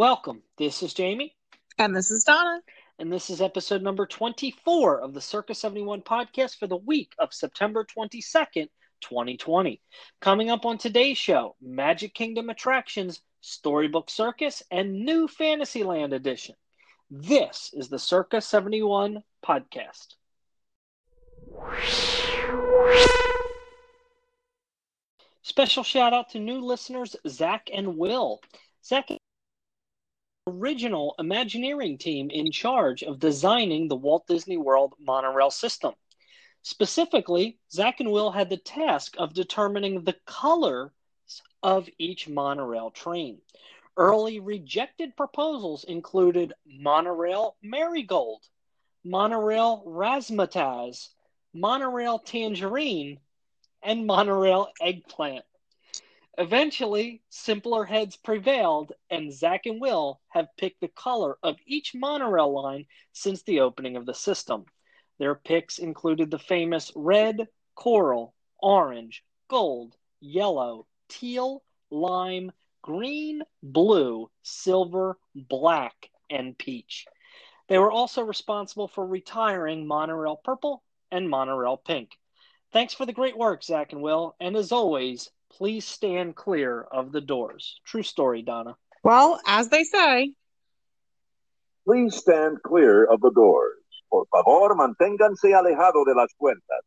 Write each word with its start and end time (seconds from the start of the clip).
Welcome. 0.00 0.40
This 0.56 0.82
is 0.82 0.94
Jamie. 0.94 1.36
And 1.76 1.94
this 1.94 2.10
is 2.10 2.24
Donna. 2.24 2.62
And 2.98 3.12
this 3.12 3.28
is 3.28 3.42
episode 3.42 3.82
number 3.82 4.06
24 4.06 4.98
of 5.02 5.12
the 5.12 5.20
Circus 5.20 5.58
71 5.58 6.00
podcast 6.00 6.56
for 6.56 6.66
the 6.66 6.78
week 6.78 7.12
of 7.18 7.34
September 7.34 7.84
22nd, 7.84 8.70
2020. 9.02 9.82
Coming 10.22 10.48
up 10.48 10.64
on 10.64 10.78
today's 10.78 11.18
show 11.18 11.54
Magic 11.60 12.14
Kingdom 12.14 12.48
Attractions, 12.48 13.20
Storybook 13.42 14.08
Circus, 14.08 14.62
and 14.70 15.04
New 15.04 15.28
Fantasyland 15.28 16.14
Edition. 16.14 16.54
This 17.10 17.68
is 17.74 17.90
the 17.90 17.98
Circus 17.98 18.46
71 18.46 19.22
podcast. 19.46 20.14
Special 25.42 25.82
shout 25.82 26.14
out 26.14 26.30
to 26.30 26.38
new 26.38 26.62
listeners, 26.62 27.16
Zach 27.28 27.68
and 27.70 27.98
Will. 27.98 28.40
Zach 28.82 29.10
original 30.46 31.14
Imagineering 31.18 31.98
team 31.98 32.30
in 32.30 32.50
charge 32.50 33.02
of 33.02 33.18
designing 33.18 33.88
the 33.88 33.96
Walt 33.96 34.26
Disney 34.26 34.56
World 34.56 34.94
monorail 34.98 35.50
system. 35.50 35.94
Specifically, 36.62 37.58
Zach 37.70 38.00
and 38.00 38.10
Will 38.10 38.30
had 38.30 38.50
the 38.50 38.56
task 38.56 39.14
of 39.18 39.32
determining 39.32 40.02
the 40.02 40.16
colors 40.26 40.90
of 41.62 41.88
each 41.98 42.28
monorail 42.28 42.90
train. 42.90 43.40
Early 43.96 44.40
rejected 44.40 45.16
proposals 45.16 45.84
included 45.84 46.54
monorail 46.66 47.56
marigold, 47.62 48.42
monorail 49.04 49.82
razzmatazz, 49.86 51.08
monorail 51.52 52.18
tangerine, 52.18 53.18
and 53.82 54.06
monorail 54.06 54.68
eggplant. 54.80 55.44
Eventually, 56.40 57.20
simpler 57.28 57.84
heads 57.84 58.16
prevailed, 58.16 58.94
and 59.10 59.30
Zach 59.30 59.66
and 59.66 59.78
Will 59.78 60.22
have 60.28 60.56
picked 60.56 60.80
the 60.80 60.88
color 60.88 61.36
of 61.42 61.58
each 61.66 61.94
monorail 61.94 62.50
line 62.50 62.86
since 63.12 63.42
the 63.42 63.60
opening 63.60 63.94
of 63.94 64.06
the 64.06 64.14
system. 64.14 64.64
Their 65.18 65.34
picks 65.34 65.78
included 65.78 66.30
the 66.30 66.38
famous 66.38 66.92
red, 66.96 67.46
coral, 67.74 68.34
orange, 68.58 69.22
gold, 69.48 69.98
yellow, 70.18 70.86
teal, 71.10 71.62
lime, 71.90 72.52
green, 72.80 73.42
blue, 73.62 74.30
silver, 74.42 75.18
black, 75.34 76.08
and 76.30 76.56
peach. 76.56 77.04
They 77.68 77.76
were 77.76 77.92
also 77.92 78.22
responsible 78.22 78.88
for 78.88 79.06
retiring 79.06 79.86
monorail 79.86 80.36
purple 80.42 80.82
and 81.10 81.28
monorail 81.28 81.76
pink. 81.76 82.12
Thanks 82.72 82.94
for 82.94 83.04
the 83.04 83.12
great 83.12 83.36
work, 83.36 83.62
Zach 83.62 83.92
and 83.92 84.00
Will, 84.00 84.36
and 84.40 84.56
as 84.56 84.72
always, 84.72 85.30
please 85.50 85.86
stand 85.86 86.36
clear 86.36 86.80
of 86.80 87.12
the 87.12 87.20
doors. 87.20 87.80
True 87.84 88.02
story, 88.02 88.42
Donna. 88.42 88.76
Well, 89.02 89.40
as 89.46 89.68
they 89.68 89.84
say, 89.84 90.34
please 91.86 92.16
stand 92.16 92.62
clear 92.62 93.04
of 93.04 93.20
the 93.20 93.30
doors. 93.34 93.76
Por 94.10 94.26
favor, 94.32 94.74
manténganse 94.74 95.54
alejado 95.54 96.04
de 96.04 96.14
las 96.14 96.32
puertas. 96.38 96.84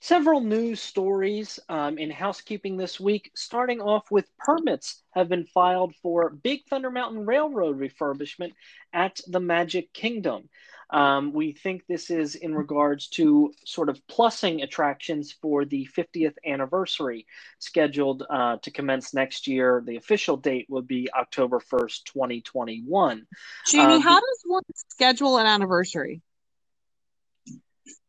Several 0.00 0.40
news 0.40 0.80
stories 0.80 1.58
um, 1.68 1.98
in 1.98 2.10
housekeeping 2.10 2.76
this 2.76 2.98
week, 2.98 3.30
starting 3.34 3.80
off 3.80 4.10
with 4.10 4.30
permits 4.38 5.02
have 5.10 5.28
been 5.28 5.44
filed 5.44 5.94
for 5.96 6.30
Big 6.30 6.60
Thunder 6.70 6.90
Mountain 6.90 7.26
Railroad 7.26 7.78
refurbishment 7.78 8.52
at 8.92 9.20
the 9.26 9.40
Magic 9.40 9.92
Kingdom. 9.92 10.48
Um, 10.90 11.32
we 11.32 11.52
think 11.52 11.86
this 11.86 12.10
is 12.10 12.34
in 12.34 12.54
regards 12.54 13.08
to 13.08 13.52
sort 13.64 13.90
of 13.90 14.00
plussing 14.06 14.62
attractions 14.62 15.32
for 15.32 15.64
the 15.64 15.86
50th 15.96 16.34
anniversary 16.46 17.26
scheduled 17.58 18.24
uh, 18.28 18.56
to 18.62 18.70
commence 18.70 19.12
next 19.12 19.46
year. 19.46 19.82
The 19.86 19.96
official 19.96 20.36
date 20.38 20.66
would 20.70 20.86
be 20.86 21.10
October 21.12 21.60
1st, 21.60 22.04
2021. 22.04 23.26
Jamie, 23.66 23.94
um, 23.94 24.00
how 24.00 24.20
does 24.20 24.42
one 24.44 24.62
schedule 24.74 25.36
an 25.36 25.46
anniversary? 25.46 26.22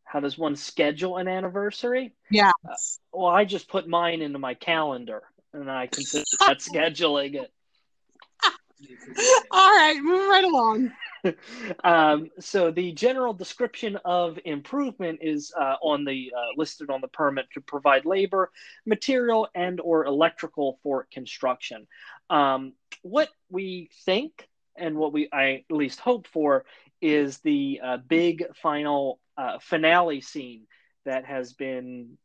How 0.06 0.22
does 0.22 0.38
one 0.38 0.56
schedule 0.56 1.18
an 1.18 1.28
anniversary? 1.28 2.16
Yeah. 2.31 2.52
Uh, 2.68 2.74
well, 3.12 3.28
I 3.28 3.46
just 3.46 3.68
put 3.68 3.88
mine 3.88 4.22
into 4.22 4.40
my 4.40 4.54
calendar 4.54 5.24
and 5.54 5.70
I 5.70 5.88
consider 5.88 6.24
that 6.40 6.59
scheduling 6.59 7.36
it. 7.36 7.52
All 9.52 9.70
right, 9.72 10.00
move 10.02 10.30
right 10.30 10.44
along. 10.44 10.92
um, 11.84 12.30
so 12.40 12.72
the 12.72 12.92
general 12.94 13.34
description 13.34 13.98
of 14.06 14.40
improvement 14.46 15.20
is 15.22 15.52
uh, 15.60 15.76
on 15.82 16.06
the 16.06 16.32
uh, 16.36 16.42
listed 16.56 16.90
on 16.90 17.02
the 17.02 17.08
permit 17.10 17.46
to 17.54 17.62
provide 17.62 18.06
labor, 18.06 18.52
material, 18.86 19.48
and 19.56 19.80
or 19.82 20.06
electrical 20.06 20.80
for 20.82 21.08
construction. 21.12 21.88
Um, 22.30 22.74
what 23.02 23.30
we 23.50 23.90
think 24.06 24.48
and 24.78 24.96
what 24.96 25.14
we 25.14 25.30
I 25.32 25.66
at 25.70 25.76
least 25.76 26.00
hope 26.00 26.28
for 26.28 26.66
is 27.02 27.40
the 27.40 27.82
uh, 27.84 27.98
big 27.98 28.46
final 28.56 29.20
uh, 29.38 29.60
finale 29.60 30.22
scene 30.22 30.68
that 31.06 31.26
has 31.26 31.54
been 31.54 32.18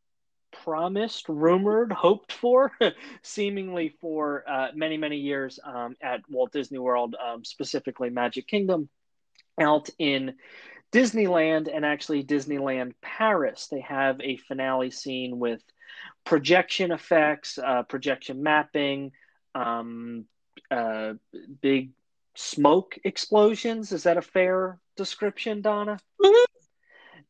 promised, 0.63 1.29
rumored, 1.29 1.93
hoped 1.93 2.33
for, 2.33 2.73
seemingly 3.23 3.95
for 4.01 4.45
uh, 4.49 4.69
many, 4.75 4.97
many 4.97 5.19
years 5.19 5.59
um, 5.65 5.97
at 6.03 6.21
Walt 6.29 6.53
Disney 6.53 6.79
World, 6.79 7.15
um, 7.23 7.45
specifically 7.45 8.11
Magic 8.11 8.47
Kingdom, 8.47 8.89
out 9.61 9.91
in 9.99 10.35
Disneyland 10.93 11.69
and 11.75 11.85
actually 11.85 12.23
Disneyland 12.23 12.93
Paris. 13.03 13.69
They 13.71 13.81
have 13.81 14.21
a 14.21 14.37
finale 14.37 14.91
scene 14.91 15.39
with 15.39 15.63
projection 16.25 16.93
effects, 16.93 17.59
uh, 17.59 17.83
projection 17.83 18.43
mapping, 18.43 19.13
um, 19.55 20.25
uh, 20.71 21.15
big 21.61 21.91
smoke 22.37 22.99
explosions. 23.05 23.93
Is 23.93 24.05
that 24.05 24.17
a 24.17 24.23
fair 24.23 24.79
description, 24.97 25.63
Donna? 25.63 25.99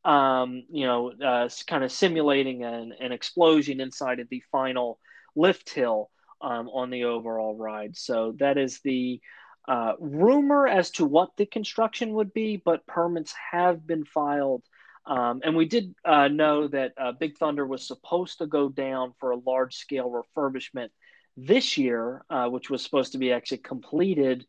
Um, 0.05 0.65
you 0.71 0.87
know, 0.87 1.13
uh, 1.13 1.49
kind 1.67 1.83
of 1.83 1.91
simulating 1.91 2.63
an, 2.63 2.93
an 3.01 3.11
explosion 3.11 3.81
inside 3.81 4.21
of 4.21 4.29
the 4.29 4.43
final 4.53 4.99
lift 5.35 5.71
hill 5.71 6.11
um, 6.43 6.69
on 6.69 6.91
the 6.91 7.05
overall 7.05 7.57
ride. 7.57 7.97
So 7.97 8.35
that 8.39 8.59
is 8.59 8.81
the 8.81 9.21
uh, 9.67 9.95
rumor 9.99 10.67
as 10.69 10.91
to 10.93 11.07
what 11.07 11.31
the 11.37 11.47
construction 11.47 12.13
would 12.15 12.35
be, 12.35 12.61
but 12.63 12.87
permits 12.87 13.33
have 13.53 13.87
been 13.87 14.05
filed. 14.05 14.63
Um, 15.07 15.41
and 15.45 15.57
we 15.57 15.67
did 15.67 15.95
uh, 16.05 16.29
know 16.29 16.69
that 16.69 16.93
uh, 16.99 17.13
Big 17.13 17.37
Thunder 17.37 17.67
was 17.67 17.87
supposed 17.87 18.39
to 18.39 18.47
go 18.47 18.69
down 18.69 19.15
for 19.19 19.31
a 19.31 19.39
large 19.39 19.77
scale 19.77 20.11
refurbishment 20.11 20.89
this 21.37 21.77
year, 21.77 22.25
uh, 22.31 22.49
which 22.49 22.71
was 22.71 22.83
supposed 22.83 23.13
to 23.13 23.19
be 23.19 23.33
actually 23.33 23.59
completed 23.59 24.47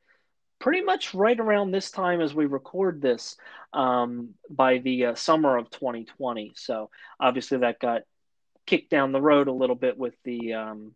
pretty 0.60 0.82
much 0.82 1.14
right 1.14 1.40
around 1.40 1.72
this 1.72 1.92
time 1.92 2.22
as 2.22 2.34
we 2.34 2.46
record 2.46 3.02
this 3.02 3.38
um, 3.74 4.30
by 4.50 4.78
the 4.80 5.08
uh, 5.08 5.16
summer 5.16 5.58
of 5.58 5.70
2020. 5.70 6.54
So 6.56 6.90
obviously 7.20 7.60
that 7.60 7.80
got 7.80 8.04
kicked 8.66 8.90
down 8.90 9.12
the 9.12 9.22
road 9.22 9.48
a 9.48 9.54
little 9.54 9.76
bit 9.76 9.98
with 9.98 10.16
the 10.24 10.54
um, 10.54 10.96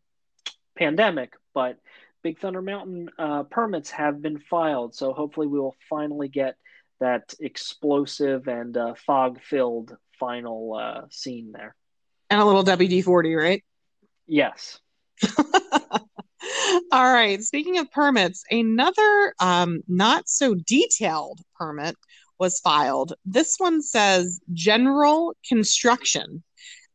pandemic, 0.77 1.33
but 1.53 1.77
Big 2.23 2.39
Thunder 2.39 2.61
Mountain 2.61 3.09
uh, 3.17 3.43
permits 3.43 3.91
have 3.91 4.21
been 4.21 4.39
filed. 4.39 4.95
So 4.95 5.13
hopefully 5.13 5.47
we 5.47 5.59
will 5.59 5.75
finally 5.89 6.27
get 6.27 6.55
that 6.99 7.33
explosive 7.39 8.47
and 8.47 8.75
uh, 8.75 8.93
fog 9.05 9.41
filled 9.41 9.95
final 10.19 10.75
uh, 10.75 11.01
scene 11.09 11.51
there. 11.53 11.75
And 12.29 12.41
a 12.41 12.45
little 12.45 12.63
WD 12.63 13.03
40, 13.03 13.35
right? 13.35 13.63
Yes. 14.27 14.79
All 16.91 17.13
right. 17.13 17.41
Speaking 17.41 17.77
of 17.77 17.91
permits, 17.91 18.43
another 18.49 19.33
um, 19.39 19.81
not 19.87 20.29
so 20.29 20.55
detailed 20.55 21.39
permit 21.55 21.95
was 22.39 22.59
filed. 22.59 23.13
This 23.25 23.55
one 23.57 23.81
says 23.81 24.39
general 24.53 25.35
construction. 25.47 26.43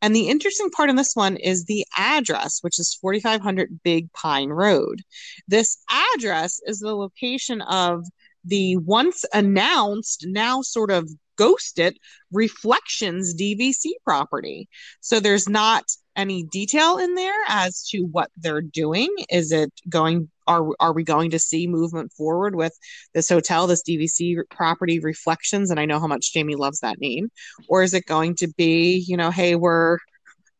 And 0.02 0.14
the 0.14 0.28
interesting 0.28 0.70
part 0.70 0.90
in 0.90 0.96
this 0.96 1.14
one 1.14 1.36
is 1.36 1.64
the 1.64 1.86
address, 1.96 2.58
which 2.60 2.78
is 2.78 2.94
4500 3.00 3.80
Big 3.82 4.12
Pine 4.12 4.50
Road. 4.50 5.02
This 5.48 5.78
address 6.14 6.60
is 6.66 6.80
the 6.80 6.94
location 6.94 7.62
of 7.62 8.04
the 8.44 8.76
once 8.76 9.24
announced, 9.32 10.26
now 10.28 10.60
sort 10.60 10.90
of 10.90 11.08
ghosted 11.36 11.96
Reflections 12.32 13.34
DVC 13.34 13.92
property. 14.04 14.68
So 15.00 15.20
there's 15.20 15.48
not 15.48 15.84
any 16.16 16.42
detail 16.42 16.98
in 16.98 17.14
there 17.14 17.40
as 17.48 17.86
to 17.88 18.02
what 18.02 18.30
they're 18.36 18.62
doing? 18.62 19.14
Is 19.30 19.52
it 19.52 19.72
going? 19.88 20.30
Are 20.46 20.68
are 20.78 20.92
we 20.92 21.04
going 21.04 21.30
to 21.30 21.38
see 21.38 21.66
movement 21.66 22.12
forward 22.12 22.54
with 22.54 22.76
this 23.14 23.28
hotel, 23.28 23.66
this 23.66 23.82
DVC 23.82 24.38
property 24.50 25.00
reflections? 25.00 25.70
And 25.70 25.80
I 25.80 25.86
know 25.86 25.98
how 25.98 26.06
much 26.06 26.32
Jamie 26.32 26.56
loves 26.56 26.80
that 26.80 27.00
name. 27.00 27.30
Or 27.68 27.82
is 27.82 27.94
it 27.94 28.06
going 28.06 28.34
to 28.36 28.48
be, 28.48 29.04
you 29.08 29.16
know, 29.16 29.30
hey, 29.30 29.54
we're 29.54 29.98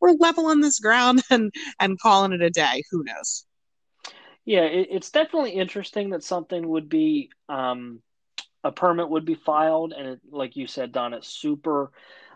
we're 0.01 0.13
leveling 0.13 0.61
this 0.61 0.81
ground 0.81 1.23
and 1.31 1.53
and 1.81 1.99
calling 2.01 2.33
it 2.33 2.43
a 2.43 2.51
day? 2.51 2.83
Who 2.91 3.05
knows? 3.05 3.47
Yeah, 4.45 4.65
it, 4.65 4.89
it's 4.91 5.11
definitely 5.11 5.53
interesting 5.53 6.11
that 6.11 6.23
something 6.23 6.69
would 6.69 6.89
be 6.89 7.31
um, 7.49 8.03
a 8.63 8.73
permit 8.73 9.09
would 9.09 9.25
be 9.25 9.35
filed, 9.35 9.93
and 9.93 10.09
it, 10.09 10.21
like 10.31 10.57
you 10.57 10.67
said, 10.67 10.93
Don, 10.93 11.15
it's 11.15 11.29
super 11.29 11.91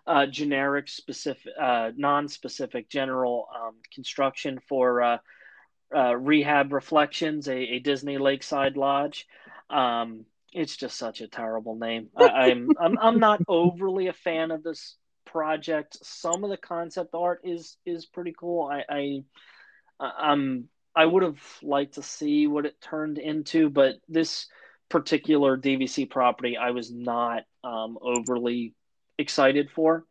uh, 0.09 0.27
generic, 0.27 0.89
specific, 0.89 1.53
uh, 1.61 1.91
non-specific, 1.95 2.89
general 2.89 3.47
um, 3.55 3.75
construction 3.95 4.59
for 4.67 5.03
uh, 5.03 5.19
uh, 5.95 6.17
Rehab 6.17 6.73
Reflections, 6.73 7.47
a, 7.47 7.57
a, 7.57 7.79
Disney 7.79 8.17
Lakeside 8.17 8.79
Lodge. 8.79 9.27
Um, 9.69 10.25
it's 10.55 10.77
just 10.77 10.97
such 10.97 11.21
a 11.21 11.29
terrible 11.29 11.77
name. 11.77 12.09
I, 12.17 12.51
am 12.51 12.71
I'm, 12.81 12.93
I'm 12.93 12.99
I'm 12.99 13.19
not 13.21 13.43
overly 13.49 14.07
a 14.07 14.15
fan 14.15 14.51
of 14.51 14.63
this 14.63 14.97
project. 15.27 15.99
Some 16.03 16.43
of 16.43 16.49
the 16.49 16.57
concept 16.57 17.15
art 17.15 17.43
is 17.45 17.77
is 17.85 18.07
pretty 18.07 18.35
cool. 18.39 18.65
I, 18.67 18.85
I 18.89 19.23
I'm 20.01 20.69
I 20.97 21.05
would 21.05 21.23
have 21.23 21.43
liked 21.63 21.95
to 21.95 22.03
see 22.03 22.47
what 22.47 22.65
it 22.65 22.81
turned 22.81 23.19
into, 23.19 23.69
but 23.69 23.97
this 24.09 24.47
particular 24.89 25.59
DVC 25.59 26.09
property 26.09 26.57
I 26.57 26.71
was 26.71 26.91
not 26.91 27.43
um, 27.63 27.99
overly 28.01 28.75
excited 29.19 29.71
for. 29.71 30.05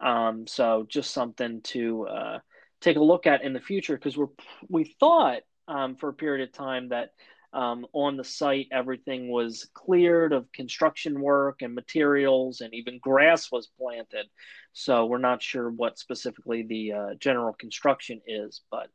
Um, 0.00 0.46
so 0.46 0.86
just 0.88 1.12
something 1.12 1.60
to 1.62 2.06
uh, 2.06 2.38
take 2.80 2.96
a 2.96 3.02
look 3.02 3.26
at 3.26 3.42
in 3.42 3.52
the 3.52 3.60
future 3.60 3.96
because 3.96 4.16
we're 4.16 4.26
we 4.68 4.84
thought 4.98 5.42
um, 5.68 5.96
for 5.96 6.08
a 6.10 6.14
period 6.14 6.46
of 6.48 6.52
time 6.52 6.88
that 6.88 7.10
um, 7.52 7.86
on 7.92 8.16
the 8.16 8.24
site 8.24 8.66
everything 8.72 9.30
was 9.30 9.68
cleared 9.74 10.32
of 10.32 10.50
construction 10.52 11.20
work 11.20 11.62
and 11.62 11.74
materials 11.74 12.60
and 12.60 12.74
even 12.74 12.98
grass 12.98 13.50
was 13.52 13.70
planted. 13.78 14.26
So 14.72 15.06
we're 15.06 15.18
not 15.18 15.42
sure 15.42 15.70
what 15.70 15.98
specifically 15.98 16.64
the 16.64 16.92
uh, 16.92 17.14
general 17.18 17.52
construction 17.54 18.20
is, 18.26 18.60
but 18.70 18.88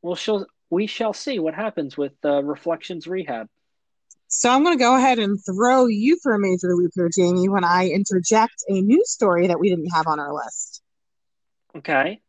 we'll 0.00 0.14
show, 0.14 0.46
we 0.70 0.86
shall 0.86 1.12
see 1.12 1.38
what 1.38 1.54
happens 1.54 1.96
with 1.96 2.12
uh, 2.24 2.42
Reflections 2.42 3.06
Rehab. 3.06 3.48
So 4.28 4.50
I'm 4.50 4.62
going 4.62 4.76
to 4.76 4.82
go 4.82 4.94
ahead 4.94 5.18
and 5.18 5.38
throw 5.44 5.86
you 5.86 6.18
for 6.22 6.34
a 6.34 6.38
major 6.38 6.74
loop 6.76 6.92
here, 6.94 7.08
Jamie, 7.14 7.48
when 7.48 7.64
I 7.64 7.88
interject 7.88 8.62
a 8.68 8.82
news 8.82 9.10
story 9.10 9.46
that 9.46 9.58
we 9.58 9.70
didn't 9.70 9.90
have 9.90 10.06
on 10.06 10.20
our 10.20 10.34
list. 10.34 10.82
Okay. 11.74 12.20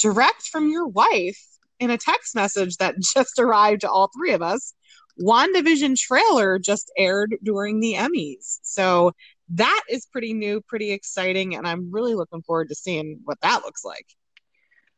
Direct 0.00 0.42
from 0.42 0.70
your 0.70 0.86
wife 0.88 1.40
in 1.78 1.90
a 1.90 1.98
text 1.98 2.34
message 2.34 2.78
that 2.78 2.94
just 3.14 3.38
arrived 3.38 3.82
to 3.82 3.90
all 3.90 4.10
three 4.16 4.32
of 4.32 4.40
us. 4.40 4.72
WandaVision 5.20 5.96
trailer 5.98 6.58
just 6.58 6.90
aired 6.96 7.36
during 7.42 7.78
the 7.80 7.94
Emmys. 7.94 8.58
So 8.62 9.12
that 9.50 9.82
is 9.88 10.06
pretty 10.06 10.32
new, 10.32 10.62
pretty 10.62 10.92
exciting, 10.92 11.54
and 11.54 11.68
I'm 11.68 11.92
really 11.92 12.14
looking 12.14 12.42
forward 12.42 12.70
to 12.70 12.74
seeing 12.74 13.20
what 13.24 13.40
that 13.42 13.62
looks 13.64 13.84
like. 13.84 14.06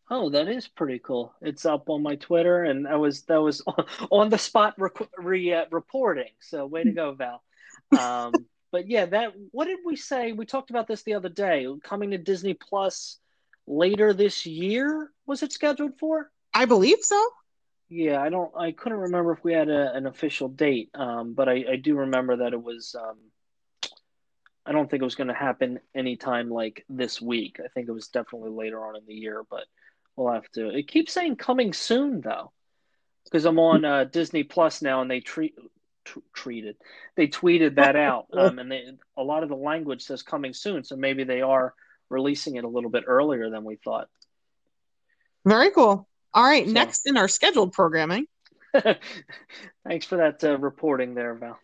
Oh, 0.08 0.30
that 0.30 0.48
is 0.48 0.68
pretty 0.68 1.00
cool. 1.00 1.34
It's 1.42 1.64
up 1.64 1.90
on 1.90 2.02
my 2.02 2.14
Twitter, 2.14 2.62
and 2.62 2.86
that 2.86 3.00
was 3.00 3.22
that 3.22 3.42
was 3.42 3.62
on 4.10 4.28
the 4.28 4.38
spot 4.38 4.74
rec- 4.78 5.10
re, 5.18 5.52
uh, 5.52 5.64
reporting. 5.70 6.30
So 6.40 6.66
way 6.66 6.84
to 6.84 6.92
go, 6.92 7.12
Val. 7.12 7.42
Um, 7.96 8.32
but 8.72 8.88
yeah, 8.88 9.06
that 9.06 9.32
what 9.52 9.66
did 9.66 9.78
we 9.84 9.94
say? 9.94 10.32
We 10.32 10.44
talked 10.44 10.70
about 10.70 10.88
this 10.88 11.02
the 11.02 11.14
other 11.14 11.28
day. 11.28 11.68
Coming 11.84 12.10
to 12.10 12.18
Disney 12.18 12.54
Plus 12.54 13.18
later 13.66 14.12
this 14.12 14.44
year. 14.44 15.10
Was 15.26 15.42
it 15.42 15.52
scheduled 15.52 15.98
for? 15.98 16.30
I 16.52 16.64
believe 16.64 16.98
so. 17.02 17.22
Yeah, 17.88 18.20
I 18.20 18.28
don't. 18.28 18.50
I 18.56 18.72
couldn't 18.72 18.98
remember 18.98 19.32
if 19.32 19.44
we 19.44 19.52
had 19.52 19.68
a, 19.68 19.94
an 19.94 20.06
official 20.06 20.48
date, 20.48 20.90
um, 20.94 21.34
but 21.34 21.48
I, 21.48 21.64
I 21.72 21.76
do 21.76 21.96
remember 21.96 22.38
that 22.38 22.52
it 22.52 22.62
was. 22.62 22.96
Um, 22.98 23.18
I 24.64 24.72
don't 24.72 24.90
think 24.90 25.00
it 25.00 25.04
was 25.04 25.14
going 25.14 25.28
to 25.28 25.34
happen 25.34 25.78
anytime 25.94 26.50
like 26.50 26.84
this 26.88 27.20
week. 27.22 27.60
I 27.64 27.68
think 27.68 27.88
it 27.88 27.92
was 27.92 28.08
definitely 28.08 28.50
later 28.50 28.84
on 28.84 28.96
in 28.96 29.02
the 29.06 29.14
year, 29.14 29.44
but 29.48 29.64
We'll 30.16 30.32
have 30.32 30.50
to. 30.52 30.70
It 30.70 30.88
keeps 30.88 31.12
saying 31.12 31.36
coming 31.36 31.72
soon 31.72 32.20
though, 32.22 32.52
because 33.24 33.44
I'm 33.44 33.58
on 33.58 33.84
uh, 33.84 34.04
Disney 34.04 34.44
Plus 34.44 34.82
now, 34.82 35.02
and 35.02 35.10
they 35.10 35.20
treat 35.20 35.54
t- 36.06 36.22
treated 36.32 36.76
they 37.16 37.26
tweeted 37.26 37.76
that 37.76 37.96
out, 37.96 38.26
um, 38.32 38.58
and 38.58 38.70
they, 38.70 38.84
a 39.16 39.22
lot 39.22 39.42
of 39.42 39.48
the 39.48 39.56
language 39.56 40.02
says 40.02 40.22
coming 40.22 40.52
soon, 40.52 40.84
so 40.84 40.96
maybe 40.96 41.24
they 41.24 41.40
are 41.40 41.74
releasing 42.08 42.56
it 42.56 42.64
a 42.64 42.68
little 42.68 42.90
bit 42.90 43.04
earlier 43.06 43.50
than 43.50 43.64
we 43.64 43.76
thought. 43.76 44.08
Very 45.44 45.70
cool. 45.70 46.08
All 46.32 46.44
right, 46.44 46.66
so, 46.66 46.72
next 46.72 47.06
in 47.06 47.16
our 47.16 47.28
scheduled 47.28 47.72
programming. 47.72 48.26
Thanks 49.86 50.06
for 50.06 50.16
that 50.16 50.44
uh, 50.44 50.58
reporting 50.58 51.14
there, 51.14 51.34
Val. 51.34 51.58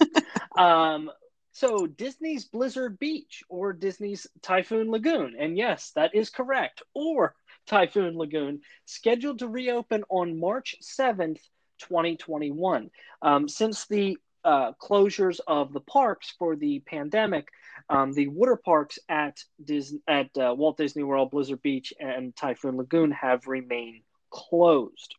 um, 0.58 1.10
so 1.52 1.86
Disney's 1.86 2.44
Blizzard 2.44 2.98
Beach 2.98 3.42
or 3.48 3.72
Disney's 3.72 4.26
Typhoon 4.42 4.90
Lagoon, 4.90 5.36
and 5.38 5.56
yes, 5.56 5.92
that 5.94 6.14
is 6.14 6.28
correct. 6.28 6.82
Or 6.92 7.34
Typhoon 7.66 8.16
Lagoon, 8.16 8.60
scheduled 8.84 9.40
to 9.40 9.48
reopen 9.48 10.04
on 10.08 10.38
March 10.38 10.76
7th, 10.82 11.40
2021. 11.80 12.90
Um, 13.22 13.48
since 13.48 13.86
the 13.86 14.16
uh, 14.44 14.72
closures 14.80 15.40
of 15.46 15.72
the 15.72 15.80
parks 15.80 16.32
for 16.38 16.54
the 16.54 16.80
pandemic, 16.86 17.48
um, 17.90 18.12
the 18.12 18.28
water 18.28 18.56
parks 18.56 18.98
at 19.08 19.38
Disney, 19.62 20.00
at 20.06 20.30
uh, 20.38 20.54
Walt 20.56 20.76
Disney 20.76 21.02
World, 21.02 21.32
Blizzard 21.32 21.62
Beach, 21.62 21.92
and 21.98 22.34
Typhoon 22.34 22.76
Lagoon 22.76 23.10
have 23.10 23.46
remained 23.46 24.02
closed. 24.30 25.16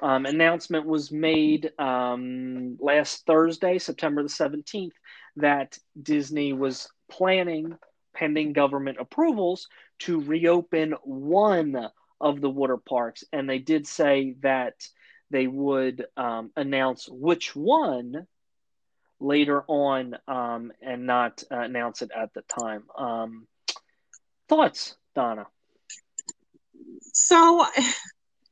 Um, 0.00 0.26
announcement 0.26 0.86
was 0.86 1.12
made 1.12 1.72
um, 1.78 2.76
last 2.80 3.24
Thursday, 3.26 3.78
September 3.78 4.22
the 4.22 4.28
17th, 4.28 4.92
that 5.36 5.78
Disney 6.00 6.52
was 6.52 6.88
planning 7.10 7.76
pending 8.14 8.52
government 8.52 8.98
approvals 9.00 9.68
to 10.00 10.20
reopen 10.20 10.94
one 11.02 11.88
of 12.20 12.40
the 12.40 12.50
water 12.50 12.76
parks. 12.76 13.24
And 13.32 13.48
they 13.48 13.58
did 13.58 13.86
say 13.86 14.36
that 14.40 14.74
they 15.30 15.46
would 15.46 16.06
um, 16.16 16.52
announce 16.56 17.08
which 17.08 17.56
one 17.56 18.26
later 19.18 19.62
on 19.66 20.16
um, 20.28 20.72
and 20.82 21.06
not 21.06 21.42
uh, 21.50 21.60
announce 21.60 22.02
it 22.02 22.10
at 22.16 22.34
the 22.34 22.42
time. 22.42 22.84
Um, 22.96 23.46
thoughts, 24.48 24.96
Donna? 25.14 25.46
So 27.12 27.66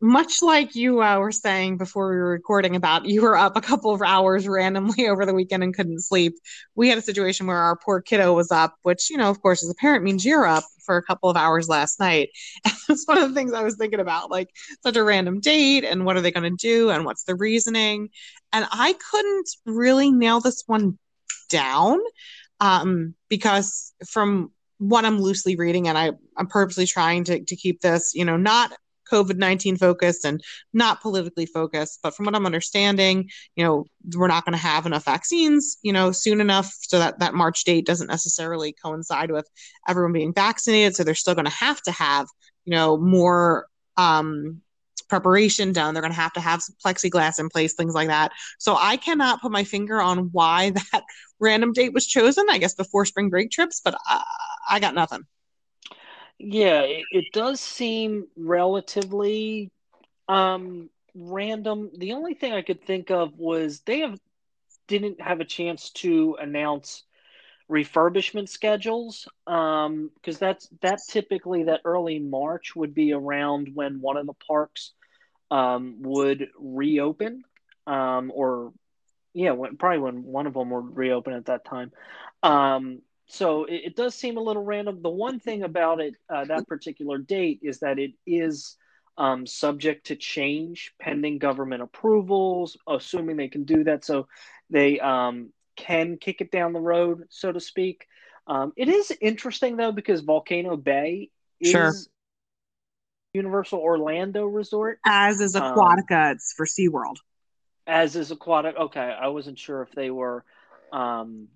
much 0.00 0.40
like 0.40 0.74
you 0.74 1.02
uh, 1.02 1.18
were 1.18 1.32
saying 1.32 1.76
before 1.76 2.10
we 2.10 2.16
were 2.16 2.30
recording 2.30 2.74
about 2.74 3.04
you 3.04 3.20
were 3.20 3.36
up 3.36 3.56
a 3.56 3.60
couple 3.60 3.92
of 3.92 4.00
hours 4.00 4.48
randomly 4.48 5.06
over 5.08 5.26
the 5.26 5.34
weekend 5.34 5.62
and 5.62 5.74
couldn't 5.74 6.00
sleep 6.00 6.34
we 6.74 6.88
had 6.88 6.98
a 6.98 7.02
situation 7.02 7.46
where 7.46 7.58
our 7.58 7.76
poor 7.76 8.00
kiddo 8.00 8.32
was 8.32 8.50
up 8.50 8.76
which 8.82 9.10
you 9.10 9.16
know 9.16 9.28
of 9.30 9.40
course 9.42 9.62
as 9.62 9.70
a 9.70 9.74
parent 9.74 10.02
means 10.02 10.24
you're 10.24 10.46
up 10.46 10.64
for 10.90 10.96
a 10.96 11.02
couple 11.02 11.30
of 11.30 11.36
hours 11.36 11.68
last 11.68 12.00
night. 12.00 12.30
And 12.64 12.74
that's 12.88 13.06
one 13.06 13.18
of 13.18 13.28
the 13.28 13.34
things 13.34 13.52
i 13.52 13.62
was 13.62 13.76
thinking 13.76 14.00
about 14.00 14.30
like 14.30 14.50
such 14.82 14.96
a 14.96 15.04
random 15.04 15.40
date 15.40 15.84
and 15.84 16.04
what 16.04 16.16
are 16.16 16.20
they 16.20 16.32
going 16.32 16.50
to 16.50 16.56
do 16.56 16.90
and 16.90 17.04
what's 17.04 17.24
the 17.24 17.34
reasoning? 17.34 18.10
And 18.52 18.66
i 18.72 18.94
couldn't 19.10 19.48
really 19.66 20.10
nail 20.10 20.40
this 20.40 20.64
one 20.66 20.98
down 21.48 22.00
um, 22.60 23.14
because 23.28 23.92
from 24.08 24.52
what 24.78 25.04
i'm 25.04 25.20
loosely 25.20 25.56
reading 25.56 25.88
and 25.88 25.98
I, 25.98 26.12
i'm 26.36 26.46
purposely 26.46 26.86
trying 26.86 27.24
to, 27.24 27.44
to 27.44 27.56
keep 27.56 27.80
this 27.82 28.12
you 28.14 28.24
know 28.24 28.36
not 28.36 28.72
COVID 29.10 29.36
19 29.36 29.76
focused 29.76 30.24
and 30.24 30.42
not 30.72 31.00
politically 31.00 31.46
focused. 31.46 32.00
But 32.02 32.14
from 32.14 32.26
what 32.26 32.34
I'm 32.34 32.46
understanding, 32.46 33.28
you 33.56 33.64
know, 33.64 33.84
we're 34.14 34.28
not 34.28 34.44
going 34.44 34.52
to 34.52 34.58
have 34.58 34.86
enough 34.86 35.04
vaccines, 35.04 35.78
you 35.82 35.92
know, 35.92 36.12
soon 36.12 36.40
enough 36.40 36.72
so 36.80 36.98
that 36.98 37.18
that 37.20 37.34
March 37.34 37.64
date 37.64 37.86
doesn't 37.86 38.08
necessarily 38.08 38.72
coincide 38.72 39.30
with 39.30 39.48
everyone 39.88 40.12
being 40.12 40.32
vaccinated. 40.32 40.94
So 40.94 41.04
they're 41.04 41.14
still 41.14 41.34
going 41.34 41.46
to 41.46 41.50
have 41.50 41.80
to 41.82 41.92
have, 41.92 42.26
you 42.64 42.72
know, 42.72 42.96
more 42.96 43.66
um, 43.96 44.62
preparation 45.10 45.72
done. 45.72 45.92
They're 45.92 46.02
going 46.02 46.14
to 46.14 46.20
have 46.20 46.32
to 46.34 46.40
have 46.40 46.62
plexiglass 46.84 47.38
in 47.38 47.50
place, 47.50 47.74
things 47.74 47.94
like 47.94 48.08
that. 48.08 48.32
So 48.58 48.76
I 48.78 48.96
cannot 48.96 49.42
put 49.42 49.52
my 49.52 49.64
finger 49.64 50.00
on 50.00 50.30
why 50.32 50.70
that 50.92 51.02
random 51.38 51.72
date 51.72 51.92
was 51.92 52.06
chosen. 52.06 52.46
I 52.48 52.58
guess 52.58 52.74
before 52.74 53.04
spring 53.04 53.28
break 53.28 53.50
trips, 53.50 53.82
but 53.84 53.94
I, 54.06 54.24
I 54.70 54.80
got 54.80 54.94
nothing. 54.94 55.24
Yeah, 56.42 56.82
it, 56.82 57.08
it 57.10 57.32
does 57.32 57.60
seem 57.60 58.26
relatively 58.36 59.70
um, 60.28 60.90
random. 61.14 61.90
The 61.96 62.12
only 62.12 62.34
thing 62.34 62.52
I 62.52 62.62
could 62.62 62.84
think 62.84 63.10
of 63.10 63.38
was 63.38 63.80
they 63.82 64.00
have 64.00 64.18
didn't 64.88 65.20
have 65.20 65.40
a 65.40 65.44
chance 65.44 65.90
to 65.90 66.36
announce 66.40 67.04
refurbishment 67.70 68.48
schedules 68.48 69.28
because 69.46 69.86
um, 69.86 70.10
that's 70.40 70.68
that 70.82 71.06
typically 71.08 71.64
that 71.64 71.80
early 71.84 72.18
March 72.18 72.74
would 72.76 72.94
be 72.94 73.12
around 73.12 73.70
when 73.74 74.00
one 74.00 74.16
of 74.16 74.26
the 74.26 74.34
parks 74.46 74.92
um, 75.50 75.96
would 76.02 76.48
reopen 76.58 77.44
um, 77.86 78.32
or 78.34 78.72
yeah 79.34 79.52
when, 79.52 79.76
probably 79.76 80.00
when 80.00 80.24
one 80.24 80.46
of 80.46 80.54
them 80.54 80.70
would 80.70 80.96
reopen 80.96 81.34
at 81.34 81.46
that 81.46 81.64
time 81.64 81.92
um, 82.42 83.00
so 83.30 83.64
it, 83.64 83.82
it, 83.86 83.96
does 83.96 84.14
seem 84.14 84.36
a 84.36 84.42
little 84.42 84.64
random. 84.64 85.02
The 85.02 85.10
one 85.10 85.38
thing 85.38 85.62
about 85.62 86.00
it, 86.00 86.14
uh, 86.28 86.44
that 86.46 86.66
particular 86.66 87.18
date, 87.18 87.60
is 87.62 87.80
that 87.80 87.98
it 87.98 88.12
is 88.26 88.76
um, 89.16 89.46
subject 89.46 90.06
to 90.06 90.16
change 90.16 90.94
pending 91.00 91.38
government 91.38 91.82
approvals, 91.82 92.76
assuming 92.88 93.36
they 93.36 93.48
can 93.48 93.64
do 93.64 93.84
that. 93.84 94.04
So 94.04 94.26
they 94.68 94.98
um, 94.98 95.52
can 95.76 96.16
kick 96.18 96.40
it 96.40 96.50
down 96.50 96.72
the 96.72 96.80
road, 96.80 97.24
so 97.30 97.52
to 97.52 97.60
speak. 97.60 98.06
Um, 98.46 98.72
it 98.76 98.88
is 98.88 99.12
interesting 99.20 99.76
though 99.76 99.92
because 99.92 100.22
Volcano 100.22 100.76
Bay 100.76 101.30
is 101.60 101.70
sure. 101.70 101.92
Universal 103.32 103.78
Orlando 103.78 104.44
Resort, 104.46 104.98
as 105.06 105.40
is 105.40 105.54
um, 105.54 105.62
Aquatica. 105.62 106.32
it's 106.32 106.52
for 106.56 106.66
SeaWorld. 106.66 107.16
As 107.86 108.16
is 108.16 108.30
Aquatic. 108.30 108.76
Okay, 108.76 109.00
I 109.00 109.28
wasn't 109.28 109.58
sure 109.58 109.82
if 109.82 109.92
they 109.92 110.10
were 110.10 110.44
um, 110.92 111.48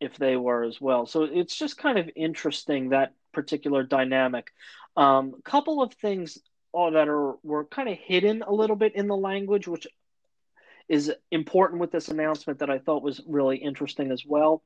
if 0.00 0.16
they 0.16 0.36
were 0.36 0.64
as 0.64 0.80
well. 0.80 1.06
So 1.06 1.24
it's 1.24 1.56
just 1.56 1.78
kind 1.78 1.98
of 1.98 2.10
interesting 2.16 2.90
that 2.90 3.14
particular 3.32 3.82
dynamic. 3.82 4.52
A 4.96 5.00
um, 5.00 5.34
couple 5.44 5.82
of 5.82 5.92
things 5.94 6.38
all 6.72 6.90
that 6.92 7.08
are 7.08 7.34
were 7.42 7.64
kind 7.64 7.88
of 7.88 7.96
hidden 7.98 8.42
a 8.42 8.52
little 8.52 8.76
bit 8.76 8.96
in 8.96 9.06
the 9.06 9.16
language, 9.16 9.68
which 9.68 9.86
is 10.88 11.12
important 11.30 11.80
with 11.80 11.92
this 11.92 12.08
announcement 12.08 12.58
that 12.58 12.70
I 12.70 12.78
thought 12.78 13.02
was 13.02 13.20
really 13.26 13.56
interesting 13.56 14.10
as 14.10 14.24
well 14.26 14.62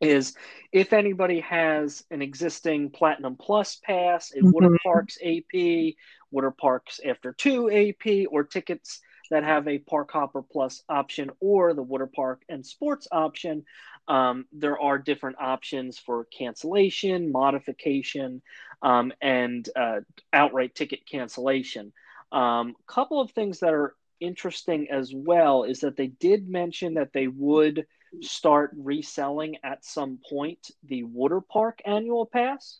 is 0.00 0.34
if 0.72 0.92
anybody 0.92 1.40
has 1.40 2.04
an 2.10 2.20
existing 2.20 2.90
Platinum 2.90 3.36
Plus 3.36 3.76
pass, 3.76 4.32
a 4.32 4.38
mm-hmm. 4.38 4.50
Water 4.50 4.78
Parks 4.82 5.18
AP, 5.24 5.94
Water 6.30 6.50
Parks 6.50 7.00
After 7.06 7.32
Two 7.32 7.70
AP, 7.70 8.26
or 8.30 8.44
tickets 8.44 9.00
that 9.30 9.44
have 9.44 9.66
a 9.66 9.78
Park 9.78 10.10
Hopper 10.12 10.42
Plus 10.42 10.82
option 10.88 11.30
or 11.40 11.74
the 11.74 11.82
Water 11.82 12.06
Park 12.06 12.42
and 12.48 12.64
Sports 12.64 13.08
option, 13.10 13.64
um, 14.08 14.46
there 14.52 14.78
are 14.78 14.98
different 14.98 15.36
options 15.40 15.98
for 15.98 16.26
cancellation, 16.26 17.32
modification, 17.32 18.42
um, 18.82 19.12
and 19.20 19.68
uh, 19.74 20.00
outright 20.32 20.74
ticket 20.74 21.00
cancellation. 21.10 21.92
A 22.32 22.36
um, 22.36 22.74
couple 22.86 23.20
of 23.20 23.30
things 23.30 23.60
that 23.60 23.72
are 23.72 23.94
interesting 24.20 24.88
as 24.90 25.12
well 25.14 25.64
is 25.64 25.80
that 25.80 25.96
they 25.96 26.08
did 26.08 26.48
mention 26.48 26.94
that 26.94 27.12
they 27.12 27.26
would 27.26 27.86
start 28.22 28.70
reselling 28.76 29.56
at 29.62 29.84
some 29.84 30.18
point 30.28 30.70
the 30.84 31.02
water 31.02 31.40
park 31.40 31.80
annual 31.84 32.26
pass, 32.26 32.78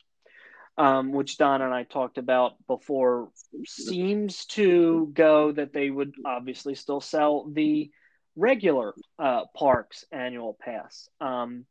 um, 0.79 1.13
which 1.13 1.39
Don 1.39 1.63
and 1.63 1.75
I 1.75 1.83
talked 1.83 2.19
about 2.19 2.55
before, 2.67 3.31
seems 3.67 4.47
to 4.47 5.11
go 5.13 5.53
that 5.53 5.73
they 5.73 5.91
would 5.91 6.15
obviously 6.25 6.75
still 6.75 7.01
sell 7.01 7.47
the 7.51 7.91
regular 8.37 8.95
uh, 9.19 9.43
parks 9.57 10.05
annual 10.13 10.57
pass. 10.61 11.09
Um, 11.21 11.65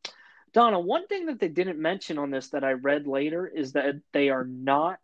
Donna, 0.54 0.80
one 0.80 1.08
thing 1.08 1.28
that 1.28 1.40
they 1.40 1.50
didn't 1.50 1.80
mention 1.80 2.18
on 2.18 2.32
this 2.32 2.50
that 2.50 2.64
I 2.64 2.72
read 2.72 3.08
later 3.08 3.48
is 3.48 3.74
that 3.74 3.96
they 4.14 4.30
are 4.30 4.46
not 4.46 5.00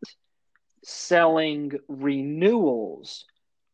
selling 0.84 1.74
renewals 1.88 3.26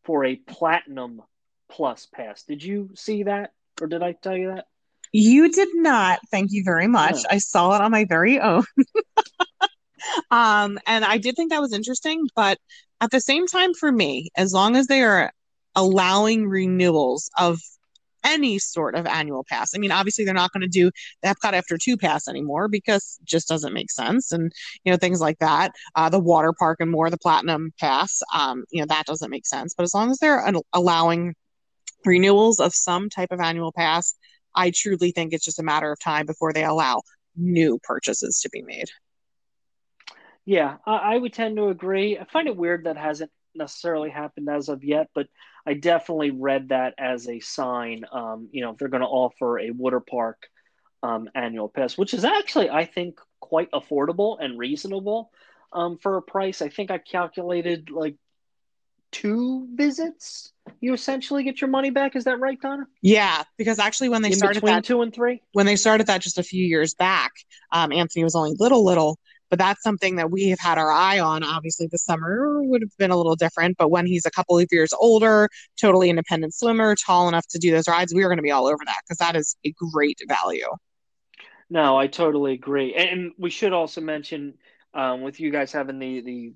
for 0.04 0.26
a 0.26 0.36
platinum 0.36 1.22
plus 1.70 2.08
pass. 2.08 2.44
Did 2.44 2.64
you 2.64 2.90
see 2.96 3.24
that? 3.24 3.52
Or 3.80 3.88
did 3.88 4.02
I 4.02 4.14
tell 4.14 4.36
you 4.36 4.54
that? 4.56 4.66
You 5.12 5.52
did 5.52 5.70
not. 5.74 6.20
Thank 6.32 6.52
you 6.52 6.64
very 6.66 6.88
much. 6.88 7.18
Yeah. 7.18 7.36
I 7.36 7.38
saw 7.38 7.76
it 7.76 7.82
on 7.82 7.92
my 7.92 8.06
very 8.06 8.40
own. 8.40 8.64
um, 10.32 10.80
and 10.86 11.06
I 11.06 11.18
did 11.18 11.36
think 11.36 11.52
that 11.52 11.62
was 11.62 11.74
interesting, 11.74 12.28
but 12.36 12.58
at 13.00 13.12
the 13.12 13.22
same 13.22 13.48
time, 13.48 13.74
for 13.74 13.92
me, 13.92 14.30
as 14.36 14.52
long 14.52 14.76
as 14.76 14.88
they 14.88 15.04
are 15.04 15.32
allowing 15.76 16.48
renewals 16.48 17.30
of 17.38 17.60
any 18.26 18.60
sort 18.60 18.96
of 18.96 19.06
annual 19.06 19.46
pass. 19.48 19.72
I 19.76 19.78
mean, 19.78 19.92
obviously 19.92 20.26
they're 20.26 20.34
not 20.34 20.52
going 20.52 20.62
to 20.62 20.68
do 20.68 20.92
the 21.22 21.30
Epcot 21.30 21.54
after 21.54 21.78
two 21.78 21.98
pass 21.98 22.28
anymore 22.28 22.68
because 22.68 23.20
just 23.24 23.48
doesn't 23.48 23.74
make 23.74 23.92
sense, 23.92 24.32
and 24.32 24.52
you 24.84 24.92
know 24.92 24.98
things 24.98 25.22
like 25.22 25.40
that. 25.40 25.72
Uh, 25.96 26.10
the 26.10 26.20
water 26.20 26.54
park 26.58 26.78
and 26.80 26.92
more 26.92 27.10
the 27.10 27.18
platinum 27.18 27.72
pass, 27.80 28.22
um, 28.34 28.64
you 28.72 28.82
know 28.82 28.88
that 28.88 29.06
doesn't 29.06 29.32
make 29.32 29.46
sense. 29.46 29.74
But 29.76 29.84
as 29.84 29.94
long 29.94 30.12
as 30.12 30.20
they're 30.20 30.46
allowing 30.74 31.36
renewals 32.06 32.60
of 32.60 32.74
some 32.74 33.10
type 33.10 33.32
of 33.32 33.40
annual 33.40 33.72
pass, 33.72 34.16
I 34.56 34.72
truly 34.72 35.12
think 35.12 35.34
it's 35.34 35.46
just 35.46 35.60
a 35.60 35.64
matter 35.64 35.92
of 35.92 36.00
time 36.00 36.26
before 36.26 36.54
they 36.54 36.64
allow 36.64 37.02
new 37.36 37.80
purchases 37.84 38.40
to 38.42 38.50
be 38.50 38.62
made. 38.62 38.90
Yeah, 40.46 40.78
I, 40.86 41.18
would 41.18 41.34
tend 41.34 41.58
to 41.58 41.68
agree. 41.68 42.18
I 42.18 42.24
find 42.24 42.48
it 42.48 42.56
weird 42.56 42.86
that 42.86 42.96
hasn't 42.96 43.32
necessarily 43.58 44.10
happened 44.10 44.50
as 44.50 44.70
of 44.70 44.84
yet, 44.84 45.10
but 45.14 45.28
I 45.66 45.74
definitely 45.74 46.32
read 46.32 46.70
that 46.70 46.94
as 46.98 47.28
a 47.28 47.40
sign. 47.40 48.06
Um, 48.12 48.50
you 48.52 48.62
know, 48.62 48.72
if 48.72 48.78
they're 48.78 48.88
going 48.88 49.02
to 49.02 49.08
offer 49.08 49.60
a 49.60 49.72
water 49.72 50.00
park 50.00 50.48
um, 51.04 51.30
annual 51.36 51.70
pass, 51.70 51.98
which 51.98 52.14
is 52.14 52.24
actually, 52.24 52.70
I 52.70 52.86
think, 52.86 53.20
quite 53.40 53.72
affordable 53.72 54.38
and 54.40 54.58
reasonable 54.58 55.32
um, 55.74 55.98
for 55.98 56.18
a 56.18 56.22
price. 56.22 56.62
I 56.62 56.70
think 56.70 56.92
I 56.92 56.98
calculated 56.98 57.90
like 57.90 58.16
two 59.12 59.68
visits, 59.74 60.52
you 60.80 60.94
essentially 60.94 61.44
get 61.44 61.62
your 61.62 61.70
money 61.70 61.90
back. 61.90 62.16
Is 62.16 62.26
that 62.26 62.40
right, 62.40 62.60
Donna? 62.60 62.88
Yeah, 63.02 63.44
because 63.58 63.80
actually, 63.80 64.10
when 64.10 64.22
they 64.22 64.32
In 64.32 64.38
started 64.38 64.64
that 64.64 64.84
two 64.84 65.02
and 65.02 65.14
three, 65.14 65.42
when 65.54 65.66
they 65.66 65.76
started 65.76 66.08
that 66.08 66.22
just 66.22 66.38
a 66.38 66.44
few 66.44 66.64
years 66.64 66.94
back, 66.94 67.32
um, 67.72 67.92
Anthony 67.92 68.24
was 68.24 68.36
only 68.36 68.56
little, 68.60 68.84
little. 68.84 69.20
But 69.50 69.60
that's 69.60 69.82
something 69.82 70.18
that 70.18 70.32
we 70.32 70.50
have 70.50 70.60
had 70.60 70.78
our 70.78 70.92
eye 70.92 71.20
on. 71.20 71.44
Obviously, 71.44 71.88
the 71.88 71.98
summer 71.98 72.62
would 72.62 72.82
have 72.82 72.98
been 72.98 73.12
a 73.12 73.18
little 73.18 73.36
different, 73.36 73.78
but 73.78 73.90
when 73.90 74.06
he's 74.06 74.26
a 74.26 74.32
couple 74.32 74.58
of 74.58 74.68
years 74.72 74.94
older, 74.94 75.50
totally 75.80 76.10
independent 76.10 76.54
swimmer, 76.54 76.96
tall 76.96 77.28
enough 77.28 77.48
to 77.50 77.60
do 77.60 77.72
those 77.72 77.88
rides, 77.88 78.14
we 78.14 78.24
are 78.24 78.28
going 78.28 78.38
to 78.38 78.44
be 78.44 78.52
all 78.52 78.68
over 78.68 78.84
that 78.86 79.02
because 79.04 79.18
that 79.20 79.36
is 79.36 79.56
a 79.66 79.74
great 79.94 80.20
value. 80.28 80.68
No, 81.70 81.98
I 81.98 82.08
totally 82.08 82.54
agree, 82.54 82.96
and 82.96 83.32
we 83.38 83.50
should 83.50 83.74
also 83.74 84.00
mention 84.00 84.54
um, 84.94 85.22
with 85.22 85.40
you 85.40 85.52
guys 85.52 85.72
having 85.72 86.00
the 86.00 86.22
the 86.22 86.54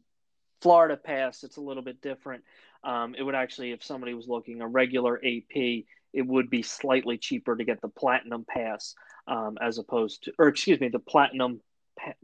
Florida 0.62 0.96
Pass, 0.96 1.44
it's 1.44 1.58
a 1.58 1.62
little 1.62 1.84
bit 1.84 2.02
different. 2.02 2.44
Um, 2.84 3.16
it 3.18 3.24
would 3.24 3.36
actually, 3.36 3.72
if 3.72 3.84
somebody 3.84 4.14
was 4.14 4.28
looking 4.28 4.62
a 4.62 4.68
regular 4.68 5.18
AP, 5.18 5.84
it 6.14 6.26
would 6.26 6.50
be 6.50 6.62
slightly 6.62 7.18
cheaper 7.18 7.56
to 7.56 7.64
get 7.64 7.82
the 7.82 7.88
Platinum 7.88 8.46
Pass 8.48 8.96
um, 9.28 9.58
as 9.62 9.78
opposed 9.78 10.24
to, 10.24 10.34
or 10.38 10.48
excuse 10.48 10.80
me, 10.80 10.90
the 10.90 11.00
Platinum 11.00 11.62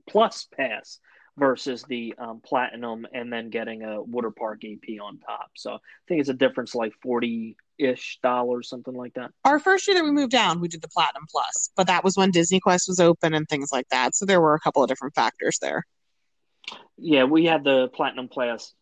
Plus 0.07 0.47
Pass 0.55 0.99
versus 1.37 1.83
the 1.87 2.15
um, 2.17 2.41
Platinum 2.43 3.05
and 3.13 3.31
then 3.31 3.49
getting 3.49 3.83
a 3.83 4.01
Water 4.01 4.31
Park 4.31 4.63
AP 4.65 4.99
on 5.01 5.19
top. 5.19 5.51
So 5.55 5.73
I 5.73 5.79
think 6.07 6.19
it's 6.19 6.29
a 6.29 6.33
difference 6.33 6.73
like 6.73 6.93
40 7.01 7.55
ish 7.77 8.19
dollars, 8.23 8.69
something 8.69 8.95
like 8.95 9.13
that. 9.13 9.31
Our 9.45 9.59
first 9.59 9.87
year 9.87 9.95
that 9.95 10.03
we 10.03 10.11
moved 10.11 10.31
down, 10.31 10.59
we 10.59 10.67
did 10.67 10.81
the 10.81 10.87
Platinum 10.87 11.25
Plus, 11.29 11.69
but 11.75 11.87
that 11.87 12.03
was 12.03 12.17
when 12.17 12.31
Disney 12.31 12.59
Quest 12.59 12.87
was 12.87 12.99
open 12.99 13.33
and 13.33 13.47
things 13.47 13.69
like 13.71 13.87
that. 13.89 14.15
So 14.15 14.25
there 14.25 14.41
were 14.41 14.55
a 14.55 14.59
couple 14.59 14.83
of 14.83 14.89
different 14.89 15.15
factors 15.15 15.59
there. 15.61 15.85
Yeah, 16.97 17.25
we 17.25 17.45
had 17.45 17.63
the 17.63 17.89
platinum 17.89 18.27
plus 18.27 18.73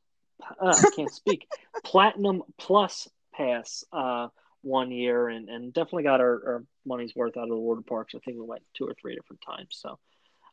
Uh, 0.60 0.76
I 0.76 0.90
can't 0.96 1.12
speak. 1.12 1.48
platinum 1.84 2.44
plus 2.58 3.08
pass 3.34 3.84
uh, 3.92 4.30
one 4.62 4.92
year, 4.92 5.28
and, 5.28 5.50
and 5.50 5.74
definitely 5.74 6.04
got 6.04 6.22
our, 6.22 6.32
our 6.32 6.64
money's 6.86 7.16
worth 7.16 7.38
out 7.38 7.44
of 7.44 7.50
the 7.50 7.56
water 7.56 7.82
parks. 7.82 8.16
I 8.16 8.20
think 8.20 8.38
we 8.38 8.46
went 8.46 8.64
two 8.74 8.86
or 8.86 8.96
three 9.00 9.16
different 9.16 9.42
times. 9.46 9.70
So 9.72 10.00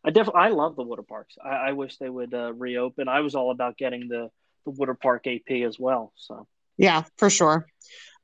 I 0.04 0.10
definitely 0.10 0.40
I 0.40 0.48
love 0.48 0.76
the 0.76 0.82
water 0.82 1.02
parks. 1.02 1.36
I, 1.44 1.48
I 1.48 1.72
wish 1.72 1.96
they 1.98 2.08
would 2.08 2.34
uh, 2.34 2.52
reopen. 2.52 3.08
I 3.08 3.20
was 3.20 3.34
all 3.34 3.50
about 3.50 3.76
getting 3.76 4.08
the 4.08 4.30
the 4.64 4.70
water 4.70 4.94
park 4.94 5.26
AP 5.26 5.62
as 5.66 5.78
well. 5.78 6.12
So 6.16 6.46
yeah, 6.76 7.04
for 7.18 7.30
sure. 7.30 7.66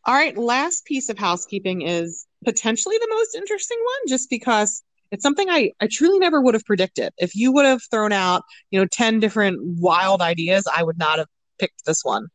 All 0.04 0.14
right, 0.14 0.36
last 0.36 0.84
piece 0.84 1.08
of 1.08 1.18
housekeeping 1.18 1.82
is 1.82 2.26
potentially 2.44 2.96
the 2.98 3.08
most 3.10 3.34
interesting 3.34 3.78
one, 3.78 4.08
just 4.08 4.30
because 4.30 4.82
it's 5.10 5.22
something 5.22 5.50
I, 5.50 5.72
I 5.80 5.88
truly 5.90 6.18
never 6.18 6.40
would 6.40 6.54
have 6.54 6.64
predicted. 6.64 7.12
If 7.18 7.34
you 7.34 7.52
would 7.52 7.66
have 7.66 7.82
thrown 7.90 8.12
out, 8.12 8.42
you 8.70 8.80
know, 8.80 8.86
10 8.90 9.20
different 9.20 9.58
wild 9.62 10.22
ideas, 10.22 10.64
I 10.74 10.82
would 10.82 10.98
not 10.98 11.18
have 11.18 11.28
picked 11.58 11.84
this 11.84 12.04
one. 12.04 12.28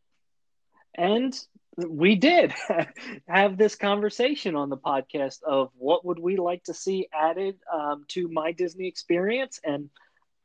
And 0.96 1.38
we 1.78 2.16
did 2.16 2.54
have 3.28 3.58
this 3.58 3.76
conversation 3.76 4.56
on 4.56 4.70
the 4.70 4.78
podcast 4.78 5.44
of 5.44 5.70
what 5.78 6.06
would 6.06 6.20
we 6.20 6.38
like 6.38 6.64
to 6.66 6.74
see 6.74 7.08
added 7.14 7.58
um, 7.72 8.06
to 8.10 8.28
my 8.30 8.52
Disney 8.52 8.88
experience. 8.88 9.60
And 9.64 9.90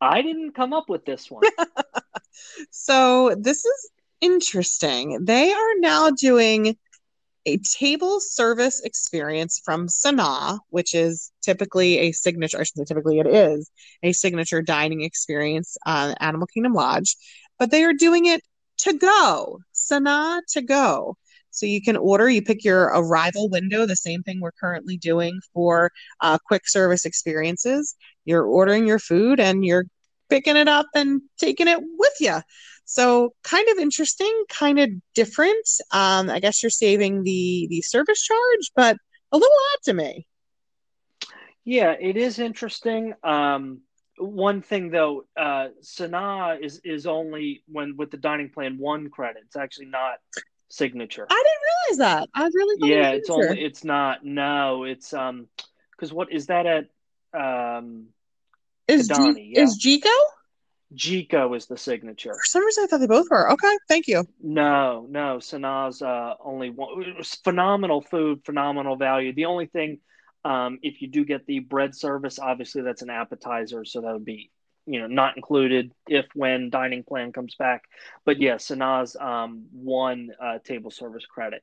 I 0.00 0.23
didn't 0.23 0.52
come 0.52 0.73
up 0.73 0.88
with 0.88 1.04
this 1.04 1.30
one. 1.30 1.42
so 2.70 3.35
this 3.38 3.64
is 3.64 3.90
interesting. 4.20 5.25
They 5.25 5.52
are 5.52 5.75
now 5.78 6.11
doing 6.11 6.76
a 7.47 7.58
table 7.58 8.20
service 8.20 8.80
experience 8.85 9.61
from 9.64 9.88
Sanaa, 9.88 10.58
which 10.68 10.94
is 10.94 11.32
typically 11.42 11.99
a 11.99 12.12
signature, 12.12 12.58
I 12.61 12.64
should 12.64 12.76
say 12.76 12.85
typically 12.85 13.20
it 13.20 13.26
is 13.26 13.70
a 14.02 14.12
signature 14.12 14.61
dining 14.61 15.02
experience 15.02 15.76
on 15.87 16.14
Animal 16.20 16.47
Kingdom 16.47 16.75
Lodge, 16.75 17.16
but 17.58 17.70
they 17.70 17.85
are 17.85 17.94
doing 17.94 18.26
it 18.26 18.42
to 18.78 18.92
go, 18.94 19.61
Sanaa 19.75 20.40
to 20.50 20.62
go. 20.62 21.16
So 21.50 21.66
you 21.66 21.82
can 21.82 21.97
order, 21.97 22.28
you 22.28 22.42
pick 22.42 22.64
your 22.64 22.85
arrival 22.85 23.49
window, 23.49 23.87
the 23.87 23.97
same 23.97 24.23
thing 24.23 24.40
we're 24.40 24.52
currently 24.52 24.97
doing 24.97 25.40
for 25.52 25.90
uh, 26.20 26.38
quick 26.47 26.68
service 26.68 27.04
experiences. 27.04 27.97
You're 28.25 28.44
ordering 28.44 28.87
your 28.87 28.99
food 28.99 29.40
and 29.40 29.64
you're 29.64 29.87
picking 30.28 30.56
it 30.56 30.68
up 30.68 30.87
and 30.94 31.23
taking 31.38 31.68
it 31.68 31.80
with 31.80 32.12
you. 32.20 32.40
So 32.85 33.35
kind 33.44 33.68
of 33.68 33.78
interesting, 33.78 34.44
kind 34.49 34.78
of 34.78 34.90
different. 35.14 35.66
Um, 35.90 36.30
I 36.30 36.40
guess 36.40 36.62
you're 36.62 36.70
saving 36.70 37.23
the 37.25 37.66
the 37.68 37.82
service 37.82 38.23
charge, 38.23 38.70
but 38.75 38.97
a 39.32 39.37
little 39.37 39.56
odd 39.75 39.82
to 39.85 39.94
me. 39.94 40.26
Yeah, 41.64 41.94
it 42.00 42.16
is 42.16 42.38
interesting. 42.38 43.12
Um, 43.23 43.82
one 44.18 44.62
thing 44.62 44.90
though, 44.90 45.25
uh, 45.37 45.68
Sanaa 45.82 46.62
is 46.62 46.80
is 46.84 47.06
only 47.06 47.62
when 47.70 47.96
with 47.96 48.10
the 48.10 48.16
dining 48.16 48.50
plan 48.50 48.78
one 48.78 49.10
credit. 49.10 49.42
It's 49.46 49.56
actually 49.56 49.87
not 49.87 50.18
signature. 50.68 51.26
I 51.28 51.44
didn't 51.46 51.98
realize 52.02 52.20
that. 52.20 52.28
I 52.34 52.50
really 52.52 52.90
yeah. 52.90 53.10
It's 53.10 53.30
only 53.30 53.62
it's 53.64 53.84
not. 53.84 54.25
No, 54.25 54.84
it's 54.84 55.12
um 55.12 55.46
because 55.92 56.12
what 56.12 56.32
is 56.32 56.46
that 56.46 56.66
at 56.66 56.84
um 57.38 58.06
is 58.87 59.08
G- 59.08 59.52
yeah? 59.52 59.62
is 59.62 59.78
Jiko? 59.78 60.16
Jiko 60.94 61.56
is 61.56 61.66
the 61.66 61.76
signature. 61.76 62.32
For 62.32 62.44
some 62.44 62.64
reason, 62.64 62.84
I 62.84 62.87
thought 62.87 62.98
they 62.98 63.06
both 63.06 63.28
were. 63.30 63.52
Okay, 63.52 63.76
thank 63.88 64.08
you. 64.08 64.25
No, 64.42 65.06
no, 65.08 65.37
Sanaa's 65.38 66.00
uh, 66.00 66.34
only 66.42 66.70
one. 66.70 67.02
It 67.02 67.16
was 67.16 67.34
phenomenal 67.34 68.00
food, 68.00 68.44
phenomenal 68.44 68.96
value. 68.96 69.32
The 69.34 69.44
only 69.46 69.66
thing, 69.66 69.98
um, 70.45 70.78
if 70.83 71.02
you 71.02 71.09
do 71.09 71.25
get 71.25 71.47
the 71.47 71.61
bread 71.61 71.95
service, 71.95 72.38
obviously 72.38 72.83
that's 72.83 73.02
an 73.02 73.11
appetizer, 73.11 73.85
so 73.85 74.00
that 74.00 74.12
would 74.12 74.25
be 74.25 74.50
you 74.87 75.00
know 75.00 75.07
not 75.07 75.37
included 75.37 75.92
if 76.09 76.26
when 76.35 76.71
dining 76.71 77.02
plan 77.02 77.33
comes 77.33 77.54
back. 77.54 77.85
But 78.25 78.40
yeah, 78.40 78.54
Sanaa's 78.54 79.16
um, 79.16 79.66
one 79.73 80.30
uh, 80.40 80.59
table 80.64 80.90
service 80.90 81.26
credit. 81.26 81.62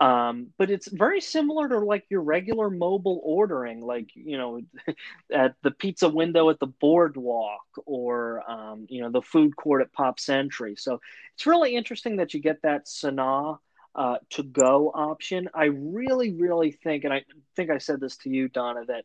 Um, 0.00 0.46
but 0.56 0.70
it's 0.70 0.88
very 0.88 1.20
similar 1.20 1.68
to 1.68 1.78
like 1.78 2.06
your 2.08 2.22
regular 2.22 2.70
mobile 2.70 3.20
ordering, 3.22 3.82
like 3.82 4.10
you 4.14 4.38
know, 4.38 4.62
at 5.32 5.54
the 5.62 5.70
pizza 5.70 6.08
window 6.08 6.48
at 6.48 6.58
the 6.58 6.68
boardwalk 6.68 7.66
or 7.84 8.42
um, 8.50 8.86
you 8.88 9.02
know 9.02 9.10
the 9.10 9.20
food 9.20 9.56
court 9.56 9.82
at 9.82 9.92
Pop 9.92 10.18
Century. 10.18 10.74
So 10.76 11.00
it's 11.34 11.46
really 11.46 11.76
interesting 11.76 12.16
that 12.16 12.32
you 12.32 12.40
get 12.40 12.62
that 12.62 12.86
Sanaa 12.86 13.58
uh, 13.94 14.16
to 14.30 14.42
go 14.42 14.90
option. 14.94 15.48
I 15.54 15.64
really, 15.66 16.32
really 16.32 16.72
think, 16.72 17.04
and 17.04 17.12
I 17.12 17.24
think 17.56 17.70
I 17.70 17.78
said 17.78 18.00
this 18.00 18.16
to 18.18 18.30
you, 18.30 18.48
Donna, 18.48 18.84
that 18.86 19.04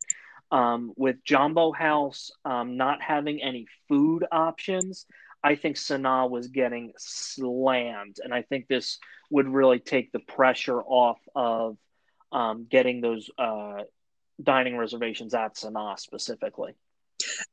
um, 0.56 0.94
with 0.96 1.24
Jambo 1.24 1.72
House 1.72 2.32
um, 2.44 2.78
not 2.78 3.02
having 3.02 3.42
any 3.42 3.68
food 3.88 4.26
options, 4.32 5.06
I 5.44 5.56
think 5.56 5.76
Sanaa 5.76 6.30
was 6.30 6.48
getting 6.48 6.94
slammed, 6.98 8.18
and 8.24 8.34
I 8.34 8.42
think 8.42 8.68
this 8.68 9.00
would 9.30 9.48
really 9.48 9.80
take 9.80 10.12
the 10.12 10.20
pressure 10.20 10.82
off 10.82 11.20
of 11.36 11.78
um, 12.32 12.68
getting 12.70 13.02
those 13.02 13.30
uh, 13.38 13.84
dining 14.42 14.78
reservations 14.78 15.34
at 15.34 15.56
Sanaa 15.56 16.00
specifically. 16.00 16.74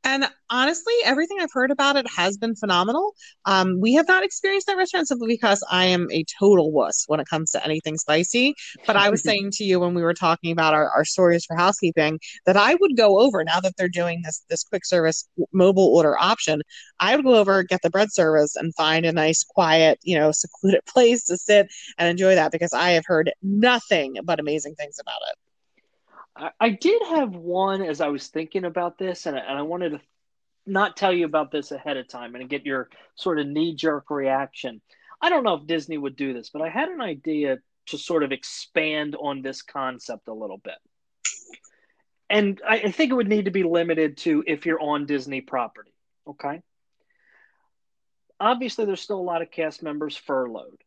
And 0.04 0.28
honestly, 0.50 0.94
everything 1.04 1.38
I've 1.40 1.52
heard 1.52 1.70
about 1.70 1.96
it 1.96 2.06
has 2.08 2.36
been 2.36 2.54
phenomenal. 2.54 3.14
Um, 3.44 3.80
we 3.80 3.94
have 3.94 4.08
not 4.08 4.24
experienced 4.24 4.66
that 4.66 4.76
restaurant 4.76 5.08
simply 5.08 5.28
because 5.28 5.64
I 5.70 5.86
am 5.86 6.08
a 6.10 6.24
total 6.38 6.72
wuss 6.72 7.04
when 7.06 7.20
it 7.20 7.28
comes 7.28 7.50
to 7.52 7.64
anything 7.64 7.96
spicy. 7.96 8.54
But 8.86 8.96
I 8.96 9.10
was 9.10 9.22
saying 9.24 9.52
to 9.54 9.64
you 9.64 9.80
when 9.80 9.94
we 9.94 10.02
were 10.02 10.14
talking 10.14 10.52
about 10.52 10.74
our, 10.74 10.90
our 10.90 11.04
stories 11.04 11.44
for 11.44 11.56
housekeeping 11.56 12.18
that 12.46 12.56
I 12.56 12.74
would 12.74 12.96
go 12.96 13.20
over 13.20 13.44
now 13.44 13.60
that 13.60 13.74
they're 13.76 13.88
doing 13.88 14.22
this 14.24 14.44
this 14.48 14.64
quick 14.64 14.84
service 14.84 15.28
mobile 15.52 15.94
order 15.94 16.18
option. 16.18 16.62
I 17.00 17.16
would 17.16 17.24
go 17.24 17.36
over, 17.36 17.62
get 17.62 17.82
the 17.82 17.90
bread 17.90 18.12
service, 18.12 18.56
and 18.56 18.74
find 18.74 19.06
a 19.06 19.12
nice, 19.12 19.44
quiet, 19.44 19.98
you 20.02 20.18
know, 20.18 20.32
secluded 20.32 20.84
place 20.86 21.24
to 21.26 21.36
sit 21.36 21.68
and 21.98 22.08
enjoy 22.08 22.34
that 22.34 22.52
because 22.52 22.72
I 22.72 22.90
have 22.90 23.04
heard 23.06 23.32
nothing 23.42 24.16
but 24.24 24.40
amazing 24.40 24.74
things 24.74 24.98
about 25.00 25.20
it. 25.30 25.38
I, 26.36 26.50
I 26.60 26.68
did 26.70 27.02
have 27.02 27.34
one 27.34 27.82
as 27.82 28.00
I 28.00 28.08
was 28.08 28.28
thinking 28.28 28.64
about 28.64 28.98
this, 28.98 29.26
and 29.26 29.36
I, 29.36 29.40
and 29.40 29.58
I 29.58 29.62
wanted 29.62 29.90
to 29.90 30.00
not 30.66 30.96
tell 30.96 31.12
you 31.12 31.24
about 31.24 31.50
this 31.50 31.72
ahead 31.72 31.96
of 31.96 32.08
time 32.08 32.34
and 32.34 32.48
get 32.48 32.66
your 32.66 32.88
sort 33.16 33.38
of 33.38 33.46
knee 33.46 33.74
jerk 33.74 34.10
reaction. 34.10 34.80
I 35.20 35.28
don't 35.28 35.44
know 35.44 35.54
if 35.54 35.66
Disney 35.66 35.98
would 35.98 36.16
do 36.16 36.32
this, 36.32 36.50
but 36.50 36.62
I 36.62 36.68
had 36.68 36.88
an 36.88 37.00
idea 37.00 37.58
to 37.86 37.98
sort 37.98 38.22
of 38.22 38.32
expand 38.32 39.16
on 39.16 39.42
this 39.42 39.62
concept 39.62 40.28
a 40.28 40.34
little 40.34 40.58
bit. 40.58 40.78
And 42.30 42.60
I, 42.66 42.76
I 42.76 42.90
think 42.90 43.10
it 43.10 43.14
would 43.14 43.28
need 43.28 43.44
to 43.46 43.50
be 43.50 43.62
limited 43.62 44.16
to 44.18 44.42
if 44.46 44.64
you're 44.64 44.80
on 44.80 45.06
Disney 45.06 45.40
property. 45.40 45.92
Okay. 46.26 46.62
Obviously, 48.40 48.84
there's 48.84 49.00
still 49.00 49.20
a 49.20 49.22
lot 49.22 49.42
of 49.42 49.50
cast 49.50 49.82
members 49.82 50.16
furloughed. 50.16 50.82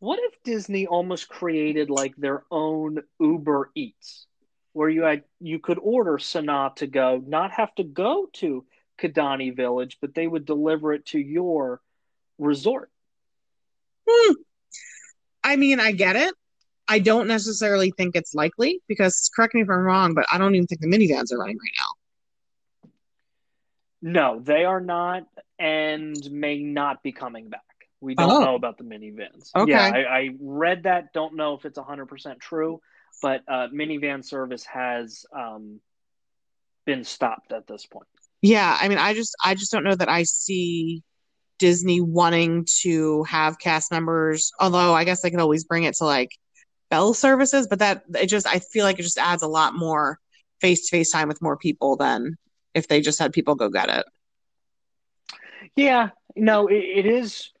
What 0.00 0.18
if 0.20 0.42
Disney 0.42 0.86
almost 0.86 1.28
created 1.28 1.90
like 1.90 2.16
their 2.16 2.42
own 2.50 2.98
Uber 3.20 3.70
Eats? 3.74 4.26
Where 4.72 4.88
you 4.88 5.02
had 5.02 5.24
you 5.40 5.58
could 5.58 5.78
order 5.80 6.18
Sanaa 6.18 6.74
to 6.76 6.86
go, 6.86 7.22
not 7.26 7.52
have 7.52 7.74
to 7.76 7.84
go 7.84 8.28
to 8.34 8.64
Kidani 9.00 9.54
Village, 9.54 9.98
but 10.00 10.14
they 10.14 10.26
would 10.26 10.46
deliver 10.46 10.92
it 10.92 11.06
to 11.06 11.18
your 11.18 11.80
resort. 12.38 12.90
Hmm. 14.08 14.34
I 15.44 15.56
mean, 15.56 15.80
I 15.80 15.92
get 15.92 16.16
it. 16.16 16.34
I 16.88 16.98
don't 16.98 17.28
necessarily 17.28 17.92
think 17.96 18.16
it's 18.16 18.34
likely 18.34 18.80
because 18.88 19.30
correct 19.34 19.54
me 19.54 19.62
if 19.62 19.70
I'm 19.70 19.78
wrong, 19.78 20.14
but 20.14 20.26
I 20.32 20.38
don't 20.38 20.54
even 20.54 20.66
think 20.66 20.80
the 20.80 20.88
minivans 20.88 21.32
are 21.32 21.38
running 21.38 21.58
right 21.58 21.72
now. 21.78 22.90
No, 24.04 24.40
they 24.40 24.64
are 24.64 24.80
not, 24.80 25.26
and 25.58 26.16
may 26.30 26.58
not 26.58 27.02
be 27.02 27.12
coming 27.12 27.48
back. 27.48 27.60
We 28.00 28.16
don't 28.16 28.30
oh. 28.30 28.40
know 28.40 28.54
about 28.56 28.78
the 28.78 28.84
minivans. 28.84 29.50
Okay. 29.54 29.70
Yeah, 29.70 29.92
I, 29.94 30.18
I 30.18 30.30
read 30.40 30.82
that. 30.84 31.12
Don't 31.12 31.36
know 31.36 31.54
if 31.54 31.64
it's 31.64 31.78
100% 31.78 32.40
true 32.40 32.80
but 33.22 33.42
uh, 33.48 33.68
minivan 33.72 34.24
service 34.24 34.64
has 34.64 35.24
um, 35.34 35.80
been 36.84 37.04
stopped 37.04 37.52
at 37.52 37.66
this 37.66 37.86
point. 37.86 38.06
Yeah, 38.42 38.76
I 38.78 38.88
mean, 38.88 38.98
I 38.98 39.14
just 39.14 39.34
I 39.42 39.54
just 39.54 39.70
don't 39.70 39.84
know 39.84 39.94
that 39.94 40.08
I 40.08 40.24
see 40.24 41.02
Disney 41.58 42.00
wanting 42.00 42.66
to 42.80 43.22
have 43.24 43.60
cast 43.60 43.92
members. 43.92 44.50
Although 44.60 44.92
I 44.92 45.04
guess 45.04 45.22
they 45.22 45.30
could 45.30 45.40
always 45.40 45.64
bring 45.64 45.84
it 45.84 45.94
to 45.96 46.04
like 46.04 46.30
bell 46.90 47.14
services, 47.14 47.68
but 47.68 47.78
that 47.78 48.02
it 48.16 48.26
just 48.26 48.46
I 48.46 48.58
feel 48.58 48.84
like 48.84 48.98
it 48.98 49.04
just 49.04 49.18
adds 49.18 49.44
a 49.44 49.48
lot 49.48 49.74
more 49.74 50.18
face 50.60 50.88
to 50.88 50.96
face 50.96 51.12
time 51.12 51.28
with 51.28 51.40
more 51.40 51.56
people 51.56 51.96
than 51.96 52.36
if 52.74 52.88
they 52.88 53.00
just 53.00 53.20
had 53.20 53.32
people 53.32 53.54
go 53.54 53.68
get 53.68 53.88
it. 53.88 54.04
Yeah, 55.76 56.10
no, 56.34 56.66
it, 56.66 56.74
it 56.74 57.06
is 57.06 57.52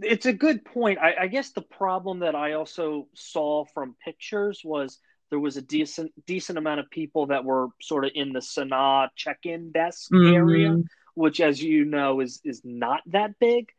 it's 0.00 0.26
a 0.26 0.32
good 0.32 0.64
point. 0.64 0.98
I, 0.98 1.14
I, 1.22 1.26
guess 1.26 1.52
the 1.52 1.62
problem 1.62 2.18
that 2.20 2.34
I 2.34 2.52
also 2.52 3.08
saw 3.14 3.64
from 3.72 3.96
pictures 4.04 4.60
was 4.62 4.98
there 5.30 5.38
was 5.38 5.56
a 5.56 5.62
decent 5.62 6.12
decent 6.26 6.58
amount 6.58 6.80
of 6.80 6.90
people 6.90 7.26
that 7.26 7.44
were 7.44 7.68
sort 7.80 8.04
of 8.04 8.12
in 8.14 8.32
the 8.32 8.40
Sanaa 8.40 9.08
check-in 9.16 9.72
desk 9.72 10.10
mm-hmm. 10.12 10.34
area, 10.34 10.78
which, 11.14 11.40
as 11.40 11.62
you 11.62 11.84
know, 11.84 12.20
is 12.20 12.40
is 12.44 12.62
not 12.64 13.00
that 13.06 13.38
big. 13.38 13.70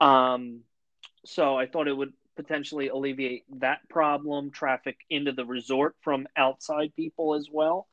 Um, 0.00 0.60
so 1.24 1.56
I 1.56 1.66
thought 1.66 1.88
it 1.88 1.96
would 1.96 2.12
potentially 2.36 2.88
alleviate 2.88 3.44
that 3.60 3.88
problem, 3.88 4.50
traffic 4.50 4.96
into 5.08 5.32
the 5.32 5.44
resort 5.44 5.94
from 6.00 6.26
outside 6.36 6.92
people 6.96 7.34
as 7.34 7.48
well. 7.50 7.86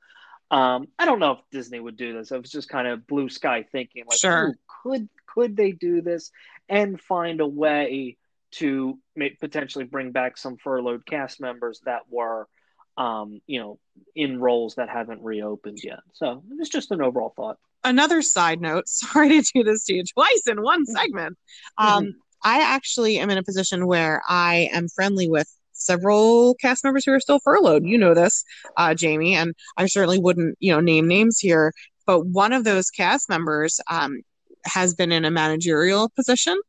Um, 0.50 0.88
I 1.00 1.06
don't 1.06 1.19
know 1.19 1.34
if 1.34 1.39
Disney 1.52 1.80
would 1.80 1.95
do 1.95 2.13
this. 2.13 2.32
I 2.32 2.38
was 2.38 2.52
just 2.52 2.67
kind 2.67 2.88
of 2.88 3.08
blue 3.08 3.30
sky 3.30 3.65
thinking, 3.71 4.04
like, 4.08 4.19
sure. 4.19 4.56
could 4.84 5.08
could 5.26 5.56
they 5.56 5.71
do 5.71 6.02
this 6.02 6.32
and 6.67 7.00
find 7.00 7.39
a 7.39 7.47
way 7.47 8.17
to 8.52 9.00
make, 9.15 9.39
potentially 9.39 9.86
bring 9.86 10.12
back 10.12 10.38
some 10.38 10.58
furloughed 10.58 11.06
cast 11.06 11.39
members 11.39 11.80
that 11.86 12.02
were, 12.10 12.50
um, 12.97 13.41
you 13.47 13.60
know, 13.60 13.80
in 14.15 14.39
roles 14.39 14.75
that 14.75 14.89
haven't 14.89 15.21
reopened 15.21 15.80
yet. 15.84 15.99
So 16.13 16.43
it's 16.60 16.69
just 16.69 16.91
an 16.91 17.01
overall 17.01 17.34
thought. 17.36 17.58
Another 17.84 18.21
side 18.21 18.62
note. 18.62 18.88
Sorry 18.88 19.41
to 19.41 19.51
do 19.54 19.63
this 19.63 19.86
to 19.86 19.95
you 19.95 20.04
twice 20.04 20.43
in 20.47 20.62
one 20.62 20.86
segment. 20.97 21.38
Um, 21.77 22.06
mm-hmm. 22.06 22.12
I 22.43 22.62
actually 22.62 23.19
am 23.19 23.30
in 23.30 23.38
a 23.38 23.43
position 23.43 23.86
where 23.88 24.21
I 24.27 24.69
am 24.73 24.88
friendly 24.88 25.30
with 25.30 25.47
several 25.73 26.56
cast 26.56 26.84
members 26.84 27.06
who 27.06 27.13
are 27.13 27.19
still 27.19 27.39
furloughed. 27.39 27.86
You 27.86 27.97
know 27.97 28.13
this, 28.13 28.43
uh, 28.77 28.93
Jamie, 28.93 29.36
and 29.36 29.54
I 29.77 29.86
certainly 29.88 30.19
wouldn't, 30.19 30.58
you 30.60 30.71
know, 30.71 30.80
name 30.80 31.08
names 31.08 31.39
here. 31.39 31.73
But 32.06 32.25
one 32.25 32.54
of 32.54 32.63
those 32.63 32.89
cast 32.89 33.30
members 33.30 33.80
um, 33.89 34.21
has 34.65 34.93
been 34.93 35.12
in 35.12 35.25
a 35.25 35.32
managerial 35.32 36.10
position 36.15 36.60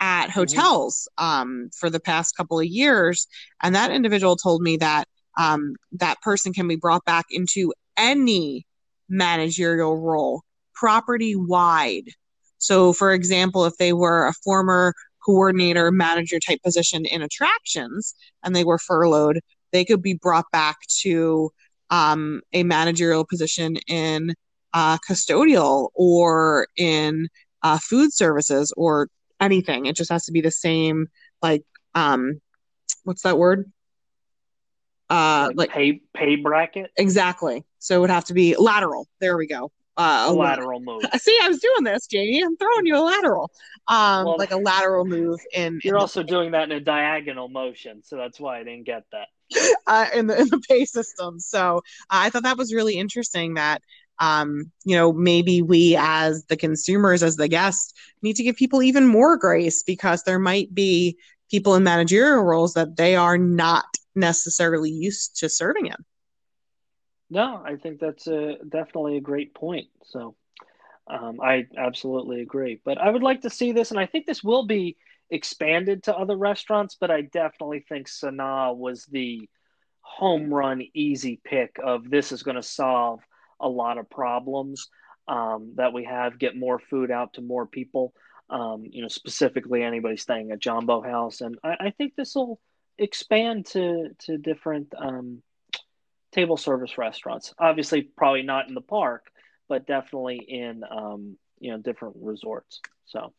at 0.00 0.26
mm-hmm. 0.26 0.32
hotels 0.32 1.08
um, 1.18 1.70
for 1.78 1.88
the 1.88 2.00
past 2.00 2.36
couple 2.36 2.58
of 2.58 2.66
years, 2.66 3.26
and 3.62 3.74
that 3.74 3.92
individual 3.92 4.36
told 4.36 4.62
me 4.62 4.76
that 4.78 5.06
um, 5.38 5.74
that 5.92 6.20
person 6.22 6.52
can 6.52 6.68
be 6.68 6.76
brought 6.76 7.04
back 7.04 7.26
into 7.30 7.72
any 7.96 8.66
managerial 9.08 9.96
role, 9.96 10.42
property 10.74 11.34
wide. 11.36 12.08
So, 12.58 12.92
for 12.92 13.12
example, 13.12 13.64
if 13.64 13.76
they 13.78 13.92
were 13.92 14.26
a 14.26 14.32
former 14.44 14.94
coordinator 15.24 15.90
manager 15.90 16.38
type 16.38 16.62
position 16.62 17.04
in 17.04 17.22
attractions 17.22 18.14
and 18.42 18.54
they 18.54 18.64
were 18.64 18.78
furloughed, 18.78 19.40
they 19.72 19.84
could 19.84 20.02
be 20.02 20.14
brought 20.14 20.50
back 20.52 20.76
to 21.00 21.50
um, 21.90 22.40
a 22.52 22.62
managerial 22.62 23.24
position 23.24 23.76
in 23.86 24.34
uh, 24.74 24.98
custodial 25.08 25.88
or 25.94 26.66
in 26.76 27.28
uh, 27.62 27.78
food 27.78 28.12
services 28.12 28.72
or 28.76 29.08
anything. 29.40 29.86
It 29.86 29.96
just 29.96 30.10
has 30.10 30.24
to 30.26 30.32
be 30.32 30.40
the 30.40 30.50
same, 30.50 31.08
like, 31.42 31.62
um, 31.94 32.40
what's 33.04 33.22
that 33.22 33.38
word? 33.38 33.70
Uh, 35.12 35.48
like, 35.48 35.56
like 35.56 35.70
pay 35.70 36.00
pay 36.14 36.36
bracket. 36.36 36.90
Exactly. 36.96 37.64
So 37.78 37.96
it 37.96 38.00
would 38.00 38.10
have 38.10 38.24
to 38.26 38.34
be 38.34 38.56
lateral. 38.56 39.08
There 39.20 39.36
we 39.36 39.46
go 39.46 39.70
uh, 39.96 40.26
a 40.28 40.32
lateral 40.32 40.80
move. 40.80 41.02
See, 41.18 41.38
I 41.42 41.48
was 41.48 41.60
doing 41.60 41.84
this, 41.84 42.06
Jamie. 42.06 42.42
I'm 42.42 42.56
throwing 42.56 42.86
you 42.86 42.96
a 42.96 43.04
lateral, 43.04 43.50
um, 43.88 44.24
well, 44.24 44.36
like 44.38 44.50
a 44.50 44.56
lateral 44.56 45.04
move. 45.04 45.40
In 45.52 45.80
you're 45.84 45.96
in 45.96 46.00
also 46.00 46.20
the, 46.20 46.28
doing 46.28 46.52
that 46.52 46.64
in 46.64 46.72
a 46.72 46.80
diagonal 46.80 47.48
motion, 47.48 48.02
so 48.02 48.16
that's 48.16 48.40
why 48.40 48.60
I 48.60 48.64
didn't 48.64 48.84
get 48.84 49.04
that. 49.12 49.28
Uh, 49.86 50.06
in 50.14 50.28
the 50.28 50.40
in 50.40 50.48
the 50.48 50.62
pay 50.66 50.84
system, 50.84 51.38
so 51.38 51.78
uh, 51.78 51.80
I 52.10 52.30
thought 52.30 52.44
that 52.44 52.56
was 52.56 52.72
really 52.72 52.94
interesting. 52.94 53.54
That 53.54 53.82
um, 54.18 54.70
you 54.84 54.96
know, 54.96 55.12
maybe 55.12 55.60
we 55.60 55.96
as 55.98 56.44
the 56.46 56.56
consumers, 56.56 57.22
as 57.22 57.36
the 57.36 57.48
guests, 57.48 57.92
need 58.22 58.36
to 58.36 58.42
give 58.42 58.56
people 58.56 58.82
even 58.82 59.06
more 59.06 59.36
grace 59.36 59.82
because 59.82 60.22
there 60.22 60.38
might 60.38 60.72
be 60.72 61.18
people 61.50 61.74
in 61.74 61.82
managerial 61.82 62.42
roles 62.42 62.72
that 62.74 62.96
they 62.96 63.14
are 63.14 63.36
not 63.36 63.84
necessarily 64.14 64.90
used 64.90 65.38
to 65.40 65.48
serving 65.48 65.86
in. 65.86 65.96
No, 67.30 67.62
I 67.64 67.76
think 67.76 67.98
that's 68.00 68.26
a, 68.26 68.56
definitely 68.68 69.16
a 69.16 69.20
great 69.22 69.54
point. 69.54 69.86
So 70.04 70.36
um, 71.06 71.40
I 71.40 71.66
absolutely 71.76 72.42
agree. 72.42 72.80
But 72.84 72.98
I 72.98 73.10
would 73.10 73.22
like 73.22 73.42
to 73.42 73.50
see 73.50 73.72
this, 73.72 73.90
and 73.90 73.98
I 73.98 74.06
think 74.06 74.26
this 74.26 74.44
will 74.44 74.66
be 74.66 74.96
expanded 75.30 76.02
to 76.02 76.16
other 76.16 76.36
restaurants. 76.36 76.96
But 77.00 77.10
I 77.10 77.22
definitely 77.22 77.84
think 77.88 78.08
Sanaa 78.08 78.76
was 78.76 79.06
the 79.06 79.48
home 80.00 80.52
run, 80.52 80.82
easy 80.94 81.40
pick 81.42 81.76
of 81.82 82.10
this 82.10 82.32
is 82.32 82.42
going 82.42 82.56
to 82.56 82.62
solve 82.62 83.20
a 83.60 83.68
lot 83.68 83.98
of 83.98 84.10
problems. 84.10 84.88
um, 85.28 85.72
that 85.76 85.92
we 85.92 86.04
have, 86.04 86.38
get 86.38 86.56
more 86.56 86.78
food 86.78 87.10
out 87.10 87.34
to 87.34 87.42
more 87.42 87.66
people. 87.66 88.12
Um, 88.50 88.84
you 88.90 89.02
know, 89.02 89.08
specifically 89.08 89.82
anybody 89.82 90.16
staying 90.16 90.50
at 90.50 90.58
Jambo 90.58 91.00
House, 91.00 91.40
and 91.40 91.58
I, 91.64 91.76
I 91.80 91.90
think 91.90 92.14
this 92.14 92.34
will 92.34 92.60
expand 93.02 93.66
to 93.66 94.10
to 94.20 94.38
different 94.38 94.92
um, 94.96 95.42
table 96.32 96.56
service 96.56 96.98
restaurants. 96.98 97.54
Obviously, 97.58 98.02
probably 98.02 98.42
not 98.42 98.68
in 98.68 98.74
the 98.74 98.80
park, 98.80 99.26
but 99.68 99.86
definitely 99.86 100.36
in 100.36 100.82
um, 100.88 101.36
you 101.58 101.72
know 101.72 101.78
different 101.78 102.16
resorts. 102.20 102.80
So, 103.06 103.32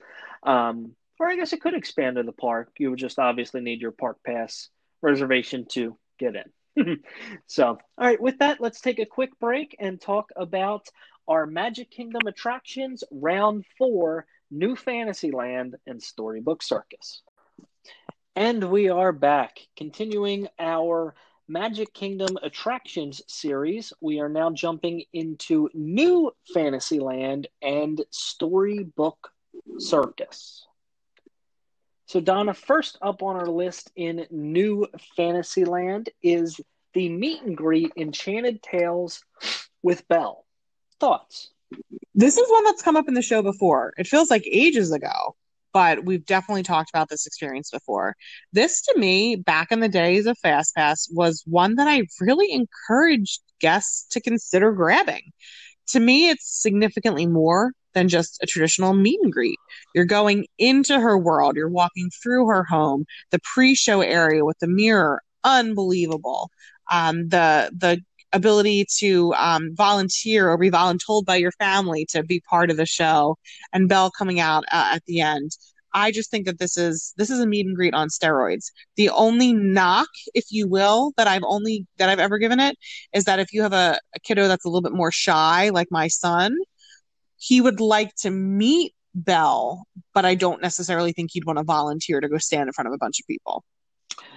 um, 0.43 0.95
or 1.19 1.27
I 1.27 1.35
guess 1.35 1.53
it 1.53 1.61
could 1.61 1.73
expand 1.73 2.17
to 2.17 2.23
the 2.23 2.31
park. 2.31 2.71
You 2.77 2.91
would 2.91 2.99
just 2.99 3.19
obviously 3.19 3.61
need 3.61 3.81
your 3.81 3.91
park 3.91 4.17
pass 4.25 4.69
reservation 5.01 5.65
to 5.71 5.97
get 6.19 6.35
in. 6.35 6.99
so, 7.47 7.65
all 7.65 7.79
right, 7.97 8.21
with 8.21 8.39
that, 8.39 8.61
let's 8.61 8.81
take 8.81 8.99
a 8.99 9.05
quick 9.05 9.37
break 9.39 9.75
and 9.79 9.99
talk 9.99 10.29
about 10.35 10.87
our 11.27 11.45
Magic 11.45 11.89
Kingdom 11.89 12.27
attractions 12.27 13.03
round 13.11 13.65
four 13.77 14.25
New 14.51 14.75
Fantasyland 14.75 15.75
and 15.87 16.01
Storybook 16.01 16.61
Circus. 16.61 17.21
And 18.35 18.71
we 18.71 18.89
are 18.89 19.11
back, 19.11 19.59
continuing 19.77 20.47
our 20.57 21.13
Magic 21.47 21.93
Kingdom 21.93 22.35
attractions 22.41 23.21
series. 23.27 23.93
We 24.01 24.19
are 24.21 24.29
now 24.29 24.49
jumping 24.49 25.03
into 25.13 25.69
New 25.75 26.31
Fantasyland 26.51 27.47
and 27.61 28.03
Storybook 28.09 29.31
Circus. 29.77 30.65
So, 32.07 32.19
Donna, 32.19 32.55
first 32.55 32.97
up 33.03 33.21
on 33.21 33.35
our 33.35 33.45
list 33.45 33.91
in 33.95 34.25
New 34.31 34.87
Fantasyland 35.15 36.09
is 36.23 36.59
the 36.95 37.09
meet 37.09 37.43
and 37.43 37.55
greet 37.55 37.91
Enchanted 37.95 38.63
Tales 38.63 39.23
with 39.83 40.07
Belle. 40.07 40.43
Thoughts? 40.99 41.51
This 42.15 42.37
is 42.37 42.49
one 42.49 42.63
that's 42.63 42.81
come 42.81 42.97
up 42.97 43.07
in 43.07 43.13
the 43.13 43.21
show 43.21 43.43
before. 43.43 43.93
It 43.97 44.07
feels 44.07 44.31
like 44.31 44.43
ages 44.47 44.91
ago, 44.91 45.35
but 45.73 46.05
we've 46.05 46.25
definitely 46.25 46.63
talked 46.63 46.89
about 46.89 47.09
this 47.09 47.25
experience 47.25 47.71
before. 47.71 48.15
This, 48.53 48.81
to 48.83 48.97
me, 48.97 49.35
back 49.35 49.71
in 49.71 49.79
the 49.79 49.89
days 49.89 50.27
of 50.27 50.37
FastPass, 50.45 51.07
was 51.11 51.43
one 51.45 51.75
that 51.75 51.87
I 51.87 52.03
really 52.21 52.51
encouraged 52.51 53.41
guests 53.59 54.05
to 54.11 54.21
consider 54.21 54.71
grabbing. 54.71 55.31
To 55.89 55.99
me, 55.99 56.29
it's 56.29 56.61
significantly 56.61 57.25
more 57.25 57.73
than 57.93 58.07
just 58.07 58.41
a 58.41 58.45
traditional 58.45 58.93
meet 58.93 59.19
and 59.21 59.31
greet. 59.31 59.57
You're 59.93 60.05
going 60.05 60.45
into 60.57 60.99
her 60.99 61.17
world, 61.17 61.55
you're 61.55 61.69
walking 61.69 62.09
through 62.21 62.47
her 62.47 62.63
home, 62.63 63.05
the 63.31 63.39
pre-show 63.53 64.01
area 64.01 64.45
with 64.45 64.59
the 64.59 64.67
mirror, 64.67 65.21
unbelievable. 65.43 66.49
Um, 66.91 67.29
the 67.29 67.71
the 67.75 68.01
ability 68.33 68.85
to 68.97 69.33
um, 69.35 69.69
volunteer 69.73 70.49
or 70.49 70.57
be 70.57 70.71
voluntold 70.71 71.25
by 71.25 71.35
your 71.35 71.51
family 71.53 72.05
to 72.09 72.23
be 72.23 72.41
part 72.41 72.71
of 72.71 72.77
the 72.77 72.85
show, 72.85 73.37
and 73.71 73.87
Belle 73.87 74.11
coming 74.11 74.39
out 74.39 74.63
uh, 74.71 74.91
at 74.93 75.05
the 75.05 75.21
end. 75.21 75.51
I 75.93 76.11
just 76.11 76.31
think 76.31 76.45
that 76.47 76.59
this 76.59 76.75
is 76.75 77.13
this 77.17 77.29
is 77.29 77.39
a 77.39 77.45
meet 77.45 77.65
and 77.65 77.75
greet 77.75 77.93
on 77.93 78.09
steroids. 78.09 78.71
The 78.95 79.09
only 79.09 79.53
knock, 79.53 80.07
if 80.33 80.45
you 80.49 80.67
will, 80.67 81.13
that 81.17 81.27
I've 81.27 81.43
only 81.45 81.85
that 81.97 82.09
I've 82.09 82.19
ever 82.19 82.37
given 82.39 82.59
it 82.59 82.77
is 83.13 83.25
that 83.25 83.39
if 83.39 83.53
you 83.53 83.61
have 83.61 83.73
a, 83.73 83.99
a 84.15 84.19
kiddo 84.19 84.47
that's 84.47 84.65
a 84.65 84.69
little 84.69 84.81
bit 84.81 84.93
more 84.93 85.11
shy, 85.11 85.69
like 85.69 85.87
my 85.91 86.07
son, 86.07 86.57
he 87.37 87.61
would 87.61 87.79
like 87.79 88.15
to 88.21 88.31
meet 88.31 88.93
Belle, 89.15 89.85
but 90.13 90.25
I 90.25 90.35
don't 90.35 90.61
necessarily 90.61 91.13
think 91.13 91.31
he'd 91.33 91.45
want 91.45 91.59
to 91.59 91.63
volunteer 91.63 92.19
to 92.19 92.27
go 92.27 92.37
stand 92.39 92.67
in 92.67 92.73
front 92.73 92.87
of 92.87 92.93
a 92.93 92.97
bunch 92.97 93.19
of 93.19 93.27
people. 93.27 93.63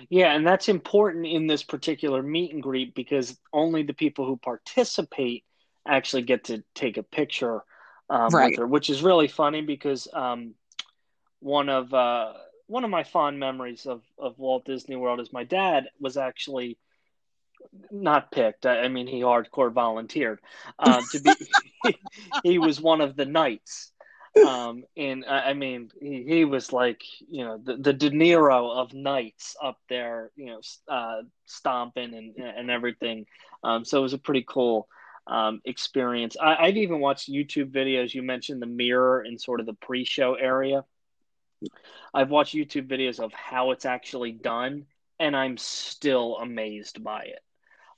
Yeah, 0.08 0.32
and 0.34 0.46
that's 0.46 0.68
important 0.68 1.26
in 1.26 1.46
this 1.46 1.62
particular 1.62 2.22
meet 2.22 2.52
and 2.52 2.62
greet 2.62 2.94
because 2.94 3.38
only 3.52 3.82
the 3.82 3.92
people 3.94 4.26
who 4.26 4.36
participate 4.36 5.44
actually 5.86 6.22
get 6.22 6.44
to 6.44 6.62
take 6.74 6.96
a 6.96 7.02
picture 7.02 7.62
um, 8.10 8.32
Right. 8.32 8.50
with 8.50 8.56
her, 8.56 8.66
which 8.66 8.90
is 8.90 9.02
really 9.02 9.28
funny 9.28 9.62
because 9.62 10.08
um, 10.12 10.54
one 11.40 11.68
of 11.68 11.92
uh, 11.92 12.32
one 12.66 12.84
of 12.84 12.90
my 12.90 13.04
fond 13.04 13.38
memories 13.38 13.86
of, 13.86 14.02
of 14.18 14.38
Walt 14.38 14.64
Disney 14.64 14.96
World 14.96 15.20
is 15.20 15.32
my 15.32 15.44
dad 15.44 15.88
was 16.00 16.16
actually 16.16 16.78
not 17.90 18.30
picked. 18.30 18.66
I, 18.66 18.80
I 18.82 18.88
mean, 18.88 19.06
he 19.06 19.20
hardcore 19.20 19.72
volunteered 19.72 20.40
uh, 20.78 21.02
to 21.10 21.18
be. 21.20 21.36
he 22.42 22.58
was 22.58 22.80
one 22.80 23.00
of 23.00 23.16
the 23.16 23.24
knights 23.26 23.92
um 24.44 24.84
and 24.96 25.24
I 25.24 25.54
mean 25.54 25.90
he, 26.00 26.24
he 26.26 26.44
was 26.44 26.72
like 26.72 27.02
you 27.28 27.44
know 27.44 27.58
the, 27.58 27.76
the 27.76 27.92
De 27.92 28.10
Niro 28.10 28.76
of 28.76 28.92
knights 28.92 29.56
up 29.62 29.78
there 29.88 30.30
you 30.36 30.46
know 30.46 30.60
uh 30.88 31.22
stomping 31.46 32.14
and 32.14 32.36
and 32.36 32.70
everything. 32.70 33.26
Um 33.64 33.84
so 33.84 33.98
it 33.98 34.02
was 34.02 34.12
a 34.12 34.18
pretty 34.18 34.44
cool 34.46 34.88
um 35.26 35.60
experience. 35.64 36.36
I, 36.40 36.56
I've 36.56 36.76
even 36.76 37.00
watched 37.00 37.30
YouTube 37.30 37.72
videos. 37.72 38.14
You 38.14 38.22
mentioned 38.22 38.60
the 38.60 38.66
mirror 38.66 39.22
in 39.22 39.38
sort 39.38 39.60
of 39.60 39.66
the 39.66 39.74
pre-show 39.74 40.34
area. 40.34 40.84
I've 42.12 42.30
watched 42.30 42.54
YouTube 42.54 42.88
videos 42.88 43.18
of 43.20 43.32
how 43.32 43.70
it's 43.70 43.86
actually 43.86 44.32
done 44.32 44.86
and 45.18 45.34
I'm 45.34 45.56
still 45.56 46.36
amazed 46.36 47.02
by 47.02 47.22
it. 47.24 47.42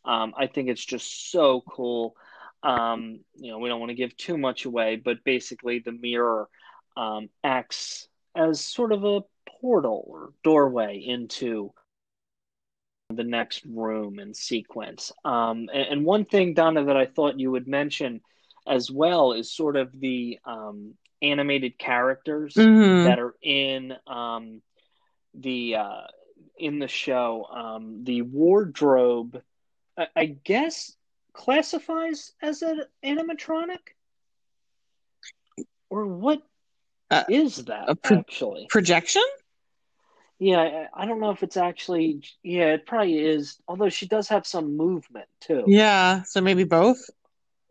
Um 0.05 0.35
I 0.37 0.47
think 0.47 0.69
it's 0.69 0.85
just 0.85 1.31
so 1.33 1.63
cool 1.63 2.15
um, 2.63 3.21
you 3.37 3.51
know, 3.51 3.59
we 3.59 3.69
don't 3.69 3.81
want 3.81 3.91
to 3.91 3.97
give 3.97 4.17
too 4.17 4.37
much 4.39 4.65
away, 4.65 4.97
but 4.97 5.25
basically 5.25 5.79
the 5.79 5.93
mirror 5.93 6.49
um, 6.97 7.29
acts 7.45 8.09
as 8.35 8.61
sort 8.61 8.93
of 8.93 9.05
a 9.05 9.21
portal 9.61 10.05
or 10.07 10.33
doorway 10.45 10.99
into 10.99 11.73
the 13.11 13.25
next 13.25 13.65
room 13.65 14.19
and 14.19 14.37
sequence. 14.37 15.13
Um, 15.25 15.69
and, 15.73 15.89
and 15.91 16.05
one 16.05 16.25
thing, 16.25 16.55
Donna, 16.55 16.85
that 16.85 16.97
I 16.97 17.07
thought 17.07 17.41
you 17.41 17.51
would 17.51 17.67
mention 17.67 18.21
as 18.67 18.91
well 18.91 19.33
is 19.33 19.51
sort 19.53 19.77
of 19.77 19.99
the 19.99 20.39
um, 20.45 20.95
animated 21.23 21.79
characters 21.79 22.55
Mhm. 22.57 23.05
that 23.05 23.19
are 23.19 23.35
in 23.43 23.95
um, 24.07 24.61
the 25.35 25.77
uh, 25.77 26.07
in 26.59 26.79
the 26.79 26.89
show. 26.89 27.47
Um, 27.51 28.05
the 28.05 28.23
wardrobe, 28.23 29.43
I, 29.97 30.09
I 30.15 30.25
guess, 30.27 30.95
classifies 31.39 32.33
as 32.43 32.63
an 32.63 32.83
animatronic, 33.05 33.79
or 35.89 36.05
what 36.07 36.43
Uh, 37.11 37.25
is 37.31 37.65
that 37.67 37.85
a 37.89 37.95
pro- 37.95 38.19
actually? 38.19 38.67
Projection? 38.69 39.23
Yeah, 40.41 40.89
I, 40.93 41.07
don't 41.07 41.21
know 41.21 41.31
if 41.31 41.43
it's 41.43 41.57
actually. 41.57 42.23
Yeah, 42.43 42.75
it 42.75 42.87
probably 42.87 43.19
is. 43.19 43.57
Although 43.67 43.89
she 43.89 44.07
does 44.07 44.29
have 44.29 44.47
some 44.47 44.77
movement 44.77 45.29
too. 45.41 45.65
Yeah, 45.67 46.23
so 46.25 46.41
maybe 46.41 46.65
both. 46.65 47.09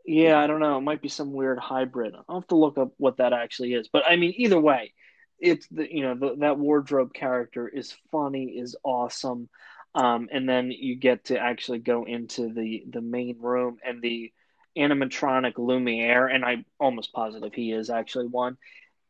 Yeah, 0.06 0.40
I 0.40 0.48
don't 0.48 0.62
know. 0.62 0.78
It 0.78 0.82
might 0.82 1.02
be 1.02 1.10
some 1.10 1.34
weird 1.34 1.60
hybrid. 1.60 2.16
I'll 2.28 2.40
have 2.40 2.48
to 2.48 2.56
look 2.56 2.78
up 2.78 2.94
what 2.98 3.18
that 3.18 3.34
actually 3.34 3.74
is. 3.74 3.90
But 3.92 4.04
I 4.10 4.16
mean, 4.16 4.34
either 4.38 4.60
way, 4.60 4.94
it's 5.40 5.68
the 5.68 5.94
you 5.94 6.02
know 6.04 6.16
the, 6.16 6.36
that 6.40 6.58
wardrobe 6.58 7.14
character 7.14 7.68
is 7.68 7.96
funny, 8.12 8.46
is 8.46 8.76
awesome, 8.84 9.50
um, 9.98 10.30
and 10.32 10.48
then 10.48 10.72
you 10.72 10.96
get 10.96 11.26
to 11.26 11.40
actually 11.40 11.80
go 11.80 12.06
into 12.06 12.54
the 12.54 12.84
the 12.90 13.02
main 13.02 13.38
room 13.40 13.80
and 13.84 14.02
the 14.02 14.32
animatronic 14.78 15.58
Lumiere, 15.58 16.28
and 16.28 16.46
I'm 16.46 16.66
almost 16.80 17.12
positive 17.14 17.54
he 17.54 17.72
is 17.72 17.90
actually 17.90 18.28
one, 18.28 18.58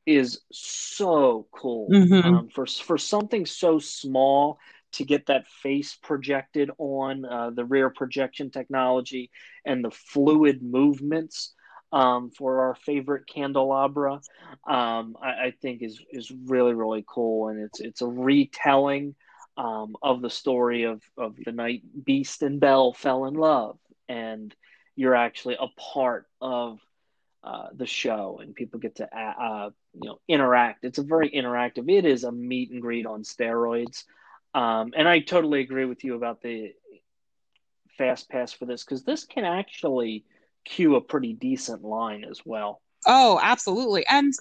is 0.05 0.39
so 0.51 1.47
cool. 1.51 1.89
Mhm. 1.91 2.23
Um, 2.23 2.47
for 2.49 2.65
for 2.65 2.97
something 2.97 3.45
so 3.45 3.79
small 3.79 4.59
to 4.93 5.03
get 5.03 5.25
that 5.25 5.47
face 5.47 5.95
projected 5.95 6.71
on 6.77 7.25
uh, 7.25 7.49
the 7.49 7.65
rear 7.65 7.89
projection 7.89 8.49
technology 8.49 9.29
and 9.65 9.83
the 9.83 9.91
fluid 9.91 10.63
movements 10.63 11.53
um, 11.91 12.31
for 12.31 12.61
our 12.61 12.75
favorite 12.75 13.27
candelabra, 13.27 14.21
um, 14.67 15.17
I, 15.21 15.47
I 15.47 15.53
think 15.61 15.81
is 15.81 16.01
is 16.11 16.31
really 16.45 16.73
really 16.73 17.03
cool, 17.05 17.49
and 17.49 17.59
it's 17.61 17.81
it's 17.81 18.01
a 18.01 18.07
retelling 18.07 19.15
um, 19.57 19.95
of 20.01 20.21
the 20.21 20.29
story 20.29 20.83
of 20.83 21.01
of 21.17 21.35
the 21.43 21.51
night 21.51 21.81
Beast 22.05 22.43
and 22.43 22.59
Belle 22.59 22.93
fell 22.93 23.25
in 23.25 23.33
love, 23.33 23.77
and 24.07 24.53
you're 24.95 25.15
actually 25.15 25.57
a 25.59 25.67
part 25.79 26.27
of 26.39 26.79
uh, 27.43 27.67
the 27.73 27.85
show, 27.85 28.39
and 28.41 28.55
people 28.55 28.79
get 28.79 28.95
to 28.97 29.17
uh, 29.17 29.69
you 29.93 30.09
know 30.09 30.19
interact. 30.27 30.85
It's 30.85 30.99
a 30.99 31.03
very 31.03 31.29
interactive. 31.29 31.89
It 31.89 32.05
is 32.05 32.23
a 32.23 32.31
meet 32.31 32.71
and 32.71 32.81
greet 32.81 33.05
on 33.05 33.23
steroids. 33.23 34.03
Um, 34.53 34.93
and 34.95 35.07
I 35.07 35.19
totally 35.19 35.61
agree 35.61 35.85
with 35.85 36.03
you 36.03 36.15
about 36.15 36.41
the 36.41 36.73
fast 37.97 38.29
pass 38.29 38.51
for 38.53 38.65
this 38.65 38.83
because 38.83 39.03
this 39.03 39.25
can 39.25 39.45
actually 39.45 40.23
queue 40.65 40.95
a 40.95 41.01
pretty 41.01 41.33
decent 41.33 41.83
line 41.83 42.23
as 42.23 42.41
well. 42.45 42.81
Oh, 43.05 43.39
absolutely. 43.41 44.05
And 44.09 44.33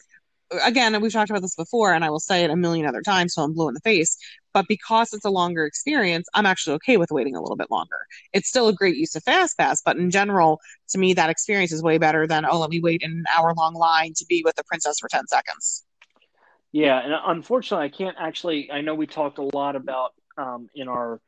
again, 0.65 1.01
we've 1.01 1.13
talked 1.13 1.31
about 1.31 1.43
this 1.43 1.55
before, 1.55 1.93
and 1.93 2.05
I 2.05 2.11
will 2.11 2.21
say 2.21 2.45
it 2.45 2.51
a 2.51 2.57
million 2.57 2.87
other 2.87 3.03
times 3.03 3.35
so 3.35 3.43
I'm 3.43 3.53
blue 3.53 3.69
in 3.69 3.75
the 3.75 3.81
face. 3.81 4.19
But 4.57 4.69
because 4.69 5.12
it's 5.12 5.27
a 5.27 5.31
longer 5.31 5.66
experience, 5.66 6.27
I'm 6.33 6.47
actually 6.47 6.77
okay 6.77 6.97
with 6.97 7.11
waiting 7.11 7.37
a 7.37 7.42
little 7.42 7.57
bit 7.57 7.71
longer. 7.71 8.07
It's 8.33 8.49
still 8.49 8.69
a 8.69 8.73
great 8.73 8.97
use 8.97 9.14
of 9.14 9.23
Fast 9.23 9.59
Pass, 9.59 9.83
but 9.85 9.99
in 9.99 10.11
general, 10.11 10.61
to 10.92 10.99
me, 10.99 11.12
that 11.12 11.29
experience 11.29 11.73
is 11.73 11.83
way 11.83 11.99
better 11.99 12.27
than, 12.27 12.47
oh, 12.51 12.59
let 12.59 12.71
me 12.71 12.81
wait 12.81 13.03
in 13.03 13.11
an 13.11 13.25
hour 13.37 13.53
long 13.55 13.75
line 13.75 14.14
to 14.16 14.25
be 14.25 14.40
with 14.47 14.57
the 14.57 14.64
princess 14.64 14.99
for 14.99 15.11
10 15.11 15.27
seconds. 15.27 15.85
Yeah, 16.73 17.05
and 17.05 17.12
unfortunately, 17.27 17.85
I 17.85 17.90
can't 17.90 18.16
actually. 18.19 18.73
I 18.73 18.81
know 18.81 18.95
we 18.95 19.07
talked 19.07 19.37
a 19.37 19.42
lot 19.42 19.77
about 19.77 20.14
um, 20.38 20.71
in 20.75 20.88
our 20.88 21.21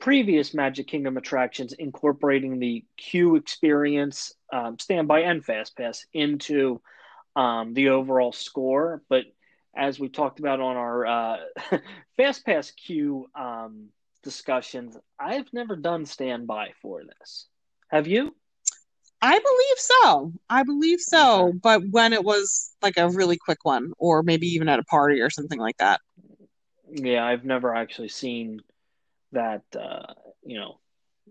previous 0.00 0.52
Magic 0.52 0.88
Kingdom 0.88 1.16
attractions 1.16 1.74
incorporating 1.74 2.58
the 2.58 2.84
queue 2.96 3.36
experience, 3.36 4.32
um, 4.52 4.76
standby 4.80 5.20
and 5.20 5.44
fast 5.44 5.76
pass 5.76 6.04
into 6.12 6.80
um, 7.36 7.74
the 7.74 7.90
overall 7.90 8.32
score. 8.32 9.04
But 9.08 9.26
as 9.74 9.98
we 9.98 10.08
talked 10.08 10.38
about 10.38 10.60
on 10.60 10.76
our 10.76 11.06
uh, 11.06 11.36
fast 12.16 12.44
pass 12.44 12.70
queue 12.72 13.28
um, 13.34 13.88
discussions, 14.22 14.96
I've 15.18 15.52
never 15.52 15.76
done 15.76 16.06
standby 16.06 16.72
for 16.82 17.02
this. 17.04 17.46
Have 17.88 18.06
you? 18.06 18.34
I 19.20 19.38
believe 19.38 19.78
so. 19.78 20.32
I 20.50 20.62
believe 20.64 21.00
so. 21.00 21.48
Okay. 21.48 21.58
But 21.62 21.82
when 21.90 22.12
it 22.12 22.24
was 22.24 22.74
like 22.82 22.96
a 22.96 23.08
really 23.08 23.36
quick 23.36 23.64
one, 23.64 23.92
or 23.98 24.22
maybe 24.22 24.48
even 24.48 24.68
at 24.68 24.80
a 24.80 24.84
party 24.84 25.20
or 25.20 25.30
something 25.30 25.60
like 25.60 25.76
that. 25.78 26.00
Yeah, 26.90 27.24
I've 27.24 27.44
never 27.44 27.74
actually 27.74 28.08
seen 28.08 28.60
that, 29.30 29.62
uh, 29.78 30.12
you 30.44 30.58
know, 30.58 30.80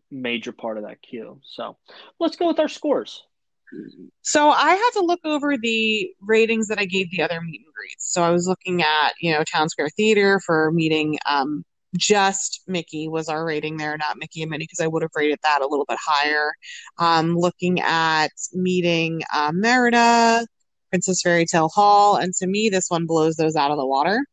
major 0.10 0.52
part 0.54 0.78
of 0.78 0.84
that 0.86 1.02
queue. 1.02 1.42
So 1.44 1.78
let's 2.20 2.38
go 2.38 2.48
with 2.48 2.60
our 2.60 2.70
scores. 2.70 3.24
So 4.22 4.50
I 4.50 4.72
had 4.72 4.90
to 4.94 5.02
look 5.02 5.20
over 5.26 5.58
the 5.58 6.12
ratings 6.22 6.68
that 6.68 6.80
I 6.80 6.86
gave 6.86 7.10
the 7.12 7.22
other 7.22 7.42
meet 7.42 7.62
and 7.66 7.74
greets. 7.74 8.12
So 8.12 8.24
I 8.24 8.30
was 8.30 8.48
looking 8.48 8.82
at, 8.82 9.14
you 9.20 9.32
know, 9.32 9.44
Town 9.44 9.70
Square 9.70 9.90
Theater 9.98 10.40
for 10.46 10.72
meeting 10.72 11.18
um, 11.26 11.64
just 11.98 12.62
Mickey 12.68 13.08
was 13.08 13.28
our 13.28 13.46
rating 13.46 13.78
there, 13.78 13.98
not 13.98 14.18
Mickey 14.18 14.42
and 14.42 14.52
Minnie, 14.52 14.66
because 14.66 14.80
I 14.80 14.88
would 14.88 15.02
have 15.02 15.12
rated 15.16 15.40
that 15.44 15.62
a 15.62 15.68
little 15.68 15.86
bit 15.86 15.98
higher. 16.02 16.52
Um, 16.98 17.36
looking 17.36 17.82
at 17.82 18.32
meeting 18.54 19.22
uh, 19.34 19.52
Merida, 19.54 20.46
Princess 20.90 21.22
Fairy 21.22 21.46
Tale 21.46 21.70
Hall, 21.70 22.16
and 22.16 22.34
to 22.36 22.48
me, 22.48 22.70
this 22.70 22.90
one 22.90 23.06
blows 23.06 23.36
those 23.36 23.56
out 23.56 23.72
of 23.72 23.78
the 23.78 23.86
water. 23.86 24.26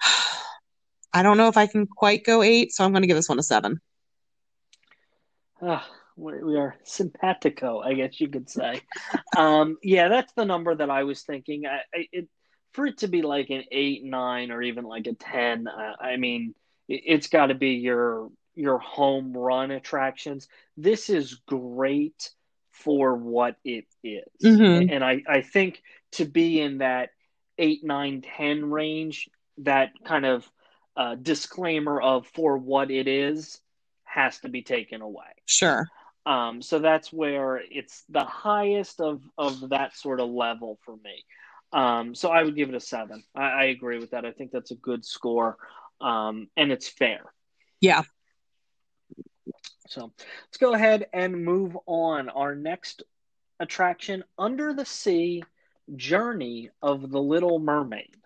I 1.12 1.22
don't 1.22 1.38
know 1.38 1.48
if 1.48 1.56
I 1.56 1.66
can 1.66 1.86
quite 1.86 2.24
go 2.24 2.42
eight, 2.42 2.72
so 2.72 2.84
I'm 2.84 2.92
going 2.92 3.02
to 3.02 3.08
give 3.08 3.16
this 3.16 3.28
one 3.28 3.38
a 3.38 3.42
seven. 3.42 3.80
Uh, 5.62 5.80
we 6.16 6.56
are 6.56 6.76
simpatico, 6.84 7.80
I 7.80 7.94
guess 7.94 8.20
you 8.20 8.28
could 8.28 8.48
say. 8.48 8.80
um, 9.36 9.76
yeah, 9.82 10.08
that's 10.08 10.32
the 10.32 10.44
number 10.44 10.74
that 10.74 10.90
I 10.90 11.04
was 11.04 11.22
thinking. 11.22 11.66
I, 11.66 11.80
I, 11.94 12.08
it, 12.12 12.28
for 12.72 12.86
it 12.86 12.98
to 12.98 13.08
be 13.08 13.22
like 13.22 13.50
an 13.50 13.64
eight, 13.70 14.04
nine, 14.04 14.50
or 14.50 14.62
even 14.62 14.84
like 14.84 15.06
a 15.06 15.12
ten, 15.12 15.66
uh, 15.66 15.92
I 16.00 16.16
mean, 16.16 16.54
it, 16.88 17.02
it's 17.06 17.28
got 17.28 17.46
to 17.46 17.54
be 17.54 17.72
your 17.72 18.30
your 18.54 18.78
home 18.78 19.36
run 19.36 19.70
attractions. 19.70 20.48
This 20.76 21.10
is 21.10 21.34
great 21.46 22.30
for 22.70 23.14
what 23.14 23.56
it 23.64 23.86
is. 24.02 24.24
Mm-hmm. 24.42 24.90
and 24.90 25.04
I 25.04 25.22
I 25.28 25.42
think 25.42 25.82
to 26.12 26.24
be 26.24 26.60
in 26.60 26.78
that 26.78 27.10
eight, 27.58 27.84
nine, 27.84 28.22
ten 28.22 28.70
range, 28.70 29.28
that 29.58 29.90
kind 30.04 30.24
of 30.24 30.50
uh, 30.96 31.14
disclaimer 31.14 32.00
of 32.00 32.26
for 32.28 32.56
what 32.56 32.90
it 32.90 33.06
is 33.06 33.60
has 34.04 34.38
to 34.40 34.48
be 34.48 34.62
taken 34.62 35.02
away. 35.02 35.24
Sure. 35.44 35.86
Um, 36.26 36.60
so 36.60 36.80
that's 36.80 37.12
where 37.12 37.62
it's 37.70 38.02
the 38.08 38.24
highest 38.24 39.00
of 39.00 39.22
of 39.38 39.68
that 39.70 39.96
sort 39.96 40.20
of 40.20 40.28
level 40.28 40.78
for 40.84 40.96
me. 40.96 41.24
Um, 41.72 42.14
so 42.14 42.30
I 42.30 42.42
would 42.42 42.56
give 42.56 42.68
it 42.68 42.74
a 42.74 42.80
seven. 42.80 43.22
I, 43.34 43.42
I, 43.42 43.64
agree 43.64 43.98
with 43.98 44.10
that. 44.10 44.24
I 44.24 44.32
think 44.32 44.50
that's 44.50 44.70
a 44.70 44.76
good 44.76 45.04
score, 45.04 45.56
um, 46.00 46.48
and 46.56 46.72
it's 46.72 46.88
fair. 46.88 47.20
Yeah. 47.80 48.02
So 49.88 50.12
let's 50.18 50.58
go 50.58 50.74
ahead 50.74 51.06
and 51.12 51.44
move 51.44 51.76
on. 51.86 52.28
Our 52.28 52.54
next 52.54 53.02
attraction, 53.60 54.24
Under 54.38 54.74
the 54.74 54.84
Sea 54.84 55.44
Journey 55.94 56.70
of 56.82 57.10
the 57.10 57.20
Little 57.20 57.58
Mermaid. 57.58 58.16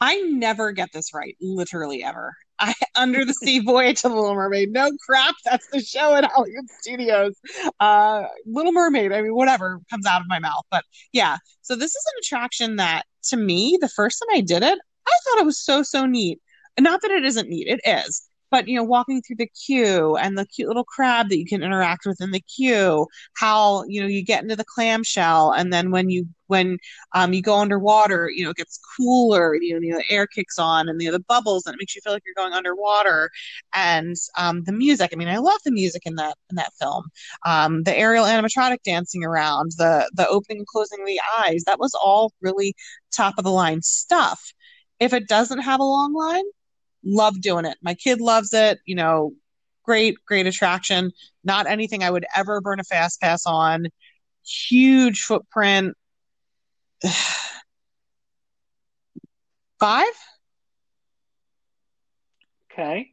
I 0.00 0.20
never 0.20 0.72
get 0.72 0.92
this 0.92 1.14
right, 1.14 1.36
literally 1.40 2.04
ever. 2.04 2.34
I, 2.58 2.74
Under 2.94 3.24
the 3.24 3.34
Sea 3.34 3.60
Voyage 3.60 4.04
of 4.04 4.12
the 4.12 4.16
Little 4.16 4.34
Mermaid. 4.34 4.72
No 4.72 4.90
crap, 5.04 5.34
that's 5.44 5.68
the 5.70 5.80
show 5.80 6.14
at 6.14 6.24
Hollywood 6.24 6.70
Studios. 6.80 7.34
Uh, 7.80 8.24
Little 8.46 8.72
Mermaid. 8.72 9.12
I 9.12 9.22
mean, 9.22 9.34
whatever 9.34 9.80
comes 9.90 10.06
out 10.06 10.20
of 10.20 10.26
my 10.28 10.38
mouth, 10.38 10.64
but 10.70 10.84
yeah. 11.12 11.36
So 11.62 11.76
this 11.76 11.90
is 11.94 12.04
an 12.14 12.20
attraction 12.22 12.76
that, 12.76 13.04
to 13.24 13.36
me, 13.36 13.78
the 13.80 13.88
first 13.88 14.20
time 14.20 14.36
I 14.38 14.40
did 14.40 14.62
it, 14.62 14.78
I 15.06 15.18
thought 15.24 15.40
it 15.40 15.46
was 15.46 15.58
so 15.58 15.82
so 15.82 16.06
neat. 16.06 16.40
Not 16.78 17.02
that 17.02 17.10
it 17.10 17.24
isn't 17.24 17.48
neat, 17.48 17.68
it 17.68 17.80
is 17.84 18.28
but 18.56 18.68
you 18.68 18.74
know 18.74 18.84
walking 18.84 19.20
through 19.20 19.36
the 19.36 19.48
queue 19.48 20.16
and 20.16 20.38
the 20.38 20.46
cute 20.46 20.66
little 20.66 20.84
crab 20.84 21.28
that 21.28 21.36
you 21.38 21.44
can 21.44 21.62
interact 21.62 22.06
with 22.06 22.22
in 22.22 22.30
the 22.30 22.40
queue 22.40 23.06
how 23.34 23.84
you 23.86 24.00
know 24.00 24.06
you 24.06 24.24
get 24.24 24.42
into 24.42 24.56
the 24.56 24.64
clamshell 24.64 25.52
and 25.52 25.70
then 25.70 25.90
when 25.90 26.08
you 26.08 26.26
when 26.46 26.78
um, 27.12 27.34
you 27.34 27.42
go 27.42 27.58
underwater 27.58 28.30
you 28.30 28.42
know 28.42 28.50
it 28.50 28.56
gets 28.56 28.80
cooler 28.96 29.54
you 29.56 29.74
know, 29.74 29.80
you 29.80 29.90
know 29.90 29.98
the 29.98 30.10
air 30.10 30.26
kicks 30.26 30.58
on 30.58 30.88
and 30.88 31.02
you 31.02 31.08
know, 31.08 31.12
the 31.12 31.24
bubbles 31.24 31.66
and 31.66 31.74
it 31.74 31.78
makes 31.78 31.94
you 31.94 32.00
feel 32.00 32.14
like 32.14 32.22
you're 32.24 32.34
going 32.34 32.54
underwater. 32.54 33.30
And 33.74 34.16
um, 34.38 34.64
the 34.64 34.72
music 34.72 35.10
i 35.12 35.16
mean 35.16 35.28
i 35.28 35.36
love 35.36 35.60
the 35.66 35.70
music 35.70 36.02
in 36.06 36.14
that 36.14 36.38
in 36.48 36.56
that 36.56 36.72
film. 36.80 37.04
Um, 37.44 37.82
the 37.82 37.94
Ariel 37.94 38.24
animatronic 38.24 38.82
dancing 38.84 39.22
around 39.22 39.72
the 39.76 40.10
the 40.14 40.26
opening 40.28 40.58
and 40.58 40.66
closing 40.66 41.00
of 41.00 41.06
the 41.06 41.20
eyes 41.38 41.64
that 41.66 41.78
was 41.78 41.92
all 41.94 42.32
really 42.40 42.74
top 43.12 43.34
of 43.36 43.44
the 43.44 43.50
line 43.50 43.82
stuff. 43.82 44.54
If 44.98 45.12
it 45.12 45.28
doesn't 45.28 45.60
have 45.60 45.80
a 45.80 45.84
long 45.84 46.14
line 46.14 46.44
love 47.06 47.40
doing 47.40 47.64
it. 47.64 47.78
My 47.82 47.94
kid 47.94 48.20
loves 48.20 48.52
it. 48.52 48.78
You 48.84 48.96
know, 48.96 49.32
great, 49.84 50.16
great 50.26 50.46
attraction. 50.46 51.12
Not 51.44 51.66
anything 51.66 52.02
I 52.02 52.10
would 52.10 52.26
ever 52.34 52.60
burn 52.60 52.80
a 52.80 52.84
fast 52.84 53.20
pass 53.20 53.46
on. 53.46 53.86
Huge 54.44 55.22
footprint. 55.22 55.94
Five. 59.78 60.06
Okay. 62.72 63.10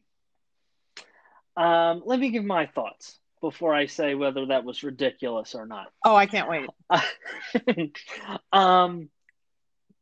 Um, 1.55 2.01
let 2.05 2.19
me 2.19 2.31
give 2.31 2.43
my 2.43 2.65
thoughts 2.65 3.19
before 3.41 3.73
I 3.75 3.85
say 3.85 4.15
whether 4.15 4.47
that 4.47 4.63
was 4.63 4.83
ridiculous 4.83 5.53
or 5.53 5.65
not. 5.65 5.91
Oh, 6.03 6.15
I 6.15 6.25
can't 6.25 6.49
wait. 6.49 6.69
um, 8.53 9.09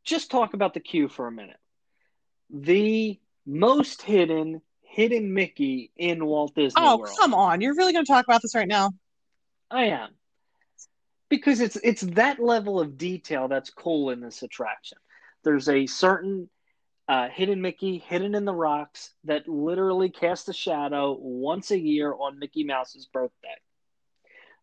just 0.04 0.30
talk 0.30 0.54
about 0.54 0.74
the 0.74 0.80
queue 0.80 1.08
for 1.08 1.26
a 1.26 1.32
minute. 1.32 1.58
The 2.50 3.18
most 3.46 4.02
hidden 4.02 4.60
hidden 4.92 5.32
Mickey 5.32 5.90
in 5.96 6.24
Walt 6.24 6.54
Disney 6.54 6.82
oh, 6.82 6.98
World. 6.98 7.16
come 7.18 7.32
on. 7.32 7.60
You're 7.60 7.74
really 7.74 7.92
going 7.92 8.04
to 8.04 8.12
talk 8.12 8.26
about 8.26 8.42
this 8.42 8.54
right 8.54 8.68
now? 8.68 8.90
I 9.70 9.84
am. 9.84 10.10
Because 11.30 11.60
it's 11.60 11.76
it's 11.76 12.02
that 12.02 12.40
level 12.40 12.78
of 12.78 12.98
detail 12.98 13.48
that's 13.48 13.70
cool 13.70 14.10
in 14.10 14.20
this 14.20 14.42
attraction. 14.42 14.98
There's 15.44 15.68
a 15.68 15.86
certain 15.86 16.50
uh, 17.08 17.28
hidden 17.28 17.62
Mickey 17.62 17.98
hidden 17.98 18.34
in 18.34 18.44
the 18.44 18.54
rocks 18.54 19.14
that 19.24 19.48
literally 19.48 20.10
casts 20.10 20.48
a 20.48 20.52
shadow 20.52 21.16
once 21.18 21.70
a 21.70 21.78
year 21.78 22.12
on 22.12 22.38
Mickey 22.38 22.64
Mouse's 22.64 23.06
birthday. 23.06 23.48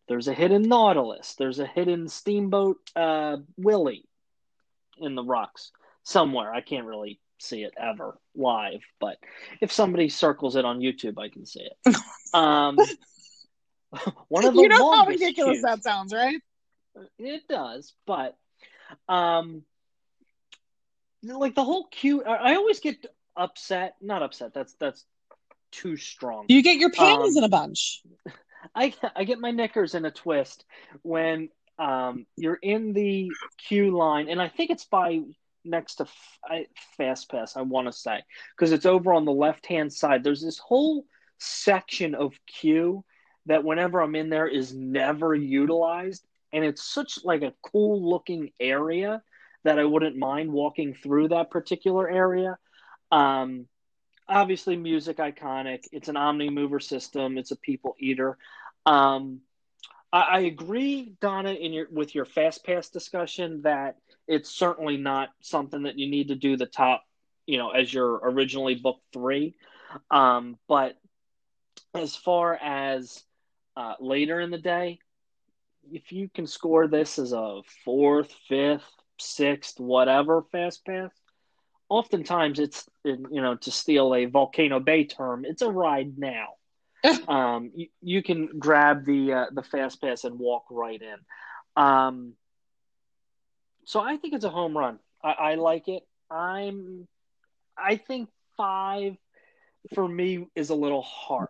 There's 0.06 0.28
a 0.28 0.32
hidden 0.32 0.62
Nautilus. 0.62 1.34
There's 1.38 1.58
a 1.58 1.66
hidden 1.66 2.08
Steamboat 2.08 2.78
uh, 2.94 3.38
Willie 3.56 4.08
in 4.98 5.16
the 5.16 5.24
rocks 5.24 5.72
somewhere. 6.04 6.52
I 6.52 6.60
can't 6.60 6.86
really 6.86 7.20
see 7.40 7.62
it 7.62 7.74
ever 7.80 8.18
live, 8.34 8.80
but 9.00 9.18
if 9.60 9.72
somebody 9.72 10.08
circles 10.08 10.56
it 10.56 10.64
on 10.64 10.80
YouTube, 10.80 11.18
I 11.18 11.28
can 11.28 11.46
see 11.46 11.62
it. 11.62 11.96
Um, 12.32 12.78
one 14.28 14.44
of 14.44 14.54
the 14.54 14.62
you 14.62 14.68
know 14.68 14.94
how 14.94 15.04
ridiculous 15.04 15.54
queues. 15.54 15.62
that 15.62 15.82
sounds, 15.82 16.12
right? 16.12 16.40
It 17.18 17.42
does, 17.48 17.92
but 18.06 18.36
um, 19.08 19.64
like 21.24 21.56
the 21.56 21.64
whole 21.64 21.88
queue, 21.90 22.22
I 22.22 22.54
always 22.54 22.78
get 22.78 23.04
upset. 23.36 23.96
Not 24.00 24.22
upset. 24.22 24.54
That's 24.54 24.74
that's 24.74 25.04
too 25.72 25.96
strong. 25.96 26.46
You 26.48 26.62
get 26.62 26.76
your 26.76 26.90
panties 26.90 27.36
um, 27.36 27.38
in 27.38 27.44
a 27.44 27.48
bunch. 27.48 28.02
I 28.74 28.94
I 29.16 29.24
get 29.24 29.40
my 29.40 29.50
knickers 29.50 29.94
in 29.94 30.04
a 30.04 30.10
twist 30.10 30.64
when 31.02 31.48
um, 31.78 32.26
you're 32.36 32.58
in 32.60 32.92
the 32.92 33.30
queue 33.58 33.96
line, 33.96 34.28
and 34.28 34.40
I 34.40 34.48
think 34.48 34.70
it's 34.70 34.84
by 34.84 35.20
next 35.64 35.96
to 35.96 36.06
Fast 36.96 37.30
Pass, 37.30 37.56
I 37.56 37.62
want 37.62 37.86
to 37.86 37.92
say, 37.92 38.22
because 38.56 38.72
it's 38.72 38.86
over 38.86 39.12
on 39.12 39.24
the 39.24 39.32
left 39.32 39.66
hand 39.66 39.92
side. 39.92 40.24
There's 40.24 40.42
this 40.42 40.58
whole 40.58 41.04
section 41.38 42.14
of 42.14 42.34
queue 42.46 43.04
that 43.46 43.64
whenever 43.64 44.00
I'm 44.00 44.14
in 44.14 44.30
there 44.30 44.48
is 44.48 44.74
never 44.74 45.34
utilized, 45.34 46.26
and 46.52 46.64
it's 46.64 46.84
such 46.84 47.24
like 47.24 47.42
a 47.42 47.54
cool 47.62 48.08
looking 48.08 48.52
area 48.60 49.22
that 49.64 49.78
I 49.78 49.84
wouldn't 49.84 50.16
mind 50.16 50.52
walking 50.52 50.94
through 50.94 51.28
that 51.28 51.50
particular 51.50 52.08
area. 52.08 52.58
Um, 53.12 53.66
obviously, 54.28 54.76
music 54.76 55.18
iconic. 55.18 55.84
It's 55.92 56.08
an 56.08 56.16
Omni 56.16 56.50
mover 56.50 56.80
system. 56.80 57.38
It's 57.38 57.50
a 57.50 57.56
people 57.56 57.94
eater. 57.98 58.38
Um, 58.86 59.40
I, 60.12 60.20
I 60.20 60.38
agree, 60.40 61.14
Donna, 61.20 61.52
in 61.52 61.72
your 61.72 61.86
with 61.90 62.14
your 62.14 62.24
fast 62.24 62.64
pass 62.64 62.88
discussion 62.88 63.62
that 63.62 63.96
it's 64.26 64.50
certainly 64.50 64.96
not 64.96 65.30
something 65.40 65.82
that 65.84 65.98
you 65.98 66.08
need 66.10 66.28
to 66.28 66.34
do 66.34 66.56
the 66.56 66.66
top, 66.66 67.04
you 67.46 67.58
know, 67.58 67.70
as 67.70 67.92
your 67.92 68.14
originally 68.22 68.74
booked 68.74 69.04
three. 69.12 69.54
Um, 70.10 70.58
but 70.68 70.96
as 71.94 72.14
far 72.14 72.54
as 72.54 73.22
uh, 73.76 73.94
later 74.00 74.40
in 74.40 74.50
the 74.50 74.58
day, 74.58 74.98
if 75.90 76.12
you 76.12 76.28
can 76.28 76.46
score 76.46 76.86
this 76.86 77.18
as 77.18 77.32
a 77.32 77.62
fourth, 77.84 78.32
fifth, 78.48 78.84
sixth, 79.18 79.80
whatever 79.80 80.42
fast 80.52 80.84
pass, 80.84 81.10
oftentimes 81.88 82.58
it's 82.58 82.88
you 83.04 83.26
know 83.30 83.56
to 83.56 83.70
steal 83.70 84.14
a 84.14 84.26
Volcano 84.26 84.80
Bay 84.80 85.04
term, 85.04 85.44
it's 85.44 85.62
a 85.62 85.70
ride 85.70 86.18
now. 86.18 86.48
um, 87.28 87.70
you, 87.74 87.88
you, 88.02 88.22
can 88.22 88.58
grab 88.58 89.04
the 89.04 89.32
uh, 89.32 89.46
the 89.52 89.62
fast 89.62 90.00
pass 90.00 90.24
and 90.24 90.38
walk 90.38 90.64
right 90.70 91.00
in. 91.00 91.82
Um, 91.82 92.34
so 93.84 94.00
I 94.00 94.16
think 94.16 94.34
it's 94.34 94.44
a 94.44 94.50
home 94.50 94.76
run. 94.76 94.98
I, 95.22 95.30
I 95.30 95.54
like 95.54 95.88
it. 95.88 96.06
I'm. 96.30 97.06
I 97.76 97.96
think 97.96 98.28
five 98.56 99.16
for 99.94 100.06
me 100.06 100.46
is 100.54 100.70
a 100.70 100.74
little 100.74 101.02
harsh. 101.02 101.48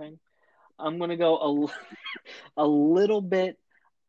Okay? 0.00 0.16
I'm 0.78 0.98
going 0.98 1.10
to 1.10 1.16
go 1.16 1.68
a, 2.56 2.62
a 2.62 2.66
little 2.66 3.20
bit 3.20 3.58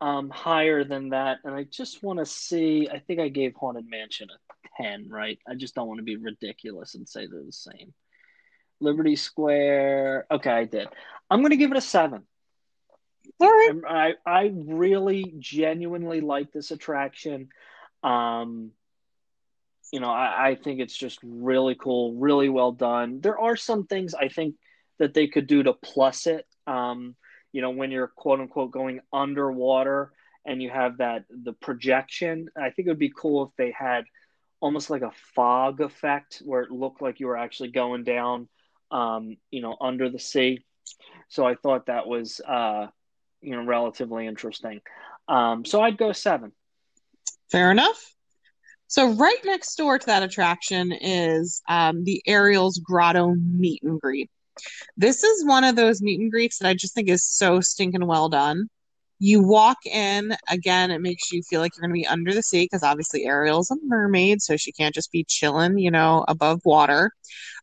um, 0.00 0.30
higher 0.30 0.84
than 0.84 1.10
that, 1.10 1.38
and 1.44 1.54
I 1.54 1.64
just 1.64 2.02
want 2.02 2.18
to 2.20 2.26
see. 2.26 2.88
I 2.90 3.00
think 3.00 3.20
I 3.20 3.28
gave 3.28 3.54
Haunted 3.54 3.88
Mansion 3.88 4.28
a 4.30 4.82
ten, 4.82 5.08
right? 5.08 5.38
I 5.48 5.54
just 5.54 5.74
don't 5.74 5.88
want 5.88 5.98
to 5.98 6.04
be 6.04 6.16
ridiculous 6.16 6.94
and 6.94 7.08
say 7.08 7.26
they're 7.26 7.44
the 7.44 7.52
same. 7.52 7.92
Liberty 8.80 9.16
Square. 9.16 10.26
Okay, 10.30 10.50
I 10.50 10.64
did. 10.64 10.88
I'm 11.30 11.40
going 11.40 11.50
to 11.50 11.56
give 11.56 11.70
it 11.70 11.76
a 11.76 11.82
seven. 11.82 12.22
All 13.38 13.48
right. 13.48 13.74
I 13.88 14.14
I 14.26 14.52
really 14.54 15.34
genuinely 15.38 16.20
like 16.20 16.52
this 16.52 16.70
attraction. 16.70 17.48
Um, 18.02 18.72
you 19.92 20.00
know, 20.00 20.10
I, 20.10 20.50
I 20.50 20.54
think 20.54 20.80
it's 20.80 20.96
just 20.96 21.18
really 21.22 21.74
cool, 21.74 22.14
really 22.14 22.48
well 22.48 22.72
done. 22.72 23.20
There 23.20 23.38
are 23.38 23.56
some 23.56 23.86
things 23.86 24.14
I 24.14 24.28
think 24.28 24.56
that 24.98 25.14
they 25.14 25.26
could 25.26 25.46
do 25.46 25.62
to 25.62 25.72
plus 25.72 26.26
it. 26.26 26.46
Um, 26.66 27.16
you 27.52 27.62
know, 27.62 27.70
when 27.70 27.90
you're 27.90 28.08
quote 28.08 28.40
unquote 28.40 28.70
going 28.70 29.00
underwater 29.12 30.12
and 30.44 30.62
you 30.62 30.70
have 30.70 30.98
that 30.98 31.24
the 31.30 31.52
projection, 31.52 32.48
I 32.56 32.70
think 32.70 32.86
it 32.86 32.90
would 32.90 32.98
be 32.98 33.12
cool 33.14 33.44
if 33.44 33.50
they 33.56 33.72
had 33.76 34.04
almost 34.60 34.90
like 34.90 35.02
a 35.02 35.12
fog 35.34 35.80
effect 35.80 36.42
where 36.44 36.62
it 36.62 36.70
looked 36.70 37.02
like 37.02 37.18
you 37.18 37.26
were 37.26 37.36
actually 37.36 37.70
going 37.70 38.04
down, 38.04 38.48
um, 38.90 39.36
you 39.50 39.60
know, 39.60 39.76
under 39.80 40.08
the 40.08 40.18
sea. 40.18 40.64
So 41.28 41.46
I 41.46 41.54
thought 41.54 41.86
that 41.86 42.06
was, 42.06 42.40
uh, 42.46 42.88
you 43.40 43.52
know, 43.52 43.64
relatively 43.64 44.26
interesting. 44.26 44.80
Um, 45.28 45.64
so 45.64 45.80
I'd 45.80 45.96
go 45.96 46.12
seven. 46.12 46.52
Fair 47.50 47.70
enough. 47.70 48.14
So 48.88 49.12
right 49.12 49.38
next 49.44 49.76
door 49.76 49.98
to 49.98 50.06
that 50.06 50.24
attraction 50.24 50.90
is 50.92 51.62
um, 51.68 52.02
the 52.02 52.22
Ariel's 52.26 52.78
Grotto 52.78 53.34
meet 53.34 53.82
and 53.84 54.00
greet. 54.00 54.28
This 54.96 55.22
is 55.22 55.46
one 55.46 55.62
of 55.62 55.76
those 55.76 56.02
meet 56.02 56.20
and 56.20 56.30
greets 56.30 56.58
that 56.58 56.68
I 56.68 56.74
just 56.74 56.94
think 56.94 57.08
is 57.08 57.24
so 57.24 57.60
stinking 57.60 58.06
well 58.06 58.28
done. 58.28 58.68
You 59.22 59.42
walk 59.42 59.84
in, 59.84 60.34
again, 60.48 60.90
it 60.90 61.02
makes 61.02 61.30
you 61.30 61.42
feel 61.42 61.60
like 61.60 61.76
you're 61.76 61.82
going 61.82 61.90
to 61.90 62.00
be 62.00 62.06
under 62.06 62.32
the 62.32 62.42
sea 62.42 62.64
because 62.64 62.82
obviously 62.82 63.26
Ariel's 63.26 63.70
a 63.70 63.76
mermaid, 63.84 64.40
so 64.40 64.56
she 64.56 64.72
can't 64.72 64.94
just 64.94 65.12
be 65.12 65.24
chilling, 65.24 65.78
you 65.78 65.90
know, 65.90 66.24
above 66.26 66.62
water. 66.64 67.12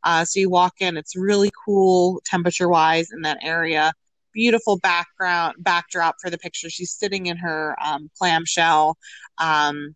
Uh, 0.04 0.24
so 0.24 0.40
you 0.40 0.50
walk 0.52 0.76
in, 0.80 0.98
it's 0.98 1.16
really 1.16 1.52
cool 1.66 2.22
temperature 2.26 2.70
wise 2.70 3.12
in 3.12 3.22
that 3.24 3.40
area. 3.42 3.92
Beautiful 4.34 4.78
background 4.78 5.56
backdrop 5.58 6.16
for 6.22 6.30
the 6.30 6.38
picture. 6.38 6.70
She's 6.70 6.92
sitting 6.92 7.26
in 7.26 7.38
her 7.38 7.76
um, 7.84 8.12
clamshell. 8.20 8.96
Um, 9.40 9.96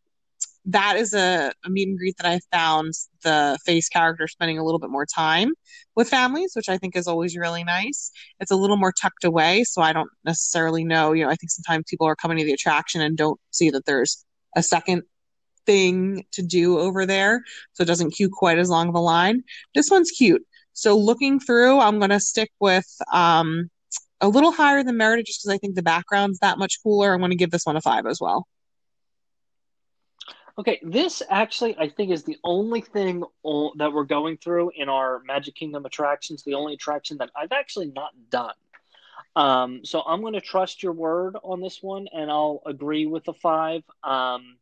that 0.66 0.96
is 0.96 1.14
a, 1.14 1.52
a, 1.66 1.70
meet 1.70 1.88
and 1.88 1.98
greet 1.98 2.16
that 2.18 2.28
I 2.28 2.40
found 2.52 2.94
the 3.24 3.58
face 3.66 3.90
character 3.90 4.28
spending 4.28 4.60
a 4.60 4.64
little 4.64 4.80
bit 4.80 4.92
more 4.92 5.06
time 5.06 5.54
with 5.96 6.10
families, 6.10 6.52
which 6.54 6.70
I 6.70 6.78
think 6.78 6.96
is 6.96 7.08
always 7.08 7.36
really 7.36 7.64
nice. 7.64 8.12
It's 8.40 8.52
a 8.52 8.56
little 8.56 8.78
more 8.78 8.92
tucked 8.92 9.24
away, 9.24 9.64
so 9.64 9.82
I 9.82 9.92
don't 9.92 10.10
necessarily 10.24 10.84
know. 10.84 11.14
You 11.14 11.24
know, 11.24 11.32
I 11.32 11.36
think 11.36 11.50
sometimes 11.50 11.86
people 11.90 12.06
are 12.06 12.16
coming 12.16 12.38
to 12.38 12.46
the 12.46 12.54
attraction 12.54 13.02
and 13.02 13.18
don't 13.18 13.40
see 13.50 13.72
that 13.72 13.86
there's 13.86 14.24
a 14.56 14.62
second 14.62 15.04
thing 15.66 16.26
to 16.34 16.44
do 16.44 16.78
over 16.78 17.06
there, 17.06 17.44
so 17.74 17.82
it 17.82 17.88
doesn't 17.88 18.12
queue 18.12 18.30
quite 18.32 18.60
as 18.60 18.70
long 18.70 18.90
of 18.90 18.96
a 18.96 19.00
line. 19.00 19.44
This 19.74 19.90
one's 19.90 20.12
cute. 20.12 20.46
So 20.74 20.98
looking 20.98 21.40
through, 21.40 21.80
I'm 21.80 21.98
going 21.98 22.12
to 22.12 22.20
stick 22.20 22.52
with 22.60 22.88
um, 23.12 23.70
a 24.22 24.30
little 24.30 24.52
higher 24.52 24.84
than 24.84 24.98
Merida 24.98 25.24
just 25.24 25.42
because 25.42 25.56
I 25.56 25.58
think 25.58 25.76
the 25.76 25.84
background's 25.84 26.40
that 26.40 26.60
much 26.60 26.82
cooler. 26.84 27.14
I'm 27.14 27.20
going 27.20 27.32
to 27.32 27.36
give 27.36 27.52
this 27.52 27.66
one 27.66 27.76
a 27.76 27.82
five 27.82 28.06
as 28.06 28.20
well. 28.22 28.48
Okay, 30.58 30.80
this 30.84 31.22
actually 31.30 31.78
I 31.78 31.90
think 31.90 32.12
is 32.12 32.24
the 32.24 32.38
only 32.44 32.82
thing 32.82 33.24
that 33.78 33.92
we're 33.94 34.04
going 34.04 34.38
through 34.38 34.72
in 34.76 34.90
our 34.90 35.22
Magic 35.26 35.56
Kingdom 35.56 35.86
attractions. 35.86 36.44
The 36.44 36.56
only 36.56 36.74
attraction 36.74 37.18
that 37.18 37.30
I've 37.36 37.52
actually 37.52 37.92
not 37.96 38.12
done. 38.30 38.54
Um, 39.36 39.86
so 39.86 40.02
I'm 40.02 40.22
going 40.22 40.34
to 40.34 40.42
trust 40.42 40.84
your 40.84 40.92
word 40.92 41.38
on 41.42 41.62
this 41.62 41.82
one, 41.82 42.08
and 42.14 42.30
I'll 42.30 42.62
agree 42.66 43.06
with 43.06 43.24
the 43.24 43.34
five. 43.34 43.84
Um, 44.04 44.58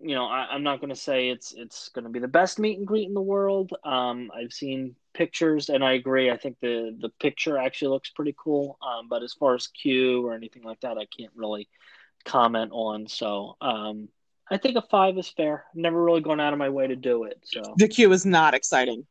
you 0.00 0.16
know, 0.16 0.26
I, 0.26 0.54
am 0.54 0.64
not 0.64 0.80
going 0.80 0.90
to 0.90 0.96
say 0.96 1.28
it's 1.28 1.52
it's 1.52 1.88
going 1.90 2.04
to 2.04 2.10
be 2.10 2.18
the 2.18 2.26
best 2.26 2.58
meet 2.58 2.78
and 2.78 2.86
greet 2.86 3.06
in 3.06 3.14
the 3.14 3.20
world. 3.20 3.72
Um, 3.84 4.32
I've 4.34 4.52
seen 4.52 4.96
pictures, 5.14 5.68
and 5.68 5.84
I 5.84 5.92
agree. 5.92 6.30
I 6.30 6.36
think 6.36 6.56
the 6.60 6.96
the 7.00 7.10
picture 7.20 7.56
actually 7.56 7.88
looks 7.88 8.10
pretty 8.10 8.34
cool. 8.36 8.78
Um, 8.82 9.08
but 9.08 9.22
as 9.22 9.32
far 9.32 9.54
as 9.54 9.68
queue 9.68 10.26
or 10.26 10.34
anything 10.34 10.64
like 10.64 10.80
that, 10.80 10.98
I 10.98 11.06
can't 11.16 11.32
really 11.36 11.68
comment 12.24 12.72
on. 12.72 13.06
So 13.06 13.56
um, 13.60 14.08
I 14.52 14.58
think 14.58 14.76
a 14.76 14.82
five 14.82 15.16
is 15.16 15.28
fair. 15.28 15.64
I've 15.70 15.80
never 15.80 16.02
really 16.02 16.20
gone 16.20 16.38
out 16.38 16.52
of 16.52 16.58
my 16.58 16.68
way 16.68 16.86
to 16.86 16.94
do 16.94 17.24
it. 17.24 17.40
So 17.42 17.74
the 17.78 17.88
queue 17.88 18.12
is 18.12 18.26
not 18.26 18.52
exciting. 18.52 19.06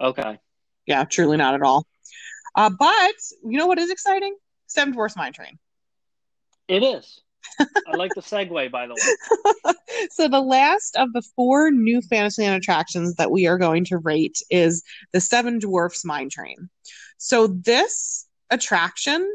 Okay. 0.00 0.38
Yeah, 0.86 1.04
truly 1.04 1.36
not 1.36 1.54
at 1.54 1.62
all. 1.62 1.84
Uh, 2.54 2.70
but 2.70 3.14
you 3.44 3.58
know 3.58 3.66
what 3.66 3.78
is 3.78 3.90
exciting? 3.90 4.36
Seven 4.68 4.92
Dwarfs 4.92 5.16
Mine 5.16 5.32
Train. 5.32 5.58
It 6.68 6.84
is. 6.84 7.20
I 7.58 7.96
like 7.96 8.12
the 8.14 8.20
segue, 8.20 8.70
by 8.70 8.86
the 8.86 8.94
way. 8.94 9.74
so 10.10 10.28
the 10.28 10.40
last 10.40 10.96
of 10.96 11.12
the 11.12 11.22
four 11.34 11.72
new 11.72 12.00
Fantasyland 12.02 12.54
attractions 12.54 13.16
that 13.16 13.32
we 13.32 13.48
are 13.48 13.58
going 13.58 13.84
to 13.86 13.98
rate 13.98 14.38
is 14.48 14.84
the 15.12 15.20
Seven 15.20 15.58
Dwarfs 15.58 16.04
Mine 16.04 16.30
Train. 16.30 16.68
So 17.18 17.48
this 17.48 18.26
attraction 18.50 19.28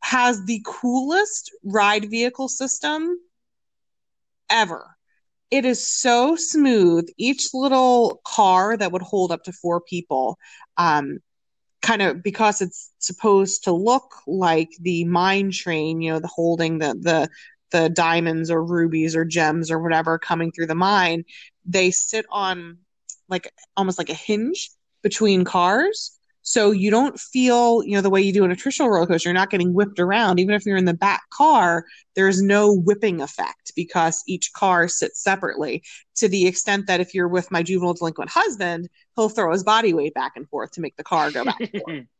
has 0.00 0.42
the 0.46 0.62
coolest 0.64 1.50
ride 1.62 2.10
vehicle 2.10 2.48
system 2.48 3.18
ever. 4.52 4.86
It 5.50 5.64
is 5.64 5.86
so 5.86 6.36
smooth. 6.36 7.08
Each 7.18 7.52
little 7.52 8.20
car 8.24 8.76
that 8.76 8.92
would 8.92 9.02
hold 9.02 9.32
up 9.32 9.44
to 9.44 9.52
four 9.52 9.80
people, 9.80 10.38
um, 10.76 11.18
kind 11.82 12.02
of 12.02 12.22
because 12.22 12.62
it's 12.62 12.92
supposed 12.98 13.64
to 13.64 13.72
look 13.72 14.14
like 14.26 14.70
the 14.80 15.04
mine 15.04 15.50
train, 15.50 16.00
you 16.00 16.12
know, 16.12 16.20
the 16.20 16.28
holding 16.28 16.78
the 16.78 16.94
the 17.00 17.28
the 17.72 17.88
diamonds 17.88 18.50
or 18.50 18.62
rubies 18.62 19.16
or 19.16 19.24
gems 19.24 19.70
or 19.70 19.78
whatever 19.78 20.18
coming 20.18 20.52
through 20.52 20.66
the 20.66 20.74
mine, 20.74 21.24
they 21.64 21.90
sit 21.90 22.26
on 22.30 22.78
like 23.28 23.50
almost 23.76 23.98
like 23.98 24.10
a 24.10 24.14
hinge 24.14 24.70
between 25.02 25.44
cars 25.44 26.18
so 26.42 26.72
you 26.72 26.90
don't 26.90 27.18
feel, 27.18 27.82
you 27.84 27.94
know, 27.94 28.00
the 28.00 28.10
way 28.10 28.20
you 28.20 28.32
do 28.32 28.44
in 28.44 28.50
a 28.50 28.56
traditional 28.56 28.90
roller 28.90 29.06
coaster, 29.06 29.28
you're 29.28 29.34
not 29.34 29.50
getting 29.50 29.72
whipped 29.72 30.00
around. 30.00 30.40
Even 30.40 30.54
if 30.54 30.66
you're 30.66 30.76
in 30.76 30.84
the 30.84 30.94
back 30.94 31.22
car, 31.30 31.84
there's 32.14 32.42
no 32.42 32.72
whipping 32.72 33.20
effect 33.20 33.72
because 33.76 34.22
each 34.26 34.52
car 34.52 34.88
sits 34.88 35.22
separately 35.22 35.82
to 36.16 36.28
the 36.28 36.46
extent 36.46 36.86
that 36.88 37.00
if 37.00 37.14
you're 37.14 37.28
with 37.28 37.50
my 37.50 37.62
juvenile 37.62 37.94
delinquent 37.94 38.30
husband, 38.30 38.88
he'll 39.16 39.28
throw 39.28 39.52
his 39.52 39.62
body 39.62 39.94
weight 39.94 40.14
back 40.14 40.32
and 40.36 40.48
forth 40.48 40.72
to 40.72 40.80
make 40.80 40.96
the 40.96 41.04
car 41.04 41.30
go 41.30 41.44
back 41.44 41.60
and 41.60 41.82
forth. 41.82 42.04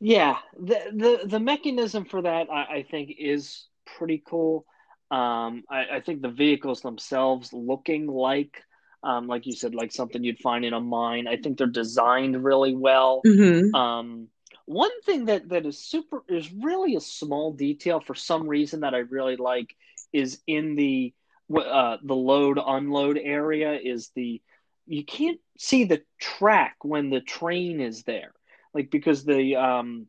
Yeah, 0.00 0.36
the, 0.60 0.80
the 0.92 1.20
the 1.26 1.40
mechanism 1.40 2.04
for 2.04 2.20
that 2.20 2.50
I, 2.50 2.64
I 2.64 2.86
think 2.90 3.14
is 3.18 3.64
pretty 3.86 4.22
cool. 4.26 4.66
Um, 5.10 5.64
I, 5.70 5.86
I 5.92 6.00
think 6.04 6.20
the 6.20 6.28
vehicles 6.28 6.82
themselves 6.82 7.54
looking 7.54 8.06
like 8.06 8.62
um, 9.04 9.26
like 9.26 9.46
you 9.46 9.52
said, 9.52 9.74
like 9.74 9.92
something 9.92 10.24
you'd 10.24 10.38
find 10.38 10.64
in 10.64 10.72
a 10.72 10.80
mine. 10.80 11.28
I 11.28 11.36
think 11.36 11.58
they're 11.58 11.66
designed 11.66 12.42
really 12.42 12.74
well. 12.74 13.20
Mm-hmm. 13.26 13.74
Um, 13.74 14.28
one 14.66 15.00
thing 15.02 15.26
that 15.26 15.50
that 15.50 15.66
is 15.66 15.78
super 15.78 16.22
is 16.28 16.50
really 16.52 16.96
a 16.96 17.00
small 17.00 17.52
detail 17.52 18.00
for 18.00 18.14
some 18.14 18.48
reason 18.48 18.80
that 18.80 18.94
I 18.94 18.98
really 18.98 19.36
like 19.36 19.76
is 20.12 20.40
in 20.46 20.74
the 20.74 21.12
uh, 21.54 21.98
the 22.02 22.14
load 22.14 22.58
unload 22.64 23.18
area 23.18 23.74
is 23.74 24.10
the 24.14 24.40
you 24.86 25.04
can't 25.04 25.40
see 25.58 25.84
the 25.84 26.02
track 26.18 26.76
when 26.82 27.10
the 27.10 27.20
train 27.20 27.80
is 27.80 28.04
there, 28.04 28.32
like 28.72 28.90
because 28.90 29.24
the 29.24 29.56
um, 29.56 30.06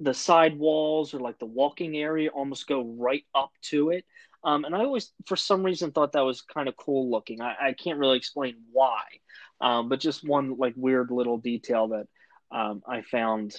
the 0.00 0.14
side 0.14 0.58
walls 0.58 1.14
or 1.14 1.20
like 1.20 1.38
the 1.38 1.46
walking 1.46 1.96
area 1.96 2.30
almost 2.30 2.66
go 2.66 2.82
right 2.82 3.24
up 3.34 3.52
to 3.62 3.90
it. 3.90 4.04
Um, 4.44 4.64
and 4.64 4.74
I 4.74 4.80
always, 4.80 5.10
for 5.26 5.36
some 5.36 5.62
reason, 5.62 5.90
thought 5.90 6.12
that 6.12 6.20
was 6.20 6.42
kind 6.42 6.68
of 6.68 6.76
cool 6.76 7.10
looking. 7.10 7.40
I, 7.40 7.54
I 7.68 7.72
can't 7.72 7.98
really 7.98 8.18
explain 8.18 8.56
why, 8.72 9.02
um, 9.60 9.88
but 9.88 10.00
just 10.00 10.26
one 10.26 10.56
like 10.58 10.74
weird 10.76 11.10
little 11.10 11.38
detail 11.38 11.88
that 11.88 12.06
um, 12.50 12.82
I 12.86 13.02
found 13.02 13.56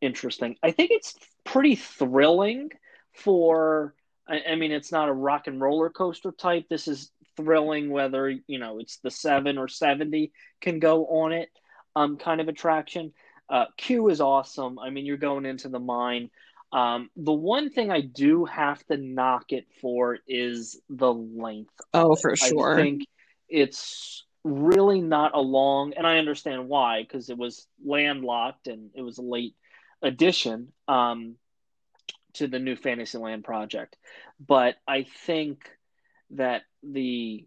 interesting. 0.00 0.56
I 0.62 0.72
think 0.72 0.90
it's 0.92 1.14
pretty 1.44 1.76
thrilling 1.76 2.70
for. 3.14 3.94
I, 4.28 4.40
I 4.52 4.54
mean, 4.56 4.72
it's 4.72 4.90
not 4.90 5.08
a 5.08 5.12
rock 5.12 5.46
and 5.46 5.60
roller 5.60 5.90
coaster 5.90 6.32
type. 6.32 6.66
This 6.68 6.88
is 6.88 7.10
thrilling, 7.36 7.90
whether 7.90 8.28
you 8.28 8.58
know 8.58 8.80
it's 8.80 8.98
the 8.98 9.10
seven 9.10 9.56
or 9.56 9.68
seventy 9.68 10.32
can 10.60 10.80
go 10.80 11.06
on 11.06 11.32
it, 11.32 11.50
um, 11.94 12.16
kind 12.16 12.40
of 12.40 12.48
attraction. 12.48 13.12
Uh, 13.48 13.66
queue 13.76 14.08
is 14.08 14.20
awesome. 14.20 14.78
I 14.78 14.90
mean, 14.90 15.06
you're 15.06 15.16
going 15.16 15.46
into 15.46 15.68
the 15.68 15.78
mine. 15.78 16.30
Um, 16.74 17.08
the 17.14 17.32
one 17.32 17.70
thing 17.70 17.92
I 17.92 18.00
do 18.00 18.44
have 18.46 18.84
to 18.86 18.96
knock 18.96 19.52
it 19.52 19.66
for 19.80 20.18
is 20.26 20.80
the 20.90 21.14
length. 21.14 21.72
Oh, 21.94 22.16
for 22.16 22.34
sure. 22.34 22.74
I 22.74 22.82
think 22.82 23.06
it's 23.48 24.24
really 24.42 25.00
not 25.00 25.36
a 25.36 25.40
long, 25.40 25.94
and 25.96 26.04
I 26.04 26.18
understand 26.18 26.68
why 26.68 27.02
because 27.02 27.30
it 27.30 27.38
was 27.38 27.68
landlocked 27.84 28.66
and 28.66 28.90
it 28.94 29.02
was 29.02 29.18
a 29.18 29.22
late 29.22 29.54
addition 30.02 30.72
um, 30.88 31.36
to 32.34 32.48
the 32.48 32.58
new 32.58 32.74
Fantasyland 32.74 33.44
project. 33.44 33.96
But 34.44 34.74
I 34.86 35.06
think 35.26 35.70
that 36.30 36.62
the 36.82 37.46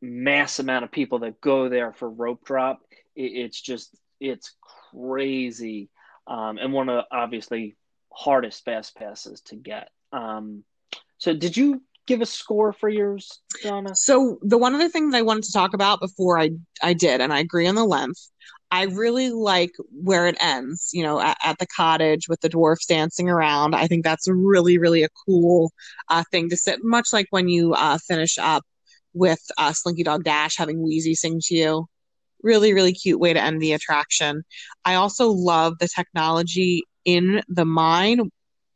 mass 0.00 0.60
amount 0.60 0.86
of 0.86 0.90
people 0.90 1.18
that 1.18 1.42
go 1.42 1.68
there 1.68 1.92
for 1.92 2.08
rope 2.08 2.42
drop, 2.46 2.80
it, 3.14 3.32
it's 3.32 3.60
just 3.60 3.94
it's 4.18 4.56
crazy, 4.94 5.90
um, 6.26 6.56
and 6.56 6.72
one 6.72 6.88
of 6.88 7.04
the 7.04 7.14
obviously 7.14 7.76
hardest 8.16 8.64
fast 8.64 8.96
passes 8.96 9.40
to 9.42 9.56
get. 9.56 9.90
Um, 10.12 10.64
so, 11.18 11.34
did 11.34 11.56
you 11.56 11.82
give 12.06 12.22
a 12.22 12.26
score 12.26 12.72
for 12.72 12.88
yours, 12.88 13.40
Donna? 13.62 13.94
So 13.94 14.38
the 14.42 14.58
one 14.58 14.74
other 14.74 14.88
thing 14.88 15.10
that 15.10 15.18
I 15.18 15.22
wanted 15.22 15.44
to 15.44 15.52
talk 15.52 15.74
about 15.74 16.00
before 16.00 16.38
I 16.38 16.50
I 16.82 16.94
did, 16.94 17.20
and 17.20 17.32
I 17.32 17.40
agree 17.40 17.66
on 17.66 17.74
the 17.74 17.84
length. 17.84 18.30
I 18.70 18.84
really 18.84 19.30
like 19.30 19.70
where 19.90 20.26
it 20.26 20.36
ends, 20.40 20.90
you 20.92 21.02
know, 21.02 21.20
at, 21.20 21.36
at 21.42 21.58
the 21.58 21.66
cottage 21.66 22.28
with 22.28 22.40
the 22.40 22.48
dwarfs 22.48 22.86
dancing 22.86 23.28
around. 23.28 23.76
I 23.76 23.86
think 23.86 24.02
that's 24.02 24.26
really, 24.28 24.76
really 24.78 25.04
a 25.04 25.08
cool 25.24 25.72
uh, 26.08 26.24
thing 26.32 26.48
to 26.50 26.56
sit, 26.56 26.82
much 26.82 27.12
like 27.12 27.26
when 27.30 27.48
you 27.48 27.74
uh, 27.74 27.98
finish 27.98 28.38
up 28.38 28.64
with 29.14 29.40
uh, 29.56 29.72
Slinky 29.72 30.02
Dog 30.02 30.24
Dash 30.24 30.56
having 30.56 30.82
Wheezy 30.82 31.14
sing 31.14 31.40
to 31.44 31.54
you. 31.54 31.86
Really, 32.42 32.74
really 32.74 32.92
cute 32.92 33.20
way 33.20 33.32
to 33.32 33.40
end 33.40 33.62
the 33.62 33.72
attraction. 33.72 34.42
I 34.84 34.94
also 34.94 35.30
love 35.30 35.78
the 35.78 35.88
technology 35.88 36.82
in 37.06 37.42
the 37.48 37.64
mine 37.64 38.30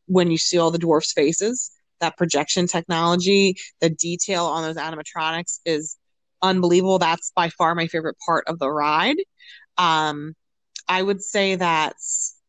when 0.07 0.31
you 0.31 0.39
see 0.39 0.57
all 0.57 0.71
the 0.71 0.79
dwarfs' 0.79 1.13
faces. 1.13 1.71
That 2.01 2.17
projection 2.17 2.67
technology, 2.67 3.57
the 3.83 3.91
detail 3.91 4.47
on 4.47 4.63
those 4.63 4.77
animatronics 4.77 5.59
is 5.67 5.99
unbelievable. 6.41 6.99
That's 6.99 7.31
by 7.37 7.51
far 7.51 7.75
my 7.75 7.89
favorite 7.89 8.17
part 8.25 8.45
of 8.47 8.59
the 8.59 8.71
ride. 8.71 9.19
Um, 9.77 10.35
I 10.89 11.03
would 11.03 11.23
say 11.23 11.57
that 11.57 11.97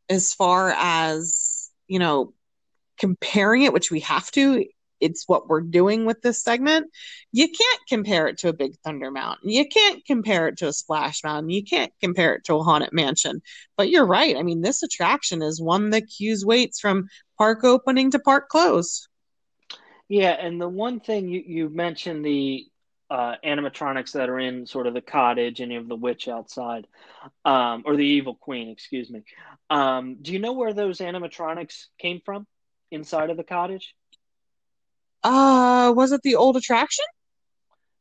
as 0.09 0.33
far 0.33 0.73
as, 0.77 1.69
you 1.87 1.99
know, 1.99 2.33
comparing 2.97 3.63
it, 3.63 3.73
which 3.73 3.91
we 3.91 3.99
have 4.01 4.31
to, 4.31 4.65
it's 5.01 5.27
what 5.27 5.47
we're 5.47 5.61
doing 5.61 6.05
with 6.05 6.21
this 6.21 6.43
segment. 6.43 6.91
You 7.31 7.47
can't 7.47 7.79
compare 7.89 8.27
it 8.27 8.37
to 8.39 8.49
a 8.49 8.53
Big 8.53 8.77
Thunder 8.79 9.11
Mountain. 9.11 9.49
You 9.49 9.67
can't 9.67 10.05
compare 10.05 10.47
it 10.47 10.57
to 10.57 10.67
a 10.67 10.73
Splash 10.73 11.23
Mountain. 11.23 11.49
You 11.49 11.63
can't 11.63 11.91
compare 12.01 12.35
it 12.35 12.45
to 12.45 12.55
a 12.55 12.63
Haunted 12.63 12.93
Mansion. 12.93 13.41
But 13.77 13.89
you're 13.89 14.05
right. 14.05 14.37
I 14.37 14.43
mean, 14.43 14.61
this 14.61 14.83
attraction 14.83 15.41
is 15.41 15.61
one 15.61 15.89
that 15.89 16.07
queues 16.07 16.45
waits 16.45 16.79
from 16.79 17.07
park 17.37 17.63
opening 17.63 18.11
to 18.11 18.19
park 18.19 18.49
close. 18.49 19.07
Yeah, 20.07 20.31
and 20.31 20.59
the 20.59 20.69
one 20.69 20.99
thing 20.99 21.29
you, 21.29 21.41
you 21.45 21.69
mentioned 21.69 22.25
the 22.25 22.65
uh, 23.09 23.35
animatronics 23.45 24.13
that 24.13 24.29
are 24.29 24.39
in 24.39 24.65
sort 24.65 24.87
of 24.87 24.93
the 24.93 25.01
cottage 25.01 25.59
you 25.59 25.71
have 25.77 25.89
the 25.89 25.95
witch 25.95 26.29
outside, 26.29 26.87
um, 27.43 27.83
or 27.85 27.97
the 27.97 28.05
evil 28.05 28.35
queen, 28.35 28.69
excuse 28.69 29.09
me. 29.09 29.23
Um, 29.69 30.17
do 30.21 30.31
you 30.31 30.39
know 30.39 30.53
where 30.53 30.73
those 30.73 30.99
animatronics 30.99 31.87
came 31.97 32.21
from 32.23 32.47
inside 32.89 33.29
of 33.29 33.37
the 33.37 33.43
cottage? 33.43 33.93
Uh, 35.23 35.93
was 35.95 36.11
it 36.11 36.21
the 36.23 36.35
old 36.35 36.57
attraction? 36.57 37.05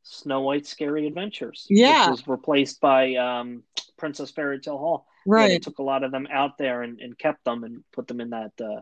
Snow 0.02 0.40
White 0.40 0.66
Scary 0.66 1.06
Adventures. 1.06 1.66
Yeah. 1.68 2.10
Which 2.10 2.20
was 2.20 2.28
replaced 2.28 2.80
by 2.80 3.14
um, 3.14 3.62
Princess 3.96 4.30
Fairy 4.30 4.60
Tale 4.60 4.78
Hall. 4.78 5.06
Right. 5.26 5.48
They 5.48 5.58
took 5.58 5.78
a 5.78 5.82
lot 5.82 6.02
of 6.02 6.10
them 6.10 6.26
out 6.30 6.58
there 6.58 6.82
and, 6.82 7.00
and 7.00 7.16
kept 7.18 7.44
them 7.44 7.64
and 7.64 7.84
put 7.92 8.08
them 8.08 8.20
in 8.20 8.30
that 8.30 8.52
uh, 8.60 8.80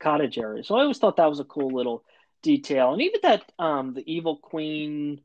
cottage 0.00 0.38
area. 0.38 0.64
So 0.64 0.76
I 0.76 0.82
always 0.82 0.98
thought 0.98 1.16
that 1.16 1.28
was 1.28 1.40
a 1.40 1.44
cool 1.44 1.70
little 1.70 2.04
detail. 2.42 2.92
And 2.92 3.02
even 3.02 3.20
that 3.22 3.50
um, 3.58 3.94
the 3.94 4.04
evil 4.10 4.36
queen, 4.36 5.20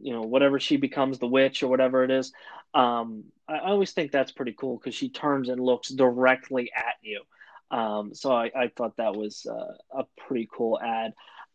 you 0.00 0.12
know, 0.12 0.22
whatever 0.22 0.58
she 0.58 0.76
becomes, 0.76 1.18
the 1.18 1.26
witch 1.26 1.62
or 1.62 1.68
whatever 1.68 2.04
it 2.04 2.10
is, 2.10 2.32
um, 2.74 3.24
I, 3.48 3.54
I 3.54 3.68
always 3.70 3.92
think 3.92 4.10
that's 4.10 4.32
pretty 4.32 4.52
cool 4.52 4.76
because 4.76 4.94
she 4.94 5.08
turns 5.08 5.48
and 5.48 5.60
looks 5.60 5.88
directly 5.88 6.72
at 6.76 6.94
you. 7.02 7.22
Um, 7.70 8.14
so 8.14 8.32
I, 8.32 8.50
I 8.54 8.68
thought 8.68 8.96
that 8.96 9.14
was 9.14 9.46
uh, 9.46 10.00
a 10.00 10.04
pretty 10.16 10.48
cool 10.52 10.78
ad. 10.80 11.14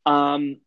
Um, 0.10 0.58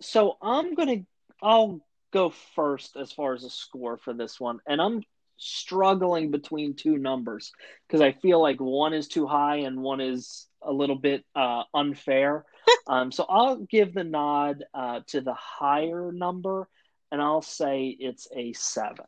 so 0.00 0.36
I'm 0.40 0.74
gonna 0.74 1.02
I'll 1.42 1.80
go 2.12 2.30
first 2.54 2.96
as 2.96 3.10
far 3.10 3.34
as 3.34 3.42
a 3.42 3.50
score 3.50 3.96
for 3.96 4.14
this 4.14 4.38
one, 4.38 4.60
and 4.66 4.80
I'm 4.80 5.02
struggling 5.36 6.30
between 6.30 6.74
two 6.74 6.96
numbers 6.96 7.50
because 7.86 8.00
I 8.00 8.12
feel 8.12 8.40
like 8.40 8.60
one 8.60 8.94
is 8.94 9.08
too 9.08 9.26
high 9.26 9.56
and 9.56 9.82
one 9.82 10.00
is 10.00 10.46
a 10.62 10.72
little 10.72 10.94
bit 10.94 11.24
uh, 11.34 11.64
unfair. 11.74 12.44
um, 12.86 13.10
so 13.10 13.26
I'll 13.28 13.56
give 13.56 13.92
the 13.92 14.04
nod 14.04 14.62
uh, 14.72 15.00
to 15.08 15.20
the 15.20 15.34
higher 15.34 16.12
number, 16.12 16.68
and 17.10 17.20
I'll 17.20 17.42
say 17.42 17.88
it's 17.98 18.28
a 18.36 18.52
seven. 18.52 19.06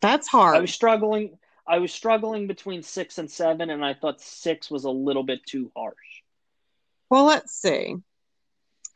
That's 0.00 0.28
hard. 0.28 0.56
I 0.56 0.60
was 0.60 0.72
struggling. 0.72 1.36
I 1.66 1.78
was 1.78 1.92
struggling 1.92 2.46
between 2.46 2.82
six 2.82 3.18
and 3.18 3.30
seven, 3.30 3.70
and 3.70 3.84
I 3.84 3.94
thought 3.94 4.20
six 4.20 4.70
was 4.70 4.84
a 4.84 4.90
little 4.90 5.24
bit 5.24 5.44
too 5.44 5.70
harsh. 5.76 5.96
Well, 7.10 7.24
let's 7.24 7.52
see. 7.52 7.96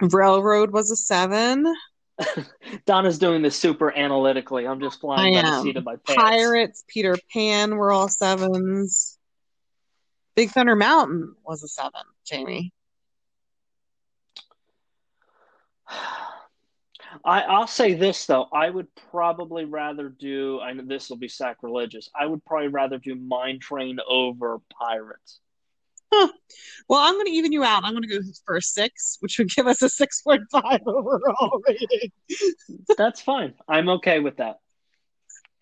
Railroad 0.01 0.71
was 0.71 0.91
a 0.91 0.97
seven. 0.97 1.73
Donna's 2.87 3.18
doing 3.18 3.43
this 3.43 3.57
super 3.57 3.93
analytically. 3.97 4.66
I'm 4.66 4.81
just 4.81 5.01
flying 5.01 5.35
by 5.35 5.43
the 5.43 5.62
seat 5.62 5.77
of 5.77 5.85
my 5.85 5.97
pants. 5.97 6.23
Pirates, 6.23 6.85
Peter 6.87 7.16
Pan 7.33 7.77
were 7.77 7.91
all 7.91 8.09
sevens. 8.09 9.18
Big 10.37 10.51
Thunder 10.51 10.77
Mountain 10.77 11.35
was 11.45 11.62
a 11.62 11.68
seven, 11.68 12.03
Jamie. 12.25 12.73
I, 17.25 17.43
I'll 17.43 17.66
say 17.66 17.95
this 17.95 18.27
though. 18.27 18.49
I 18.53 18.71
would 18.71 18.89
probably 19.11 19.64
rather 19.64 20.09
do. 20.09 20.61
I 20.61 20.73
know 20.73 20.85
this 20.85 21.11
will 21.11 21.18
be 21.18 21.29
sacrilegious. 21.29 22.11
I 22.18 22.27
would 22.27 22.45
probably 22.45 22.68
rather 22.68 22.99
do 22.99 23.14
Mine 23.14 23.59
Train 23.61 23.99
over 24.09 24.61
Pirates. 24.79 25.41
Well, 26.89 27.01
I'm 27.01 27.14
going 27.14 27.27
to 27.27 27.33
even 27.33 27.53
you 27.53 27.62
out. 27.62 27.85
I'm 27.85 27.93
going 27.93 28.03
to 28.03 28.09
go 28.09 28.21
for 28.45 28.57
a 28.57 28.62
six, 28.62 29.18
which 29.21 29.39
would 29.39 29.49
give 29.49 29.68
us 29.68 29.81
a 29.83 29.87
6.5 29.87 30.81
overall 30.87 31.62
rating. 31.68 32.11
That's 32.99 33.21
fine. 33.21 33.55
I'm 33.68 33.89
okay 33.91 34.18
with 34.18 34.39
that 34.39 34.57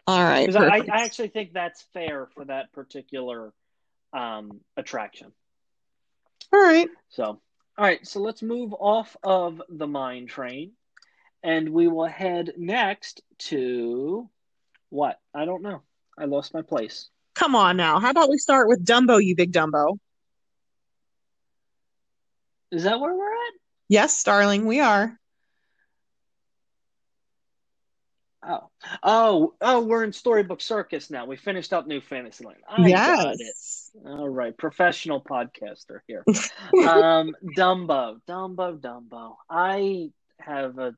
All 0.07 0.23
right. 0.25 0.55
I. 0.57 0.79
I 0.91 1.05
actually 1.05 1.29
think 1.29 1.53
that's 1.53 1.83
fair 1.93 2.29
for 2.35 2.47
that 2.47 2.73
particular 2.73 3.53
um, 4.15 4.61
attraction. 4.77 5.33
All 6.53 6.61
right. 6.61 6.89
So, 7.11 7.25
all 7.25 7.41
right. 7.77 8.07
So 8.07 8.21
let's 8.21 8.43
move 8.43 8.73
off 8.73 9.15
of 9.23 9.61
the 9.69 9.87
Mine 9.87 10.27
Train, 10.27 10.73
and 11.43 11.69
we 11.69 11.89
will 11.89 12.07
head 12.07 12.53
next 12.57 13.23
to 13.39 14.29
what? 14.91 15.19
I 15.35 15.45
don't 15.45 15.63
know. 15.63 15.83
I 16.19 16.25
lost 16.25 16.55
my 16.55 16.63
place. 16.63 17.09
Come 17.35 17.55
on 17.55 17.77
now. 17.77 18.01
How 18.01 18.11
about 18.11 18.31
we 18.31 18.39
start 18.39 18.69
with 18.69 18.85
Dumbo, 18.85 19.23
you 19.23 19.37
big 19.37 19.53
Dumbo? 19.53 19.99
Is 22.71 22.85
that 22.85 23.01
where 23.01 23.15
we're 23.15 23.33
at? 23.33 23.53
Yes, 23.89 24.23
darling, 24.23 24.67
we 24.67 24.81
are. 24.81 25.19
Oh, 28.47 28.71
oh, 29.03 29.55
oh! 29.61 29.81
We're 29.85 30.05
in 30.05 30.13
Storybook 30.13 30.61
Circus 30.61 31.11
now. 31.11 31.27
We 31.27 31.37
finished 31.37 31.73
up 31.73 31.87
New 31.87 32.01
Fantasyland. 32.01 32.59
I 32.69 32.87
yes. 32.89 33.91
All 34.07 34.29
right, 34.29 34.57
professional 34.57 35.21
podcaster 35.21 36.01
here. 36.07 36.25
um, 36.89 37.35
Dumbo, 37.57 38.21
Dumbo, 38.29 38.79
Dumbo. 38.79 39.35
I 39.51 40.11
have 40.41 40.79
a. 40.79 40.95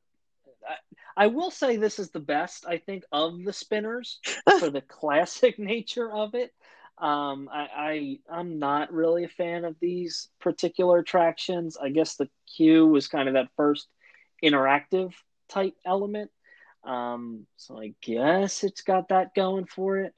I, 0.71 1.25
I 1.25 1.27
will 1.27 1.51
say 1.51 1.77
this 1.77 1.99
is 1.99 2.11
the 2.11 2.21
best 2.21 2.67
I 2.67 2.79
think 2.79 3.05
of 3.13 3.45
the 3.45 3.53
spinners 3.53 4.21
for 4.59 4.71
the 4.71 4.81
classic 4.81 5.59
nature 5.59 6.11
of 6.11 6.35
it. 6.35 6.53
Um, 6.99 7.49
I, 7.51 8.19
I 8.31 8.39
I'm 8.39 8.59
not 8.59 8.93
really 8.93 9.25
a 9.25 9.29
fan 9.29 9.65
of 9.65 9.77
these 9.81 10.29
particular 10.41 10.99
attractions. 10.99 11.77
I 11.77 11.89
guess 11.89 12.17
the 12.17 12.29
queue 12.57 12.87
was 12.87 13.09
kind 13.09 13.29
of 13.29 13.35
that 13.35 13.49
first 13.57 13.89
interactive 14.45 15.13
type 15.49 15.75
element. 15.85 16.31
Um, 16.85 17.47
so 17.57 17.81
I 17.81 17.95
guess 18.03 18.65
it's 18.65 18.83
got 18.83 19.09
that 19.09 19.35
going 19.35 19.67
for 19.67 19.99
it. 19.99 20.15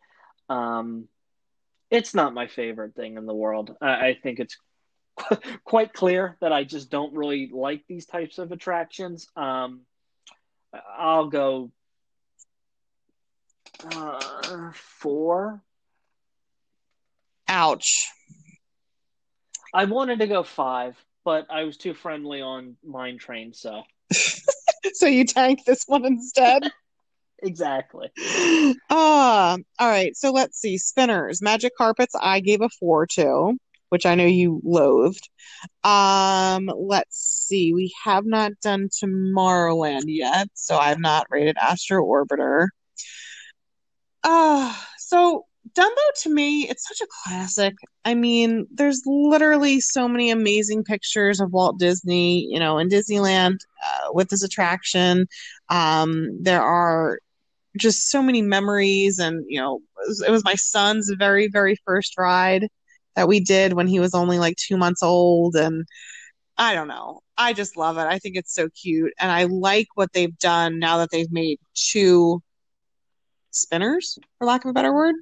Um, 0.48 1.08
it's 1.90 2.14
not 2.14 2.34
my 2.34 2.46
favorite 2.46 2.94
thing 2.94 3.16
in 3.16 3.26
the 3.26 3.34
world. 3.34 3.76
I, 3.80 4.08
I 4.08 4.18
think 4.22 4.40
it's 4.40 4.56
qu- 5.16 5.36
quite 5.64 5.92
clear 5.92 6.36
that 6.40 6.52
I 6.52 6.64
just 6.64 6.90
don't 6.90 7.14
really 7.14 7.50
like 7.52 7.84
these 7.88 8.06
types 8.06 8.38
of 8.38 8.52
attractions. 8.52 9.28
Um, 9.36 9.82
I'll 10.98 11.28
go 11.28 11.70
uh, 13.84 14.72
four. 14.74 15.62
Ouch. 17.48 18.08
I 19.74 19.84
wanted 19.84 20.20
to 20.20 20.26
go 20.26 20.42
five, 20.42 20.96
but 21.24 21.46
I 21.50 21.64
was 21.64 21.76
too 21.76 21.94
friendly 21.94 22.40
on 22.40 22.76
Mine 22.84 23.18
Train, 23.18 23.52
so 23.54 23.82
So 24.94 25.06
you 25.06 25.24
tanked 25.24 25.66
this 25.66 25.84
one 25.86 26.04
instead? 26.04 26.62
exactly. 27.42 28.10
Uh, 28.90 29.58
all 29.78 29.88
right. 29.88 30.16
So 30.16 30.30
let's 30.30 30.58
see. 30.60 30.78
Spinners, 30.78 31.40
Magic 31.40 31.72
Carpets, 31.76 32.14
I 32.20 32.40
gave 32.40 32.60
a 32.60 32.68
four 32.68 33.06
to, 33.14 33.56
which 33.92 34.06
I 34.06 34.14
know 34.14 34.24
you 34.24 34.58
loathed. 34.64 35.28
Um, 35.84 36.70
let's 36.74 37.18
see. 37.46 37.74
We 37.74 37.92
have 38.04 38.24
not 38.24 38.52
done 38.62 38.88
Tomorrowland 38.88 40.04
yet, 40.06 40.48
so 40.54 40.78
I've 40.78 40.98
not 40.98 41.26
rated 41.28 41.58
Astro 41.58 42.02
Orbiter. 42.02 42.68
Uh, 44.24 44.74
so 44.96 45.44
Dumbo 45.74 46.22
to 46.22 46.30
me, 46.30 46.66
it's 46.70 46.88
such 46.88 47.02
a 47.02 47.06
classic. 47.22 47.74
I 48.06 48.14
mean, 48.14 48.66
there's 48.72 49.02
literally 49.04 49.78
so 49.80 50.08
many 50.08 50.30
amazing 50.30 50.84
pictures 50.84 51.38
of 51.38 51.52
Walt 51.52 51.78
Disney, 51.78 52.46
you 52.50 52.58
know, 52.58 52.78
in 52.78 52.88
Disneyland 52.88 53.58
uh, 53.84 54.08
with 54.14 54.30
this 54.30 54.42
attraction. 54.42 55.26
Um, 55.68 56.42
there 56.42 56.62
are 56.62 57.18
just 57.76 58.10
so 58.10 58.22
many 58.22 58.40
memories, 58.40 59.18
and 59.18 59.44
you 59.46 59.60
know, 59.60 59.82
it 59.98 60.08
was, 60.08 60.24
it 60.28 60.30
was 60.30 60.44
my 60.44 60.54
son's 60.54 61.12
very, 61.18 61.48
very 61.48 61.76
first 61.84 62.16
ride 62.16 62.68
that 63.16 63.28
we 63.28 63.40
did 63.40 63.74
when 63.74 63.86
he 63.86 64.00
was 64.00 64.14
only 64.14 64.38
like 64.38 64.56
two 64.56 64.76
months 64.76 65.02
old, 65.02 65.54
and 65.56 65.84
I 66.58 66.74
don't 66.74 66.88
know. 66.88 67.20
I 67.38 67.52
just 67.52 67.76
love 67.76 67.98
it. 67.98 68.02
I 68.02 68.18
think 68.18 68.36
it's 68.36 68.54
so 68.54 68.68
cute, 68.70 69.12
and 69.20 69.30
I 69.30 69.44
like 69.44 69.88
what 69.94 70.12
they've 70.12 70.36
done 70.38 70.78
now 70.78 70.98
that 70.98 71.10
they've 71.10 71.32
made 71.32 71.58
two 71.74 72.42
spinners, 73.50 74.18
for 74.38 74.46
lack 74.46 74.64
of 74.64 74.70
a 74.70 74.72
better 74.72 74.92
word. 74.92 75.16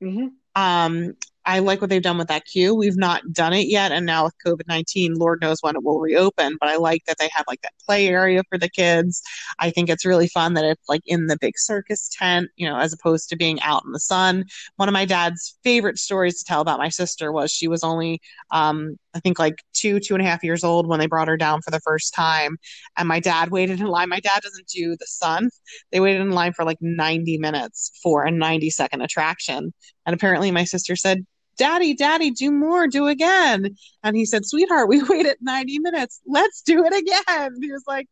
hmm 0.00 0.28
Um, 0.54 1.14
I 1.46 1.58
like 1.58 1.80
what 1.80 1.90
they've 1.90 2.02
done 2.02 2.16
with 2.18 2.28
that 2.28 2.46
queue. 2.46 2.74
We've 2.74 2.96
not 2.96 3.22
done 3.32 3.52
it 3.52 3.68
yet, 3.68 3.92
and 3.92 4.06
now 4.06 4.24
with 4.24 4.34
COVID 4.46 4.66
nineteen, 4.66 5.14
Lord 5.14 5.40
knows 5.42 5.58
when 5.60 5.76
it 5.76 5.84
will 5.84 6.00
reopen. 6.00 6.56
But 6.58 6.70
I 6.70 6.76
like 6.76 7.04
that 7.06 7.18
they 7.18 7.28
have 7.34 7.44
like 7.46 7.60
that 7.62 7.74
play 7.84 8.08
area 8.08 8.42
for 8.48 8.56
the 8.58 8.68
kids. 8.70 9.22
I 9.58 9.70
think 9.70 9.88
it's 9.90 10.06
really 10.06 10.28
fun 10.28 10.54
that 10.54 10.64
it's 10.64 10.88
like 10.88 11.02
in 11.06 11.26
the 11.26 11.36
big 11.38 11.58
circus 11.58 12.08
tent, 12.08 12.48
you 12.56 12.68
know, 12.68 12.78
as 12.78 12.92
opposed 12.92 13.28
to 13.28 13.36
being 13.36 13.60
out 13.60 13.82
in 13.84 13.92
the 13.92 14.00
sun. 14.00 14.44
One 14.76 14.88
of 14.88 14.94
my 14.94 15.04
dad's 15.04 15.58
favorite 15.62 15.98
stories 15.98 16.38
to 16.38 16.44
tell 16.44 16.60
about 16.62 16.78
my 16.78 16.88
sister 16.88 17.30
was 17.30 17.50
she 17.50 17.68
was 17.68 17.84
only, 17.84 18.20
um, 18.50 18.96
I 19.14 19.20
think 19.20 19.38
like 19.38 19.62
two, 19.74 20.00
two 20.00 20.14
and 20.14 20.22
a 20.22 20.26
half 20.26 20.42
years 20.42 20.64
old 20.64 20.86
when 20.86 20.98
they 20.98 21.06
brought 21.06 21.28
her 21.28 21.36
down 21.36 21.60
for 21.62 21.70
the 21.70 21.80
first 21.80 22.14
time, 22.14 22.56
and 22.96 23.06
my 23.06 23.20
dad 23.20 23.50
waited 23.50 23.80
in 23.80 23.86
line. 23.86 24.08
My 24.08 24.20
dad 24.20 24.40
doesn't 24.42 24.68
do 24.68 24.96
the 24.98 25.06
sun; 25.06 25.50
they 25.92 26.00
waited 26.00 26.22
in 26.22 26.30
line 26.30 26.54
for 26.54 26.64
like 26.64 26.78
ninety 26.80 27.36
minutes 27.38 27.92
for 28.02 28.24
a 28.24 28.30
ninety 28.30 28.70
second 28.70 29.02
attraction, 29.02 29.74
and 30.06 30.14
apparently 30.14 30.50
my 30.50 30.64
sister 30.64 30.96
said 30.96 31.26
Daddy, 31.56 31.94
Daddy, 31.94 32.30
do 32.30 32.50
more, 32.50 32.86
do 32.86 33.06
again. 33.06 33.76
And 34.02 34.16
he 34.16 34.24
said, 34.26 34.46
Sweetheart, 34.46 34.88
we 34.88 35.02
waited 35.08 35.36
90 35.40 35.78
minutes. 35.80 36.20
Let's 36.26 36.62
do 36.62 36.84
it 36.84 36.92
again. 36.92 37.56
He 37.60 37.72
was 37.72 37.84
like, 37.86 38.08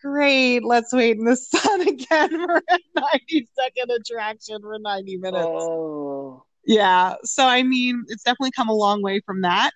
Great, 0.00 0.64
let's 0.64 0.92
wait 0.92 1.16
in 1.16 1.24
the 1.24 1.36
sun 1.36 1.80
again 1.88 2.30
for 2.30 2.56
a 2.56 2.78
90 2.96 3.48
second 3.56 3.90
attraction 3.90 4.60
for 4.60 4.76
90 4.78 5.16
minutes. 5.18 5.46
Oh, 5.48 6.44
Yeah. 6.66 7.14
So 7.22 7.46
I 7.46 7.62
mean, 7.62 8.04
it's 8.08 8.24
definitely 8.24 8.50
come 8.50 8.68
a 8.68 8.74
long 8.74 9.02
way 9.02 9.20
from 9.24 9.42
that. 9.42 9.70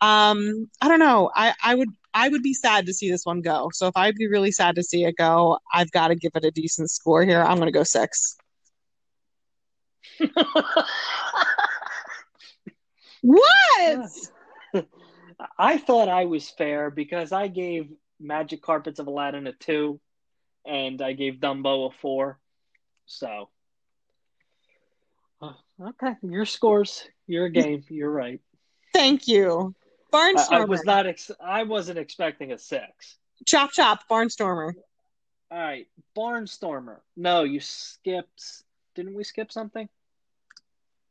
Um, 0.00 0.68
I 0.82 0.88
don't 0.88 0.98
know. 0.98 1.30
I, 1.34 1.54
I 1.62 1.74
would 1.74 1.88
I 2.12 2.28
would 2.28 2.42
be 2.42 2.52
sad 2.52 2.84
to 2.86 2.92
see 2.92 3.10
this 3.10 3.24
one 3.24 3.40
go. 3.40 3.70
So 3.72 3.86
if 3.86 3.96
I'd 3.96 4.16
be 4.16 4.28
really 4.28 4.52
sad 4.52 4.76
to 4.76 4.82
see 4.82 5.04
it 5.04 5.16
go, 5.16 5.58
I've 5.72 5.90
got 5.92 6.08
to 6.08 6.14
give 6.14 6.32
it 6.34 6.44
a 6.44 6.50
decent 6.50 6.90
score 6.90 7.24
here. 7.24 7.42
I'm 7.42 7.58
gonna 7.58 7.72
go 7.72 7.84
six. 7.84 8.36
What? 13.24 14.10
I 15.58 15.78
thought 15.78 16.10
I 16.10 16.26
was 16.26 16.50
fair 16.50 16.90
because 16.90 17.32
I 17.32 17.48
gave 17.48 17.88
Magic 18.20 18.60
Carpets 18.60 18.98
of 18.98 19.06
Aladdin 19.06 19.46
a 19.46 19.52
two, 19.52 19.98
and 20.66 21.00
I 21.00 21.14
gave 21.14 21.40
Dumbo 21.40 21.90
a 21.90 21.94
four. 22.02 22.38
So, 23.06 23.48
uh, 25.40 25.54
okay, 25.80 26.16
your 26.22 26.44
scores, 26.44 27.08
your 27.26 27.48
game. 27.48 27.82
You're 27.88 28.10
right. 28.10 28.40
Thank 28.92 29.26
you. 29.26 29.74
I, 30.12 30.18
I 30.18 30.24
Barnstormer. 30.24 30.68
was 30.68 30.84
not. 30.84 31.06
Ex- 31.06 31.30
I 31.42 31.62
wasn't 31.62 31.98
expecting 31.98 32.52
a 32.52 32.58
six. 32.58 33.16
Chop 33.46 33.72
chop, 33.72 34.06
Barnstormer. 34.08 34.74
All 35.50 35.58
right, 35.58 35.86
Barnstormer. 36.14 36.98
No, 37.16 37.44
you 37.44 37.60
skipped. 37.60 38.64
Didn't 38.94 39.14
we 39.14 39.24
skip 39.24 39.50
something? 39.50 39.88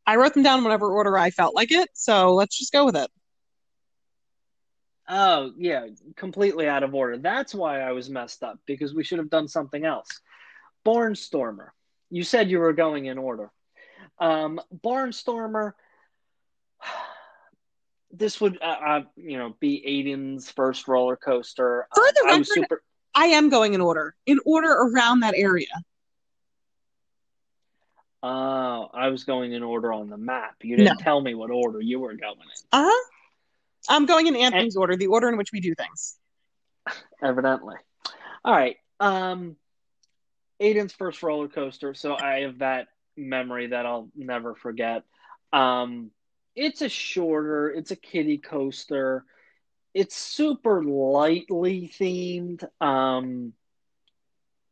I 0.05 0.17
wrote 0.17 0.33
them 0.33 0.43
down 0.43 0.59
in 0.59 0.63
whatever 0.63 0.91
order 0.91 1.17
I 1.17 1.29
felt 1.29 1.55
like 1.55 1.71
it, 1.71 1.89
so 1.93 2.33
let's 2.33 2.57
just 2.57 2.73
go 2.73 2.85
with 2.85 2.95
it. 2.95 3.09
Oh, 5.07 5.51
yeah, 5.57 5.87
completely 6.15 6.67
out 6.67 6.83
of 6.83 6.95
order. 6.95 7.17
That's 7.17 7.53
why 7.53 7.81
I 7.81 7.91
was 7.91 8.09
messed 8.09 8.43
up 8.43 8.59
because 8.65 8.93
we 8.93 9.03
should 9.03 9.19
have 9.19 9.29
done 9.29 9.47
something 9.47 9.85
else. 9.85 10.07
Barnstormer. 10.85 11.69
You 12.09 12.23
said 12.23 12.49
you 12.49 12.59
were 12.59 12.73
going 12.73 13.05
in 13.05 13.17
order. 13.17 13.51
Um, 14.19 14.59
Barnstormer. 14.83 15.73
This 18.15 18.39
would, 18.39 18.59
uh, 18.61 18.65
uh, 18.65 19.01
you 19.15 19.39
know, 19.39 19.55
be 19.59 19.83
Aiden's 19.87 20.51
first 20.51 20.87
roller 20.87 21.15
coaster. 21.15 21.87
For 21.95 22.03
the 22.13 22.29
Um, 22.29 22.41
I 22.41 22.43
super. 22.43 22.83
I 23.15 23.25
am 23.25 23.49
going 23.49 23.73
in 23.73 23.81
order. 23.81 24.13
In 24.27 24.39
order 24.45 24.69
around 24.69 25.21
that 25.21 25.33
area. 25.35 25.65
Oh, 28.23 28.89
I 28.93 29.09
was 29.09 29.25
going 29.25 29.51
in 29.51 29.63
order 29.63 29.91
on 29.91 30.09
the 30.09 30.17
map. 30.17 30.55
You 30.63 30.77
didn't 30.77 30.99
tell 30.99 31.19
me 31.19 31.35
what 31.35 31.51
order 31.51 31.81
you 31.81 31.99
were 31.99 32.13
going 32.13 32.39
in. 32.39 32.79
Uh-huh. 32.79 33.09
I'm 33.89 34.05
going 34.05 34.27
in 34.27 34.35
Anthony's 34.37 34.77
order, 34.77 34.95
the 34.95 35.07
order 35.07 35.27
in 35.27 35.35
which 35.35 35.51
we 35.51 35.59
do 35.59 35.75
things. 35.75 36.15
evidently. 37.21 37.75
All 38.43 38.53
right. 38.53 38.77
Um, 38.99 39.55
Aiden's 40.61 40.93
first 40.93 41.23
roller 41.23 41.47
coaster. 41.47 41.93
So 41.93 42.15
I 42.15 42.41
have 42.41 42.59
that 42.59 42.87
memory 43.17 43.67
that 43.67 43.85
I'll 43.85 44.09
never 44.15 44.55
forget. 44.55 45.03
Um, 45.51 46.11
it's 46.55 46.81
a 46.81 46.89
shorter. 46.89 47.69
It's 47.69 47.91
a 47.91 47.95
kiddie 47.95 48.37
coaster. 48.37 49.25
It's 49.93 50.15
super 50.15 50.83
lightly 50.83 51.91
themed. 51.99 52.63
Um, 52.81 53.53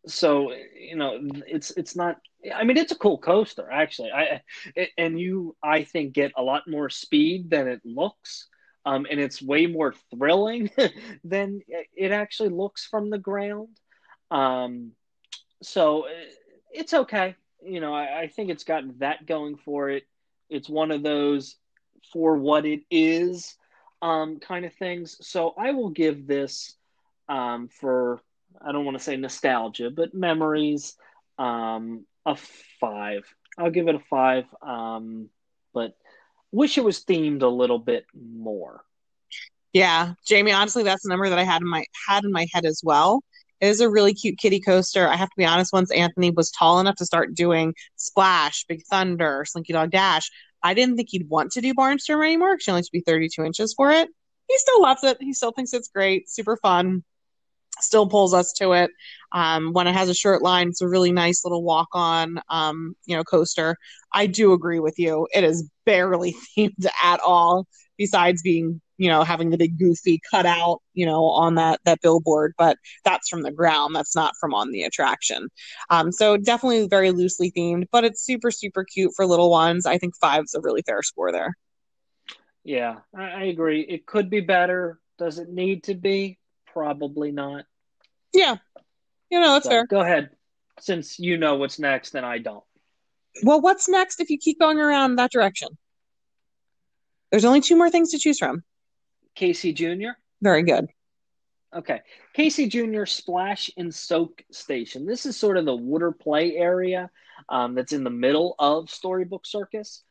so 0.08 0.52
you 0.52 0.95
know, 0.95 1.20
it's 1.47 1.72
it's 1.72 1.95
not. 1.95 2.18
I 2.53 2.63
mean, 2.63 2.77
it's 2.77 2.91
a 2.91 2.97
cool 2.97 3.17
coaster 3.17 3.69
actually. 3.71 4.11
I 4.11 4.41
it, 4.75 4.89
and 4.97 5.19
you, 5.19 5.55
I 5.63 5.83
think, 5.83 6.13
get 6.13 6.31
a 6.37 6.43
lot 6.43 6.67
more 6.67 6.89
speed 6.89 7.49
than 7.49 7.67
it 7.67 7.81
looks 7.83 8.47
um, 8.85 9.05
and 9.09 9.19
it's 9.19 9.41
way 9.41 9.67
more 9.67 9.93
thrilling 10.15 10.69
than 11.23 11.61
it 11.95 12.11
actually 12.11 12.49
looks 12.49 12.85
from 12.85 13.09
the 13.09 13.17
ground. 13.17 13.69
Um, 14.31 14.91
so 15.61 16.05
it's 16.71 16.93
okay. 16.93 17.35
You 17.63 17.79
know, 17.79 17.93
I, 17.93 18.21
I 18.21 18.27
think 18.27 18.49
it's 18.49 18.63
got 18.63 18.83
that 18.99 19.25
going 19.25 19.57
for 19.57 19.89
it. 19.89 20.03
It's 20.49 20.69
one 20.69 20.91
of 20.91 21.03
those 21.03 21.55
for 22.11 22.37
what 22.37 22.65
it 22.65 22.81
is 22.89 23.55
um, 24.01 24.39
kind 24.39 24.65
of 24.65 24.73
things. 24.73 25.17
So 25.21 25.53
I 25.57 25.71
will 25.71 25.89
give 25.89 26.25
this 26.25 26.75
um, 27.29 27.67
for, 27.67 28.19
I 28.65 28.71
don't 28.71 28.85
want 28.85 28.97
to 28.97 29.03
say 29.03 29.15
nostalgia, 29.15 29.91
but 29.91 30.15
memories, 30.15 30.95
um, 31.37 32.05
a 32.26 32.36
five. 32.80 33.24
I'll 33.57 33.72
give 33.72 33.88
it 33.88 33.95
a 33.95 34.01
five. 34.09 34.45
Um, 34.61 35.30
but 35.74 35.95
wish 36.51 36.78
it 36.78 36.84
was 36.84 37.03
themed 37.03 37.41
a 37.41 37.47
little 37.47 37.80
bit 37.80 38.05
more. 38.13 38.84
Yeah, 39.74 40.13
Jamie, 40.26 40.51
honestly, 40.51 40.84
that's 40.84 41.03
the 41.03 41.09
number 41.09 41.30
that 41.30 41.39
I 41.39 41.43
had 41.43 41.61
in 41.61 41.69
my 41.69 41.86
had 42.07 42.26
in 42.26 42.32
my 42.32 42.45
head 42.53 42.65
as 42.65 42.82
well. 42.84 43.24
It 43.61 43.67
is 43.67 43.80
a 43.80 43.89
really 43.89 44.13
cute 44.13 44.38
kiddie 44.38 44.59
coaster. 44.59 45.07
I 45.07 45.15
have 45.15 45.30
to 45.30 45.38
be 45.38 45.45
honest, 45.45 45.72
once 45.72 45.91
Anthony 45.91 46.32
was 46.32 46.51
tall 46.51 46.80
enough 46.80 46.95
to 46.95 47.05
start 47.05 47.36
doing 47.36 47.74
Splash, 47.95 48.65
Big 48.67 48.84
Thunder, 48.89 49.45
Slinky 49.47 49.72
Dog 49.72 49.91
Dash, 49.91 50.30
I 50.63 50.74
didn't 50.74 50.97
think 50.97 51.09
he'd 51.11 51.30
want 51.30 51.51
to 51.53 51.61
do 51.61 51.74
Barnstormer 51.74 52.26
anymore 52.26 52.55
because 52.55 52.65
he 52.65 52.72
only 52.72 52.84
to 52.84 52.89
be 52.91 53.01
32 53.01 53.43
inches 53.43 53.74
for 53.74 53.91
it. 53.91 54.09
He 54.47 54.57
still 54.57 54.82
loves 54.82 55.03
it. 55.03 55.17
He 55.22 55.34
still 55.34 55.51
thinks 55.51 55.74
it's 55.74 55.88
great, 55.88 56.30
super 56.30 56.57
fun. 56.57 57.03
Still 57.84 58.07
pulls 58.07 58.34
us 58.34 58.53
to 58.53 58.73
it. 58.73 58.91
Um, 59.32 59.73
when 59.73 59.88
it 59.88 59.93
has 59.93 60.09
a 60.09 60.13
short 60.13 60.41
line, 60.41 60.69
it's 60.69 60.82
a 60.82 60.88
really 60.88 61.11
nice 61.11 61.43
little 61.45 61.63
walk-on, 61.63 62.41
um, 62.49 62.95
you 63.05 63.15
know, 63.15 63.23
coaster. 63.23 63.77
I 64.13 64.27
do 64.27 64.53
agree 64.53 64.79
with 64.79 64.99
you. 64.99 65.27
It 65.34 65.43
is 65.43 65.69
barely 65.86 66.36
themed 66.57 66.86
at 67.03 67.19
all, 67.21 67.67
besides 67.97 68.41
being 68.41 68.82
you 68.97 69.09
know 69.09 69.23
having 69.23 69.49
the 69.49 69.57
big 69.57 69.79
goofy 69.79 70.21
cutout 70.29 70.79
you 70.93 71.05
know 71.07 71.23
on 71.25 71.55
that 71.55 71.79
that 71.86 71.99
billboard 72.01 72.53
but 72.57 72.77
that's 73.03 73.29
from 73.29 73.41
the 73.41 73.51
ground 73.51 73.95
that's 73.95 74.15
not 74.15 74.34
from 74.39 74.53
on 74.53 74.71
the 74.71 74.84
attraction 74.84 75.49
um 75.89 76.11
so 76.11 76.38
definitely 76.38 76.88
very 76.88 77.09
loosely 77.09 77.51
themed 77.51 77.86
but 77.91 78.03
it's 78.03 78.23
super 78.23 78.51
super 78.51 78.84
cute 78.84 79.11
for 79.15 79.25
little 79.25 79.49
ones 79.49 79.88
i 79.88 79.97
think 79.97 80.13
five's 80.21 80.53
a 80.53 80.61
really 80.61 80.84
fair 80.86 81.01
score 81.01 81.32
there 81.32 81.55
Yeah, 82.63 82.99
I 83.17 83.45
agree. 83.45 83.82
It 83.82 84.05
could 84.05 84.29
be 84.29 84.41
better. 84.41 84.99
Does 85.17 85.39
it 85.39 85.49
need 85.49 85.84
to 85.86 85.95
be? 85.95 86.38
Probably 86.67 87.32
not. 87.32 87.65
Yeah 88.34 88.55
you 89.29 89.39
know 89.39 89.53
that's 89.53 89.65
So, 89.65 89.69
fair 89.71 89.86
Go 89.88 90.01
ahead. 90.01 90.29
Since 90.79 91.19
you 91.19 91.38
know 91.38 91.55
what's 91.55 91.79
next 91.79 92.15
and 92.15 92.25
I 92.25 92.38
don't. 92.39 92.63
well 93.43 93.61
what's 93.61 93.88
next 93.88 94.19
if 94.19 94.29
you 94.29 94.38
keep 94.38 94.59
going 94.59 94.79
around 94.79 95.15
that 95.17 95.32
direction 95.32 95.69
there's 97.32 97.45
only 97.45 97.61
two 97.61 97.75
more 97.77 97.89
things 97.89 98.11
to 98.11 98.17
choose 98.19 98.39
from 98.39 98.63
Casey 99.36 99.73
Jr. 99.73 100.11
very 100.41 100.63
good 100.63 100.88
Okay. 101.73 102.01
Casey 102.34 102.67
Jr. 102.67 103.05
Splash 103.05 103.71
and 103.77 103.95
Soak 103.95 104.43
Station. 104.51 105.05
This 105.05 105.25
is 105.25 105.38
sort 105.38 105.55
of 105.55 105.63
the 105.63 105.73
water 105.73 106.11
play 106.11 106.57
area 106.57 107.09
um, 107.47 107.75
that's 107.75 107.93
in 107.93 108.03
the 108.03 108.09
middle 108.09 108.55
of 108.59 108.89
Storybook 108.89 109.45
Circus. 109.45 110.03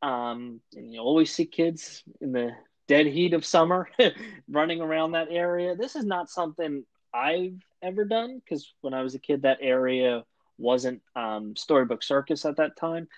Um, 0.00 0.62
and 0.74 0.90
you 0.90 1.00
always 1.00 1.30
see 1.30 1.44
kids 1.44 2.02
in 2.22 2.32
the 2.32 2.52
dead 2.88 3.04
heat 3.04 3.34
of 3.34 3.44
summer 3.44 3.90
running 4.48 4.80
around 4.80 5.12
that 5.12 5.28
area. 5.30 5.76
This 5.76 5.96
is 5.96 6.06
not 6.06 6.30
something 6.30 6.82
I've 7.14 7.60
ever 7.82 8.04
done 8.04 8.40
because 8.40 8.72
when 8.80 8.94
I 8.94 9.02
was 9.02 9.14
a 9.14 9.18
kid, 9.18 9.42
that 9.42 9.58
area 9.60 10.24
wasn't 10.58 11.02
um, 11.16 11.56
Storybook 11.56 12.02
Circus 12.02 12.44
at 12.44 12.56
that 12.56 12.76
time. 12.76 13.08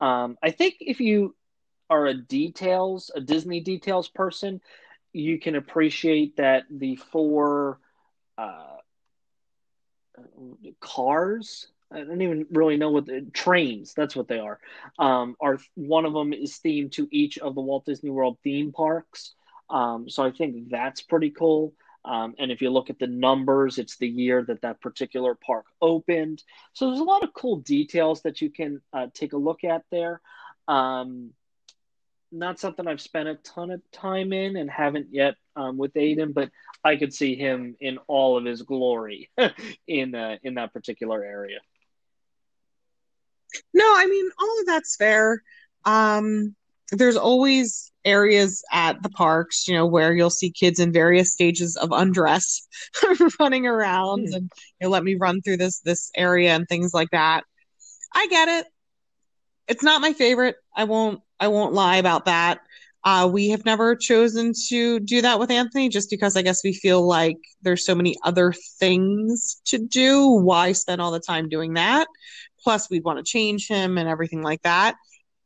Um, 0.00 0.36
I 0.42 0.50
think 0.50 0.76
if 0.80 1.00
you 1.00 1.34
are 1.90 2.06
a 2.06 2.14
details, 2.14 3.10
a 3.14 3.20
Disney 3.20 3.60
details 3.60 4.08
person, 4.08 4.60
you 5.12 5.38
can 5.38 5.54
appreciate 5.54 6.36
that 6.36 6.64
the 6.70 6.96
four 6.96 7.78
uh, 8.36 8.76
cars 10.80 11.68
I 11.94 11.98
don't 11.98 12.22
even 12.22 12.46
really 12.50 12.76
know 12.76 12.90
what 12.90 13.06
the 13.06 13.26
trains. 13.32 13.94
That's 13.94 14.16
what 14.16 14.28
they 14.28 14.38
are. 14.38 14.58
Um, 14.98 15.36
are 15.40 15.58
one 15.74 16.04
of 16.04 16.12
them 16.12 16.32
is 16.32 16.58
themed 16.64 16.92
to 16.92 17.08
each 17.10 17.38
of 17.38 17.54
the 17.54 17.60
Walt 17.60 17.84
Disney 17.86 18.10
World 18.10 18.38
theme 18.42 18.72
parks. 18.72 19.34
Um, 19.70 20.08
so 20.08 20.24
I 20.24 20.32
think 20.32 20.70
that's 20.70 21.02
pretty 21.02 21.30
cool. 21.30 21.72
Um, 22.04 22.34
and 22.38 22.52
if 22.52 22.60
you 22.60 22.70
look 22.70 22.90
at 22.90 22.98
the 22.98 23.06
numbers, 23.06 23.78
it's 23.78 23.96
the 23.96 24.08
year 24.08 24.44
that 24.44 24.62
that 24.62 24.80
particular 24.80 25.34
park 25.34 25.64
opened. 25.80 26.42
So 26.74 26.88
there's 26.88 27.00
a 27.00 27.04
lot 27.04 27.22
of 27.22 27.32
cool 27.32 27.56
details 27.56 28.22
that 28.22 28.40
you 28.40 28.50
can 28.50 28.82
uh, 28.92 29.06
take 29.14 29.32
a 29.32 29.38
look 29.38 29.64
at 29.64 29.84
there. 29.90 30.20
Um, 30.68 31.30
not 32.30 32.58
something 32.58 32.86
I've 32.86 33.00
spent 33.00 33.28
a 33.28 33.36
ton 33.36 33.70
of 33.70 33.80
time 33.92 34.32
in 34.32 34.56
and 34.56 34.70
haven't 34.70 35.08
yet 35.12 35.36
um, 35.56 35.78
with 35.78 35.94
Aiden, 35.94 36.34
but 36.34 36.50
I 36.82 36.96
could 36.96 37.14
see 37.14 37.36
him 37.36 37.76
in 37.80 37.98
all 38.08 38.36
of 38.36 38.44
his 38.44 38.62
glory 38.62 39.30
in 39.86 40.14
uh, 40.14 40.36
in 40.42 40.54
that 40.54 40.72
particular 40.72 41.24
area. 41.24 41.60
No, 43.72 43.84
I 43.84 44.06
mean 44.06 44.28
all 44.38 44.60
of 44.60 44.66
that's 44.66 44.96
fair. 44.96 45.42
Um, 45.84 46.56
there's 46.92 47.16
always 47.16 47.90
areas 48.04 48.62
at 48.70 49.02
the 49.02 49.08
parks, 49.08 49.66
you 49.66 49.74
know, 49.74 49.86
where 49.86 50.14
you'll 50.14 50.30
see 50.30 50.50
kids 50.50 50.78
in 50.78 50.92
various 50.92 51.32
stages 51.32 51.76
of 51.76 51.90
undress 51.92 52.66
running 53.40 53.66
around 53.66 54.28
mm. 54.28 54.34
and 54.34 54.50
you 54.80 54.86
know, 54.86 54.90
let 54.90 55.04
me 55.04 55.14
run 55.14 55.40
through 55.40 55.56
this 55.56 55.80
this 55.80 56.10
area 56.16 56.54
and 56.54 56.68
things 56.68 56.92
like 56.92 57.10
that. 57.10 57.44
I 58.14 58.26
get 58.28 58.48
it. 58.48 58.66
It's 59.66 59.82
not 59.82 60.02
my 60.02 60.12
favorite. 60.12 60.56
I 60.76 60.84
won't 60.84 61.20
I 61.40 61.48
won't 61.48 61.72
lie 61.72 61.96
about 61.96 62.26
that. 62.26 62.60
Uh, 63.04 63.28
we 63.30 63.50
have 63.50 63.66
never 63.66 63.94
chosen 63.94 64.54
to 64.68 64.98
do 64.98 65.20
that 65.20 65.38
with 65.38 65.50
Anthony 65.50 65.90
just 65.90 66.08
because 66.08 66.38
I 66.38 66.42
guess 66.42 66.64
we 66.64 66.72
feel 66.72 67.06
like 67.06 67.36
there's 67.60 67.84
so 67.84 67.94
many 67.94 68.16
other 68.24 68.54
things 68.78 69.60
to 69.66 69.78
do. 69.78 70.26
Why 70.26 70.72
spend 70.72 71.02
all 71.02 71.10
the 71.10 71.20
time 71.20 71.50
doing 71.50 71.74
that? 71.74 72.08
Plus, 72.62 72.88
we'd 72.88 73.04
want 73.04 73.18
to 73.18 73.30
change 73.30 73.68
him 73.68 73.98
and 73.98 74.08
everything 74.08 74.42
like 74.42 74.62
that. 74.62 74.96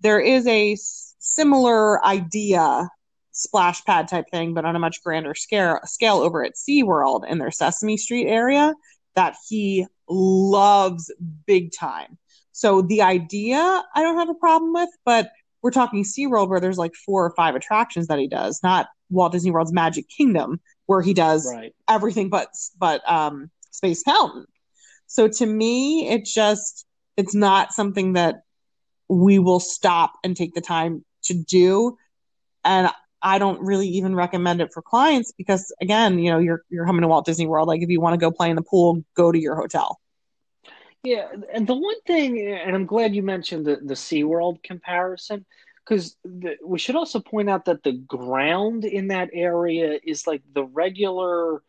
There 0.01 0.21
is 0.21 0.47
a 0.47 0.77
similar 1.19 2.05
idea 2.05 2.89
splash 3.33 3.85
pad 3.85 4.09
type 4.09 4.27
thing, 4.33 4.53
but 4.53 4.65
on 4.65 4.75
a 4.75 4.79
much 4.79 5.03
grander 5.03 5.35
scale, 5.35 5.79
scale 5.85 6.17
over 6.17 6.45
at 6.45 6.55
SeaWorld 6.55 7.29
in 7.29 7.39
their 7.39 7.53
Sesame 7.53 7.97
Street 7.97 8.27
area 8.27 8.75
that 9.15 9.37
he 9.49 9.87
loves 10.09 11.13
big 11.47 11.71
time. 11.73 12.19
So 12.53 12.83
the 12.83 13.03
idea 13.03 13.59
I 13.95 14.03
don't 14.03 14.19
have 14.19 14.29
a 14.29 14.35
problem 14.35 14.73
with, 14.73 14.91
but 15.05 15.31
we're 15.63 15.71
talking 15.71 16.05
SeaWorld 16.05 16.49
where 16.49 16.61
there's 16.61 16.79
like 16.79 16.95
four 16.95 17.25
or 17.25 17.31
five 17.37 17.55
attractions 17.55 18.09
that 18.09 18.19
he 18.19 18.27
does, 18.27 18.61
not 18.63 18.89
Walt 19.11 19.33
Disney 19.33 19.51
World's 19.51 19.73
Magic 19.73 20.09
Kingdom 20.09 20.61
where 20.87 21.03
he 21.03 21.13
does 21.15 21.47
right. 21.53 21.75
everything 21.87 22.31
but 22.31 22.49
but 22.79 23.09
um 23.09 23.51
Space 23.71 24.05
Mountain. 24.07 24.47
So 25.07 25.29
to 25.29 25.47
me, 25.47 26.09
it 26.09 26.25
just 26.25 26.87
it's 27.17 27.35
not 27.35 27.73
something 27.73 28.15
that 28.15 28.43
we 29.09 29.39
will 29.39 29.61
stop 29.61 30.13
and 30.25 30.37
take 30.37 30.55
the 30.55 30.61
time 30.61 31.05
to 31.29 31.35
do. 31.35 31.97
And 32.65 32.91
I 33.23 33.39
don't 33.39 33.61
really 33.61 33.89
even 33.89 34.15
recommend 34.15 34.61
it 34.61 34.73
for 34.73 34.83
clients 34.83 35.33
because 35.33 35.75
again, 35.81 36.19
you 36.19 36.31
know, 36.31 36.39
you're 36.39 36.63
you're 36.69 36.87
coming 36.87 37.03
to 37.03 37.09
Walt 37.09 37.25
Disney 37.25 37.47
World. 37.47 37.69
Like 37.69 37.83
if 37.83 37.89
you 37.89 38.01
want 38.01 38.15
to 38.15 38.19
go 38.19 38.31
play 38.31 38.51
in 38.51 38.57
the 38.57 38.63
pool, 38.63 39.03
go 39.15 39.33
to 39.33 39.39
your 39.39 39.57
hotel. 39.57 40.01
Yeah, 41.05 41.29
and 41.55 41.67
the 41.67 41.75
one 41.75 42.01
thing, 42.07 42.41
and 42.41 42.75
I'm 42.75 42.87
glad 42.87 43.15
you 43.15 43.23
mentioned 43.23 43.65
the 43.65 43.77
the 43.77 43.95
SeaWorld 43.95 44.63
comparison, 44.63 45.47
because 45.85 46.17
we 46.65 46.79
should 46.79 46.97
also 46.97 47.21
point 47.21 47.49
out 47.49 47.65
that 47.67 47.83
the 47.83 47.93
ground 47.93 48.85
in 48.85 49.09
that 49.09 49.31
area 49.33 49.99
is 50.03 50.27
like 50.27 50.43
the 50.53 50.65
regular, 50.65 51.63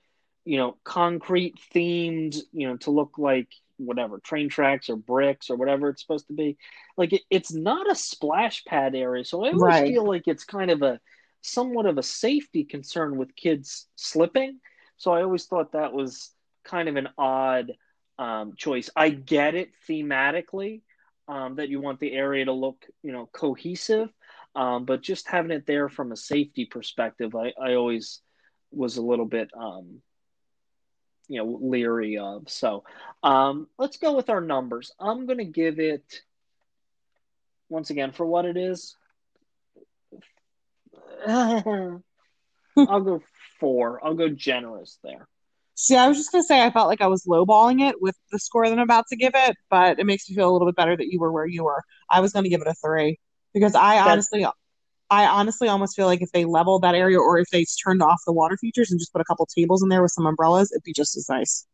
you 0.45 0.57
know, 0.57 0.77
concrete 0.83 1.55
themed, 1.73 2.37
you 2.51 2.67
know, 2.67 2.77
to 2.77 2.91
look 2.91 3.17
like 3.17 3.49
whatever 3.79 4.19
train 4.19 4.49
tracks 4.49 4.89
or 4.89 4.97
bricks 4.97 5.49
or 5.49 5.55
whatever 5.55 5.89
it's 5.89 6.01
supposed 6.01 6.27
to 6.27 6.33
be. 6.33 6.57
Like 6.97 7.13
it, 7.13 7.21
it's 7.29 7.53
not 7.53 7.89
a 7.89 7.95
splash 7.95 8.63
pad 8.65 8.95
area, 8.95 9.23
so 9.23 9.43
I 9.43 9.47
always 9.47 9.61
right. 9.61 9.87
feel 9.87 10.05
like 10.05 10.23
it's 10.27 10.43
kind 10.43 10.69
of 10.69 10.81
a 10.81 10.99
somewhat 11.41 11.85
of 11.85 11.97
a 11.97 12.03
safety 12.03 12.63
concern 12.63 13.17
with 13.17 13.35
kids 13.35 13.87
slipping. 13.95 14.59
So 14.97 15.13
I 15.13 15.23
always 15.23 15.45
thought 15.45 15.71
that 15.71 15.93
was 15.93 16.31
kind 16.65 16.89
of 16.89 16.97
an 16.97 17.09
odd 17.17 17.71
um, 18.17 18.53
choice. 18.57 18.89
I 18.95 19.09
get 19.09 19.55
it 19.55 19.71
thematically 19.87 20.81
um, 21.27 21.55
that 21.55 21.69
you 21.69 21.79
want 21.79 21.99
the 21.99 22.11
area 22.11 22.45
to 22.45 22.51
look, 22.51 22.85
you 23.01 23.13
know, 23.13 23.29
cohesive, 23.31 24.09
um, 24.55 24.85
but 24.85 25.01
just 25.01 25.27
having 25.27 25.51
it 25.51 25.65
there 25.65 25.87
from 25.87 26.11
a 26.11 26.17
safety 26.17 26.65
perspective, 26.65 27.35
I, 27.35 27.53
I 27.61 27.75
always 27.75 28.19
was 28.71 28.97
a 28.97 29.01
little 29.01 29.25
bit 29.25 29.49
um, 29.57 30.01
you 31.29 31.37
know 31.37 31.59
leery 31.61 32.17
of. 32.17 32.49
So 32.49 32.83
um, 33.23 33.67
let's 33.77 33.97
go 33.97 34.15
with 34.15 34.29
our 34.29 34.41
numbers. 34.41 34.91
I'm 34.99 35.25
going 35.25 35.37
to 35.37 35.45
give 35.45 35.79
it 35.79 36.21
once 37.69 37.89
again 37.91 38.11
for 38.11 38.25
what 38.25 38.45
it 38.45 38.57
is. 38.57 38.95
I'll 41.27 42.01
go 42.77 43.21
four. 43.59 44.03
I'll 44.03 44.15
go 44.15 44.29
generous 44.29 44.99
there. 45.03 45.27
See, 45.75 45.95
I 45.95 46.09
was 46.09 46.17
just 46.17 46.31
gonna 46.31 46.43
say 46.43 46.61
I 46.61 46.71
felt 46.71 46.89
like 46.89 46.99
I 46.99 47.07
was 47.07 47.23
lowballing 47.23 47.87
it 47.87 48.01
with 48.01 48.17
the 48.31 48.39
score 48.39 48.67
that 48.67 48.77
I'm 48.77 48.83
about 48.83 49.05
to 49.11 49.15
give 49.15 49.31
it, 49.33 49.55
but 49.69 49.97
it 49.97 50.05
makes 50.05 50.29
me 50.29 50.35
feel 50.35 50.49
a 50.49 50.51
little 50.51 50.67
bit 50.67 50.75
better 50.75 50.97
that 50.97 51.07
you 51.07 51.19
were 51.21 51.31
where 51.31 51.45
you 51.45 51.63
were. 51.63 51.83
I 52.09 52.19
was 52.19 52.33
gonna 52.33 52.49
give 52.49 52.59
it 52.61 52.67
a 52.67 52.73
three 52.73 53.17
because 53.53 53.75
I 53.75 53.95
That's, 53.95 54.09
honestly 54.09 54.45
I 55.09 55.25
honestly 55.25 55.67
almost 55.67 55.95
feel 55.95 56.05
like 56.05 56.21
if 56.21 56.31
they 56.31 56.45
leveled 56.45 56.83
that 56.83 56.95
area 56.95 57.19
or 57.19 57.39
if 57.39 57.49
they 57.51 57.65
turned 57.83 58.01
off 58.03 58.21
the 58.25 58.33
water 58.33 58.57
features 58.57 58.91
and 58.91 58.99
just 58.99 59.11
put 59.11 59.21
a 59.21 59.25
couple 59.25 59.45
tables 59.47 59.81
in 59.81 59.89
there 59.89 60.01
with 60.01 60.11
some 60.11 60.25
umbrellas, 60.25 60.71
it'd 60.71 60.83
be 60.83 60.93
just 60.93 61.17
as 61.17 61.27
nice. 61.29 61.65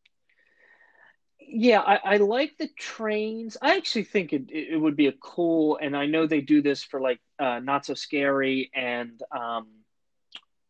Yeah, 1.40 1.82
I, 1.82 2.16
I 2.16 2.18
like 2.18 2.54
the 2.58 2.70
trains. 2.80 3.56
I 3.62 3.76
actually 3.76 4.06
think 4.06 4.34
it, 4.34 4.50
it 4.50 4.80
would 4.80 4.96
be 4.96 5.08
a 5.08 5.12
cool, 5.12 5.78
and 5.82 5.96
I 5.96 6.06
know 6.06 6.26
they 6.26 6.42
do 6.42 6.62
this 6.62 6.82
for 6.84 7.00
like 7.00 7.20
uh, 7.38 7.60
Not 7.60 7.86
So 7.86 7.94
Scary 7.94 8.72
and 8.74 9.22
um, 9.32 9.68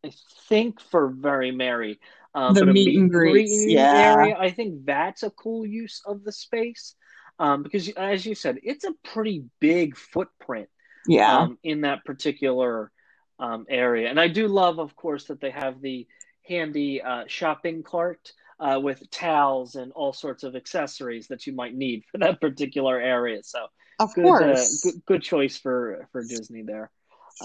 I 0.04 0.12
think 0.50 0.82
for 0.82 1.10
Very 1.10 1.52
Merry. 1.52 2.00
Um, 2.34 2.54
the 2.54 2.66
meet, 2.66 2.88
meet 2.88 3.00
and 3.00 3.10
greets, 3.10 3.66
yeah. 3.66 4.16
Area, 4.18 4.38
I 4.38 4.52
think 4.52 4.86
that's 4.86 5.24
a 5.24 5.30
cool 5.30 5.66
use 5.66 6.02
of 6.06 6.24
the 6.26 6.34
space 6.34 6.96
um, 7.40 7.64
because, 7.64 7.88
as 7.90 8.26
you 8.26 8.36
said, 8.36 8.60
it's 8.62 8.84
a 8.84 8.94
pretty 9.04 9.46
big 9.62 9.96
footprint 9.96 10.68
yeah. 11.08 11.38
um, 11.38 11.58
in 11.64 11.82
that 11.82 12.06
particular 12.06 12.92
um, 13.40 13.66
area. 13.70 14.10
And 14.10 14.20
i 14.20 14.28
do 14.28 14.48
love 14.48 14.80
of 14.80 14.96
course 14.96 15.26
that 15.26 15.42
they 15.42 15.52
have 15.52 15.82
the 15.82 16.08
handy 16.48 17.02
uh, 17.02 17.24
shopping 17.28 17.84
cart 17.84 18.32
uh, 18.60 18.80
with 18.82 19.10
towels 19.12 19.76
and 19.76 19.92
all 19.92 20.14
sorts 20.14 20.44
of 20.44 20.56
accessories 20.56 21.28
that 21.28 21.46
you 21.46 21.54
might 21.54 21.76
need 21.76 22.04
for 22.12 22.18
that 22.20 22.40
particular 22.40 23.00
area. 23.00 23.42
So 23.44 23.68
of 24.00 24.14
good, 24.14 24.24
course. 24.24 24.86
uh, 24.86 24.92
good, 24.92 25.06
good, 25.06 25.22
choice 25.24 25.58
for 25.58 26.08
for 26.12 26.24
disney 26.24 26.64
there. 26.64 26.92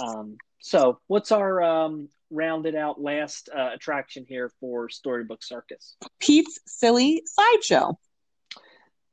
Um, 0.00 0.36
so 0.60 1.00
what's 1.06 1.32
our 1.32 1.62
um, 1.62 2.08
rounded 2.30 2.74
out 2.74 3.00
last 3.00 3.48
uh, 3.56 3.70
attraction 3.74 4.24
here 4.28 4.50
for 4.60 4.88
storybook 4.88 5.42
circus? 5.42 5.96
Pete's 6.20 6.58
silly 6.66 7.22
sideshow 7.26 7.98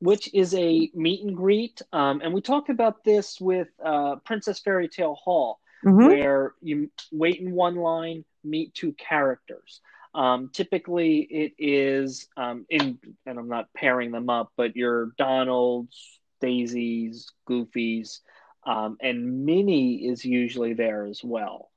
which 0.00 0.32
is 0.34 0.54
a 0.54 0.90
meet 0.94 1.24
and 1.24 1.36
greet. 1.36 1.82
Um, 1.92 2.20
and 2.22 2.32
we 2.32 2.40
talked 2.40 2.70
about 2.70 3.04
this 3.04 3.40
with 3.40 3.68
uh, 3.84 4.16
Princess 4.24 4.60
Fairy 4.60 4.88
Tale 4.88 5.14
Hall, 5.14 5.58
mm-hmm. 5.84 6.06
where 6.06 6.54
you 6.60 6.90
wait 7.10 7.40
in 7.40 7.52
one 7.52 7.76
line, 7.76 8.24
meet 8.44 8.74
two 8.74 8.92
characters. 8.92 9.80
Um, 10.14 10.50
typically, 10.52 11.18
it 11.18 11.52
is 11.58 12.28
um, 12.36 12.66
in, 12.70 12.98
and 13.26 13.38
I'm 13.38 13.48
not 13.48 13.72
pairing 13.74 14.10
them 14.10 14.30
up, 14.30 14.52
but 14.56 14.76
your 14.76 15.12
Donalds, 15.18 16.20
Daisies, 16.40 17.30
Goofies, 17.48 18.20
um, 18.66 18.96
and 19.00 19.44
Minnie 19.44 20.06
is 20.08 20.24
usually 20.24 20.74
there 20.74 21.04
as 21.04 21.22
well. 21.22 21.70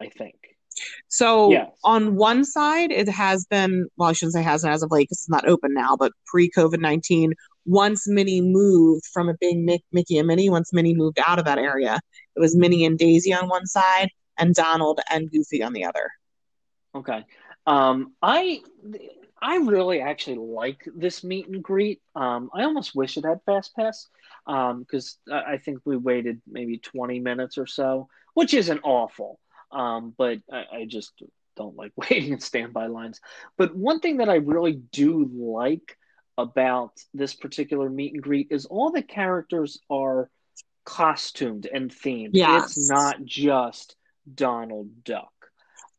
I 0.00 0.08
think. 0.08 0.51
So 1.08 1.50
yes. 1.50 1.70
on 1.84 2.16
one 2.16 2.44
side, 2.44 2.90
it 2.90 3.08
has 3.08 3.44
been, 3.46 3.86
well, 3.96 4.10
I 4.10 4.12
shouldn't 4.12 4.34
say 4.34 4.42
hasn't 4.42 4.72
as 4.72 4.82
of 4.82 4.90
late 4.90 5.04
because 5.04 5.18
it's 5.18 5.28
not 5.28 5.48
open 5.48 5.74
now, 5.74 5.96
but 5.96 6.12
pre 6.26 6.50
COVID 6.50 6.80
19, 6.80 7.34
once 7.64 8.08
Minnie 8.08 8.40
moved 8.40 9.04
from 9.12 9.28
it 9.28 9.38
being 9.38 9.64
Mickey 9.92 10.18
and 10.18 10.26
Minnie, 10.26 10.50
once 10.50 10.72
Minnie 10.72 10.94
moved 10.94 11.18
out 11.24 11.38
of 11.38 11.44
that 11.44 11.58
area, 11.58 12.00
it 12.36 12.40
was 12.40 12.56
Minnie 12.56 12.84
and 12.84 12.98
Daisy 12.98 13.32
on 13.32 13.48
one 13.48 13.66
side 13.66 14.08
and 14.38 14.54
Donald 14.54 15.00
and 15.10 15.30
Goofy 15.30 15.62
on 15.62 15.72
the 15.72 15.84
other. 15.84 16.10
Okay. 16.94 17.24
Um, 17.66 18.14
I 18.20 18.60
I 19.40 19.56
really 19.56 20.00
actually 20.00 20.36
like 20.36 20.86
this 20.94 21.24
meet 21.24 21.48
and 21.48 21.62
greet. 21.62 22.00
Um, 22.14 22.50
I 22.54 22.62
almost 22.62 22.94
wish 22.94 23.16
it 23.16 23.24
had 23.24 23.40
fast 23.44 23.74
pass 23.74 24.08
because 24.46 25.18
um, 25.30 25.42
I 25.46 25.58
think 25.58 25.80
we 25.84 25.96
waited 25.96 26.40
maybe 26.46 26.78
20 26.78 27.20
minutes 27.20 27.58
or 27.58 27.66
so, 27.66 28.08
which 28.34 28.54
isn't 28.54 28.80
awful. 28.84 29.38
Um, 29.72 30.14
but 30.16 30.38
I, 30.52 30.64
I, 30.72 30.84
just 30.86 31.12
don't 31.56 31.76
like 31.76 31.92
waiting 31.96 32.34
in 32.34 32.40
standby 32.40 32.88
lines. 32.88 33.20
But 33.56 33.74
one 33.74 34.00
thing 34.00 34.18
that 34.18 34.28
I 34.28 34.36
really 34.36 34.74
do 34.74 35.30
like 35.32 35.96
about 36.38 36.92
this 37.14 37.34
particular 37.34 37.88
meet 37.88 38.14
and 38.14 38.22
greet 38.22 38.48
is 38.50 38.66
all 38.66 38.90
the 38.90 39.02
characters 39.02 39.78
are 39.90 40.30
costumed 40.84 41.66
and 41.66 41.90
themed. 41.90 42.30
Yes. 42.32 42.76
It's 42.76 42.90
not 42.90 43.24
just 43.24 43.96
Donald 44.34 45.04
Duck. 45.04 45.32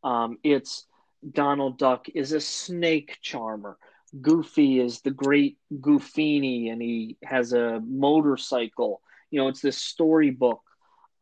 Um, 0.02 0.38
it's 0.42 0.86
Donald 1.32 1.78
Duck 1.78 2.06
is 2.14 2.32
a 2.32 2.40
snake 2.40 3.18
charmer. 3.22 3.78
Goofy 4.20 4.78
is 4.78 5.00
the 5.00 5.10
great 5.10 5.58
Goofini, 5.72 6.70
and 6.70 6.80
he 6.80 7.16
has 7.24 7.52
a 7.52 7.80
motorcycle. 7.84 9.00
You 9.30 9.40
know, 9.40 9.48
it's 9.48 9.60
this 9.60 9.78
storybook 9.78 10.62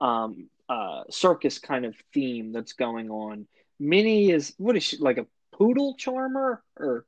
um, 0.01 0.49
uh, 0.69 1.05
circus 1.11 1.59
kind 1.59 1.85
of 1.85 1.95
theme 2.13 2.53
that's 2.53 2.73
going 2.73 3.11
on. 3.11 3.47
Minnie 3.79 4.31
is 4.31 4.55
what 4.59 4.77
is 4.77 4.83
she 4.85 4.97
like 4.99 5.19
a 5.19 5.27
poodle 5.53 5.97
charmer 5.97 6.63
or 6.77 7.05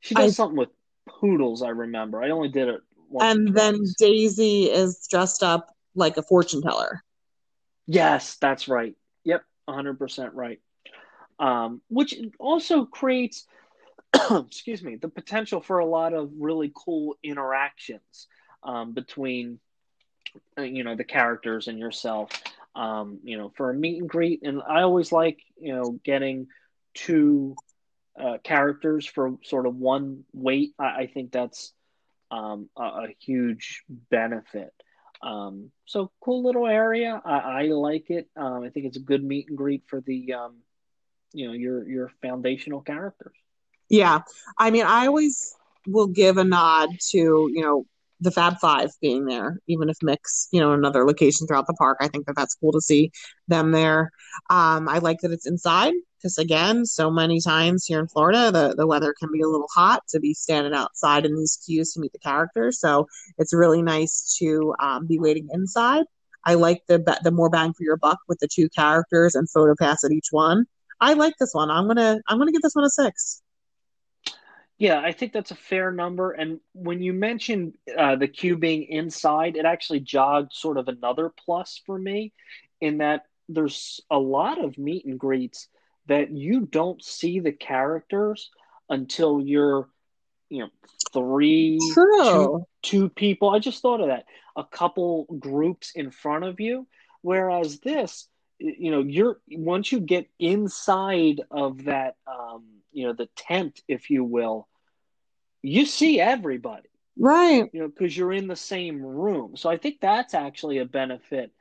she 0.00 0.14
does 0.14 0.32
I, 0.32 0.42
something 0.42 0.56
with 0.56 0.70
poodles. 1.08 1.62
I 1.62 1.68
remember. 1.68 2.22
I 2.22 2.30
only 2.30 2.48
did 2.48 2.68
it. 2.68 2.80
Once 3.08 3.30
and 3.30 3.54
then 3.54 3.82
Daisy 3.98 4.64
is 4.70 5.06
dressed 5.10 5.42
up 5.42 5.74
like 5.94 6.16
a 6.16 6.22
fortune 6.22 6.62
teller. 6.62 7.02
Yes, 7.86 8.36
that's 8.36 8.68
right. 8.68 8.94
Yep, 9.24 9.44
hundred 9.68 9.98
percent 9.98 10.34
right 10.34 10.60
um, 11.42 11.82
which 11.88 12.14
also 12.38 12.84
creates, 12.84 13.46
excuse 14.30 14.82
me, 14.82 14.96
the 14.96 15.08
potential 15.08 15.60
for 15.60 15.80
a 15.80 15.86
lot 15.86 16.14
of 16.14 16.30
really 16.38 16.72
cool 16.74 17.16
interactions 17.22 18.28
um, 18.62 18.92
between, 18.92 19.58
uh, 20.56 20.62
you 20.62 20.84
know, 20.84 20.94
the 20.94 21.04
characters 21.04 21.66
and 21.66 21.78
yourself. 21.78 22.30
Um, 22.74 23.20
you 23.22 23.36
know, 23.36 23.52
for 23.56 23.70
a 23.70 23.74
meet 23.74 24.00
and 24.00 24.08
greet, 24.08 24.40
and 24.42 24.62
I 24.66 24.82
always 24.82 25.12
like, 25.12 25.40
you 25.58 25.74
know, 25.74 25.98
getting 26.02 26.46
two 26.94 27.54
uh, 28.18 28.38
characters 28.42 29.06
for 29.06 29.36
sort 29.44 29.66
of 29.66 29.76
one 29.76 30.24
wait. 30.32 30.74
I, 30.78 30.84
I 30.84 31.10
think 31.12 31.32
that's 31.32 31.72
um, 32.30 32.70
a, 32.76 32.82
a, 32.82 33.08
huge 33.20 33.82
benefit. 34.10 34.72
Um, 35.22 35.70
so 35.84 36.10
cool 36.20 36.42
little 36.44 36.66
area. 36.66 37.20
I, 37.22 37.38
I 37.38 37.62
like 37.66 38.08
it. 38.08 38.28
Um, 38.36 38.62
I 38.62 38.70
think 38.70 38.86
it's 38.86 38.96
a 38.96 39.00
good 39.00 39.22
meet 39.22 39.48
and 39.48 39.58
greet 39.58 39.82
for 39.86 40.00
the 40.00 40.32
um, 40.32 40.54
you 41.32 41.46
know 41.46 41.52
your 41.52 41.88
your 41.88 42.10
foundational 42.20 42.80
characters 42.80 43.36
yeah 43.88 44.20
i 44.58 44.70
mean 44.70 44.84
i 44.86 45.06
always 45.06 45.54
will 45.86 46.06
give 46.06 46.38
a 46.38 46.44
nod 46.44 46.90
to 47.00 47.50
you 47.52 47.62
know 47.62 47.86
the 48.22 48.30
fab 48.30 48.58
five 48.58 48.90
being 49.00 49.24
there 49.26 49.58
even 49.66 49.88
if 49.88 49.96
mix 50.02 50.48
you 50.52 50.60
know 50.60 50.72
another 50.72 51.04
location 51.04 51.46
throughout 51.46 51.66
the 51.66 51.74
park 51.74 51.98
i 52.00 52.08
think 52.08 52.26
that 52.26 52.36
that's 52.36 52.54
cool 52.54 52.72
to 52.72 52.80
see 52.80 53.10
them 53.48 53.72
there 53.72 54.10
um, 54.50 54.88
i 54.88 54.98
like 54.98 55.18
that 55.20 55.32
it's 55.32 55.46
inside 55.46 55.92
because 56.16 56.38
again 56.38 56.86
so 56.86 57.10
many 57.10 57.40
times 57.40 57.84
here 57.84 58.00
in 58.00 58.08
florida 58.08 58.50
the, 58.50 58.74
the 58.76 58.86
weather 58.86 59.14
can 59.18 59.30
be 59.32 59.40
a 59.40 59.48
little 59.48 59.68
hot 59.74 60.02
to 60.08 60.20
be 60.20 60.32
standing 60.32 60.74
outside 60.74 61.26
in 61.26 61.36
these 61.36 61.58
queues 61.64 61.92
to 61.92 62.00
meet 62.00 62.12
the 62.12 62.18
characters 62.18 62.78
so 62.78 63.06
it's 63.38 63.52
really 63.52 63.82
nice 63.82 64.36
to 64.38 64.74
um, 64.80 65.06
be 65.06 65.18
waiting 65.18 65.48
inside 65.52 66.04
i 66.44 66.54
like 66.54 66.82
the 66.88 66.98
the 67.24 67.30
more 67.30 67.50
bang 67.50 67.72
for 67.72 67.82
your 67.82 67.96
buck 67.96 68.18
with 68.28 68.38
the 68.38 68.48
two 68.48 68.68
characters 68.68 69.34
and 69.34 69.50
photo 69.50 69.74
pass 69.78 70.04
at 70.04 70.12
each 70.12 70.28
one 70.30 70.66
I 71.02 71.14
like 71.14 71.34
this 71.40 71.52
one. 71.52 71.68
I'm 71.68 71.88
gonna 71.88 72.20
I'm 72.28 72.38
gonna 72.38 72.52
give 72.52 72.62
this 72.62 72.76
one 72.76 72.84
a 72.84 72.88
six. 72.88 73.42
Yeah, 74.82 74.98
I 74.98 75.12
think 75.12 75.32
that's 75.32 75.52
a 75.52 75.54
fair 75.54 75.92
number. 75.92 76.32
And 76.32 76.58
when 76.72 77.00
you 77.00 77.12
mentioned 77.12 77.74
uh, 77.96 78.16
the 78.16 78.26
queue 78.26 78.56
being 78.56 78.82
inside, 78.82 79.54
it 79.54 79.64
actually 79.64 80.00
jogged 80.00 80.52
sort 80.52 80.76
of 80.76 80.88
another 80.88 81.32
plus 81.44 81.80
for 81.86 81.96
me, 81.96 82.32
in 82.80 82.98
that 82.98 83.26
there's 83.48 84.00
a 84.10 84.18
lot 84.18 84.58
of 84.58 84.76
meet 84.78 85.04
and 85.04 85.20
greets 85.20 85.68
that 86.06 86.32
you 86.32 86.62
don't 86.62 87.00
see 87.00 87.38
the 87.38 87.52
characters 87.52 88.50
until 88.88 89.40
you're, 89.40 89.88
you 90.48 90.64
know, 90.64 90.70
three, 91.12 91.78
two, 92.32 92.66
two 92.82 93.08
people. 93.08 93.50
I 93.50 93.60
just 93.60 93.82
thought 93.82 94.00
of 94.00 94.08
that. 94.08 94.24
A 94.56 94.64
couple 94.64 95.26
groups 95.38 95.92
in 95.94 96.10
front 96.10 96.42
of 96.42 96.58
you. 96.58 96.88
Whereas 97.20 97.78
this, 97.78 98.26
you 98.58 98.90
know 98.90 99.00
you're 99.00 99.40
once 99.48 99.92
you 99.92 100.00
get 100.00 100.28
inside 100.38 101.40
of 101.50 101.84
that 101.84 102.14
um 102.28 102.64
you 102.92 103.06
know 103.06 103.12
the 103.12 103.28
tent 103.36 103.80
if 103.88 104.08
you 104.08 104.22
will 104.22 104.68
you 105.62 105.86
see 105.86 106.20
everybody 106.20 106.88
right 107.18 107.68
you 107.72 107.80
know 107.80 107.88
because 107.88 108.16
you're 108.16 108.32
in 108.32 108.48
the 108.48 108.56
same 108.56 109.02
room 109.02 109.56
so 109.56 109.70
i 109.70 109.76
think 109.76 109.98
that's 110.00 110.34
actually 110.34 110.78
a 110.78 110.84
benefit 110.84 111.52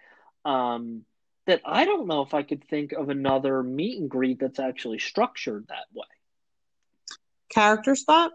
um 0.45 1.03
that 1.47 1.61
i 1.65 1.85
don't 1.85 2.07
know 2.07 2.21
if 2.21 2.33
i 2.33 2.43
could 2.43 2.63
think 2.67 2.91
of 2.93 3.09
another 3.09 3.61
meet 3.61 3.99
and 3.99 4.09
greet 4.09 4.39
that's 4.39 4.59
actually 4.59 4.99
structured 4.99 5.65
that 5.67 5.85
way 5.93 6.05
character 7.49 7.95
spot 7.95 8.31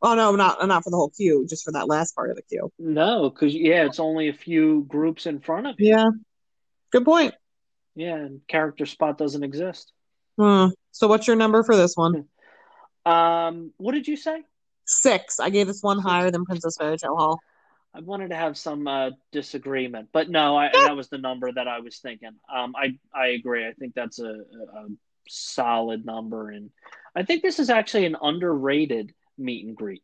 Oh 0.00 0.14
no, 0.14 0.36
not 0.36 0.64
not 0.68 0.84
for 0.84 0.90
the 0.90 0.96
whole 0.96 1.10
queue, 1.10 1.44
just 1.50 1.64
for 1.64 1.72
that 1.72 1.88
last 1.88 2.14
part 2.14 2.30
of 2.30 2.36
the 2.36 2.42
queue. 2.42 2.70
No, 2.78 3.30
because 3.30 3.52
yeah, 3.52 3.84
it's 3.84 3.98
only 3.98 4.28
a 4.28 4.32
few 4.32 4.84
groups 4.86 5.26
in 5.26 5.40
front 5.40 5.66
of 5.66 5.74
you. 5.80 5.88
Yeah, 5.88 6.10
Good 6.90 7.04
point. 7.04 7.34
Yeah, 7.94 8.16
and 8.16 8.40
character 8.46 8.86
spot 8.86 9.18
doesn't 9.18 9.42
exist. 9.42 9.92
Hmm. 10.38 10.68
So 10.92 11.08
what's 11.08 11.26
your 11.26 11.36
number 11.36 11.62
for 11.62 11.76
this 11.76 11.96
one? 11.96 12.24
Um, 13.08 13.72
what 13.76 13.92
did 13.92 14.08
you 14.08 14.16
say? 14.16 14.42
Six. 14.86 15.40
I 15.40 15.50
gave 15.50 15.66
this 15.66 15.82
one 15.82 15.98
higher 15.98 16.30
than 16.30 16.44
Princess 16.44 16.76
Fairy 16.78 16.96
Tale 16.96 17.16
Hall. 17.16 17.40
I 17.94 18.00
wanted 18.00 18.30
to 18.30 18.36
have 18.36 18.56
some 18.56 18.86
uh, 18.86 19.10
disagreement, 19.32 20.10
but 20.12 20.28
no, 20.28 20.56
I, 20.56 20.70
that 20.72 20.94
was 20.94 21.08
the 21.08 21.18
number 21.18 21.50
that 21.50 21.66
I 21.66 21.80
was 21.80 21.98
thinking. 21.98 22.30
Um, 22.54 22.74
I 22.76 22.98
I 23.14 23.28
agree. 23.28 23.66
I 23.66 23.72
think 23.72 23.94
that's 23.94 24.18
a, 24.18 24.30
a 24.30 24.86
solid 25.28 26.04
number, 26.04 26.50
and 26.50 26.70
I 27.16 27.22
think 27.22 27.42
this 27.42 27.58
is 27.58 27.70
actually 27.70 28.04
an 28.04 28.16
underrated 28.20 29.14
meet 29.38 29.66
and 29.66 29.74
greet. 29.74 30.02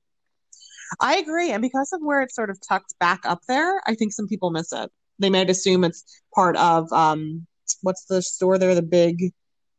I 1.00 1.16
agree, 1.16 1.50
and 1.50 1.60
because 1.60 1.92
of 1.92 2.00
where 2.00 2.22
it's 2.22 2.34
sort 2.34 2.50
of 2.50 2.58
tucked 2.66 2.98
back 2.98 3.20
up 3.24 3.40
there, 3.46 3.80
I 3.86 3.94
think 3.94 4.12
some 4.12 4.28
people 4.28 4.50
miss 4.50 4.72
it 4.72 4.90
they 5.18 5.30
might 5.30 5.50
assume 5.50 5.84
it's 5.84 6.04
part 6.34 6.56
of 6.56 6.92
um 6.92 7.46
what's 7.82 8.04
the 8.06 8.22
store 8.22 8.58
there 8.58 8.74
the 8.74 8.82
big 8.82 9.32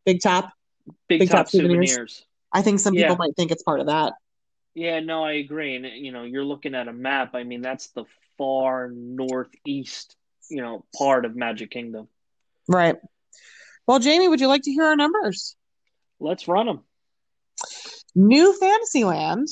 big 0.06 0.22
top 0.22 0.52
big, 1.08 1.20
big 1.20 1.30
top, 1.30 1.38
top 1.38 1.50
souvenirs. 1.50 1.90
souvenirs. 1.90 2.26
I 2.56 2.62
think 2.62 2.80
some 2.80 2.94
people 2.94 3.12
yeah. 3.12 3.18
might 3.18 3.36
think 3.36 3.52
it's 3.52 3.64
part 3.64 3.80
of 3.80 3.88
that. 3.88 4.14
Yeah 4.74 5.00
no 5.00 5.24
i 5.24 5.34
agree. 5.34 5.76
And 5.76 5.86
you 5.86 6.12
know 6.12 6.24
you're 6.24 6.46
looking 6.46 6.76
at 6.76 6.88
a 6.88 6.94
map. 6.94 7.36
I 7.36 7.44
mean 7.44 7.62
that's 7.62 7.88
the 7.90 8.06
far 8.38 8.90
northeast 8.92 10.16
you 10.50 10.62
know 10.62 10.86
part 10.98 11.26
of 11.26 11.36
magic 11.36 11.72
kingdom. 11.72 12.08
Right. 12.68 12.96
Well 13.88 14.00
jamie 14.00 14.28
would 14.28 14.42
you 14.42 14.48
like 14.48 14.64
to 14.64 14.72
hear 14.72 14.86
our 14.86 14.96
numbers? 14.96 15.56
Let's 16.20 16.48
run 16.48 16.66
them 16.66 16.82
new 18.16 18.54
fantasyland 18.54 19.48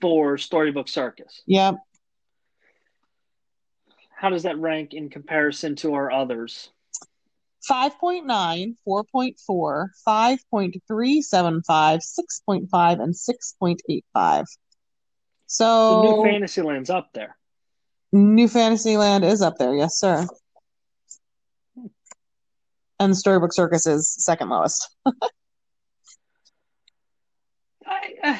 for 0.00 0.38
Storybook 0.38 0.88
Circus. 0.88 1.42
Yep. 1.46 1.76
How 4.16 4.30
does 4.30 4.42
that 4.42 4.58
rank 4.58 4.92
in 4.94 5.08
comparison 5.08 5.76
to 5.76 5.94
our 5.94 6.10
others? 6.12 6.70
5.9, 7.68 8.74
4.4, 8.86 9.88
5.375, 10.06 11.62
6.5, 11.68 13.02
and 13.02 13.14
6.85. 13.14 14.44
So, 15.46 15.64
so 15.64 16.02
New 16.02 16.22
Fantasyland's 16.30 16.90
up 16.90 17.10
there. 17.12 17.36
New 18.12 18.48
Fantasyland 18.48 19.24
is 19.24 19.42
up 19.42 19.58
there, 19.58 19.74
yes, 19.74 19.98
sir. 19.98 20.26
And 23.00 23.16
Storybook 23.16 23.52
Circus 23.52 23.86
is 23.86 24.14
second 24.22 24.50
lowest. 24.50 24.88
I 27.86 28.14
uh, 28.22 28.38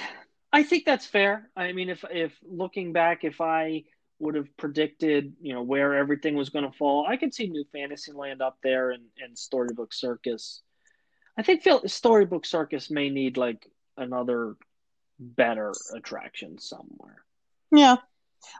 I 0.53 0.63
think 0.63 0.85
that's 0.85 1.07
fair. 1.07 1.51
I 1.57 1.73
mean, 1.73 1.89
if 1.89 2.05
if 2.11 2.33
looking 2.45 2.93
back, 2.93 3.25
if 3.25 3.41
I 3.41 3.85
would 4.21 4.35
have 4.35 4.55
predicted, 4.57 5.33
you 5.41 5.55
know, 5.55 5.63
where 5.63 5.95
everything 5.95 6.37
was 6.37 6.51
going 6.51 6.71
to 6.71 6.77
fall. 6.77 7.07
I 7.09 7.17
could 7.17 7.35
see 7.35 7.49
New 7.49 7.65
Fantasyland 7.73 8.43
up 8.43 8.59
there 8.63 8.91
and, 8.91 9.05
and 9.19 9.37
Storybook 9.37 9.95
Circus. 9.95 10.61
I 11.39 11.43
think 11.43 11.67
Storybook 11.87 12.45
Circus 12.45 12.91
may 12.91 13.09
need 13.09 13.39
like 13.39 13.67
another 13.97 14.57
better 15.19 15.73
attraction 15.95 16.59
somewhere. 16.59 17.25
Yeah. 17.73 17.97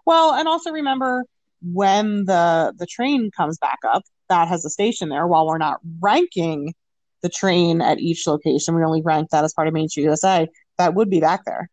Well, 0.07 0.32
and 0.34 0.48
also 0.48 0.70
remember 0.70 1.24
when 1.62 2.24
the 2.24 2.74
the 2.78 2.86
train 2.86 3.30
comes 3.36 3.59
back 3.59 3.78
up, 3.86 4.05
that 4.30 4.48
has 4.48 4.64
a 4.64 4.70
station 4.70 5.10
there. 5.10 5.26
While 5.26 5.46
we're 5.46 5.58
not 5.58 5.80
ranking 6.00 6.74
the 7.22 7.28
train 7.28 7.82
at 7.82 7.98
each 7.98 8.26
location, 8.26 8.74
we 8.74 8.82
only 8.82 9.02
rank 9.02 9.30
that 9.30 9.44
as 9.44 9.52
part 9.52 9.68
of 9.68 9.74
Main 9.74 9.88
Street 9.88 10.04
USA. 10.04 10.48
That 10.78 10.94
would 10.94 11.10
be 11.10 11.20
back 11.20 11.44
there. 11.44 11.68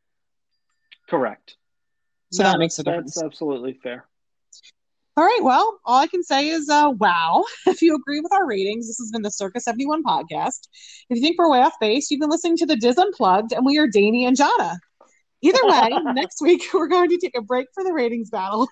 Correct. 1.10 1.56
So 2.32 2.44
No, 2.44 2.52
that 2.52 2.60
makes 2.60 2.78
a 2.80 2.84
difference. 2.84 3.16
That's 3.16 3.24
absolutely 3.24 3.80
fair. 3.82 4.06
All 5.16 5.24
right. 5.24 5.40
Well, 5.42 5.80
all 5.86 6.00
I 6.00 6.08
can 6.08 6.22
say 6.22 6.50
is, 6.50 6.70
uh, 6.70 6.92
wow. 6.98 7.44
If 7.66 7.82
you 7.82 7.96
agree 7.96 8.20
with 8.20 8.34
our 8.34 8.46
ratings, 8.46 8.88
this 8.88 9.00
has 9.00 9.10
been 9.12 9.22
the 9.22 9.32
Circus 9.32 9.64
71 9.64 10.04
podcast. 10.04 10.68
If 11.10 11.16
you 11.16 11.22
think 11.22 11.40
we're 11.40 11.50
way 11.50 11.62
off 11.62 11.74
base, 11.80 12.12
you've 12.12 12.20
been 12.20 12.30
listening 12.30 12.58
to 12.58 12.66
the 12.66 12.76
Diz 12.76 12.98
Unplugged, 12.98 13.54
and 13.54 13.66
we 13.66 13.80
are 13.80 13.88
Danny 13.88 14.26
and 14.26 14.38
Jana. 14.38 14.80
Either 15.42 15.60
way, 15.64 15.90
next 16.14 16.42
week 16.42 16.64
we're 16.74 16.88
going 16.88 17.10
to 17.10 17.18
take 17.18 17.38
a 17.38 17.42
break 17.42 17.68
for 17.74 17.84
the 17.84 17.94
ratings 17.94 18.30
battle. 18.30 18.68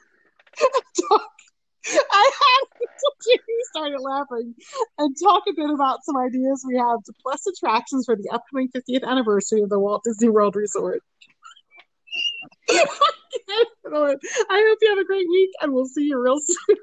I 1.88 2.31
had 2.41 2.88
Jamie 3.25 3.63
started 3.71 3.99
laughing 3.99 4.55
and 4.97 5.15
talk 5.21 5.43
a 5.47 5.53
bit 5.53 5.69
about 5.69 6.03
some 6.03 6.17
ideas 6.17 6.63
we 6.67 6.77
have 6.77 7.03
to 7.03 7.13
plus 7.21 7.45
attractions 7.47 8.05
for 8.05 8.15
the 8.15 8.29
upcoming 8.31 8.69
50th 8.75 9.03
anniversary 9.03 9.61
of 9.61 9.69
the 9.69 9.79
Walt 9.79 10.03
Disney 10.03 10.29
World 10.29 10.55
Resort. 10.55 11.01
I 12.69 12.86
hope 13.88 14.77
you 14.81 14.89
have 14.89 14.97
a 14.99 15.05
great 15.05 15.27
week, 15.29 15.49
and 15.61 15.73
we'll 15.73 15.86
see 15.86 16.03
you 16.03 16.21
real 16.21 16.39
soon. 16.39 16.77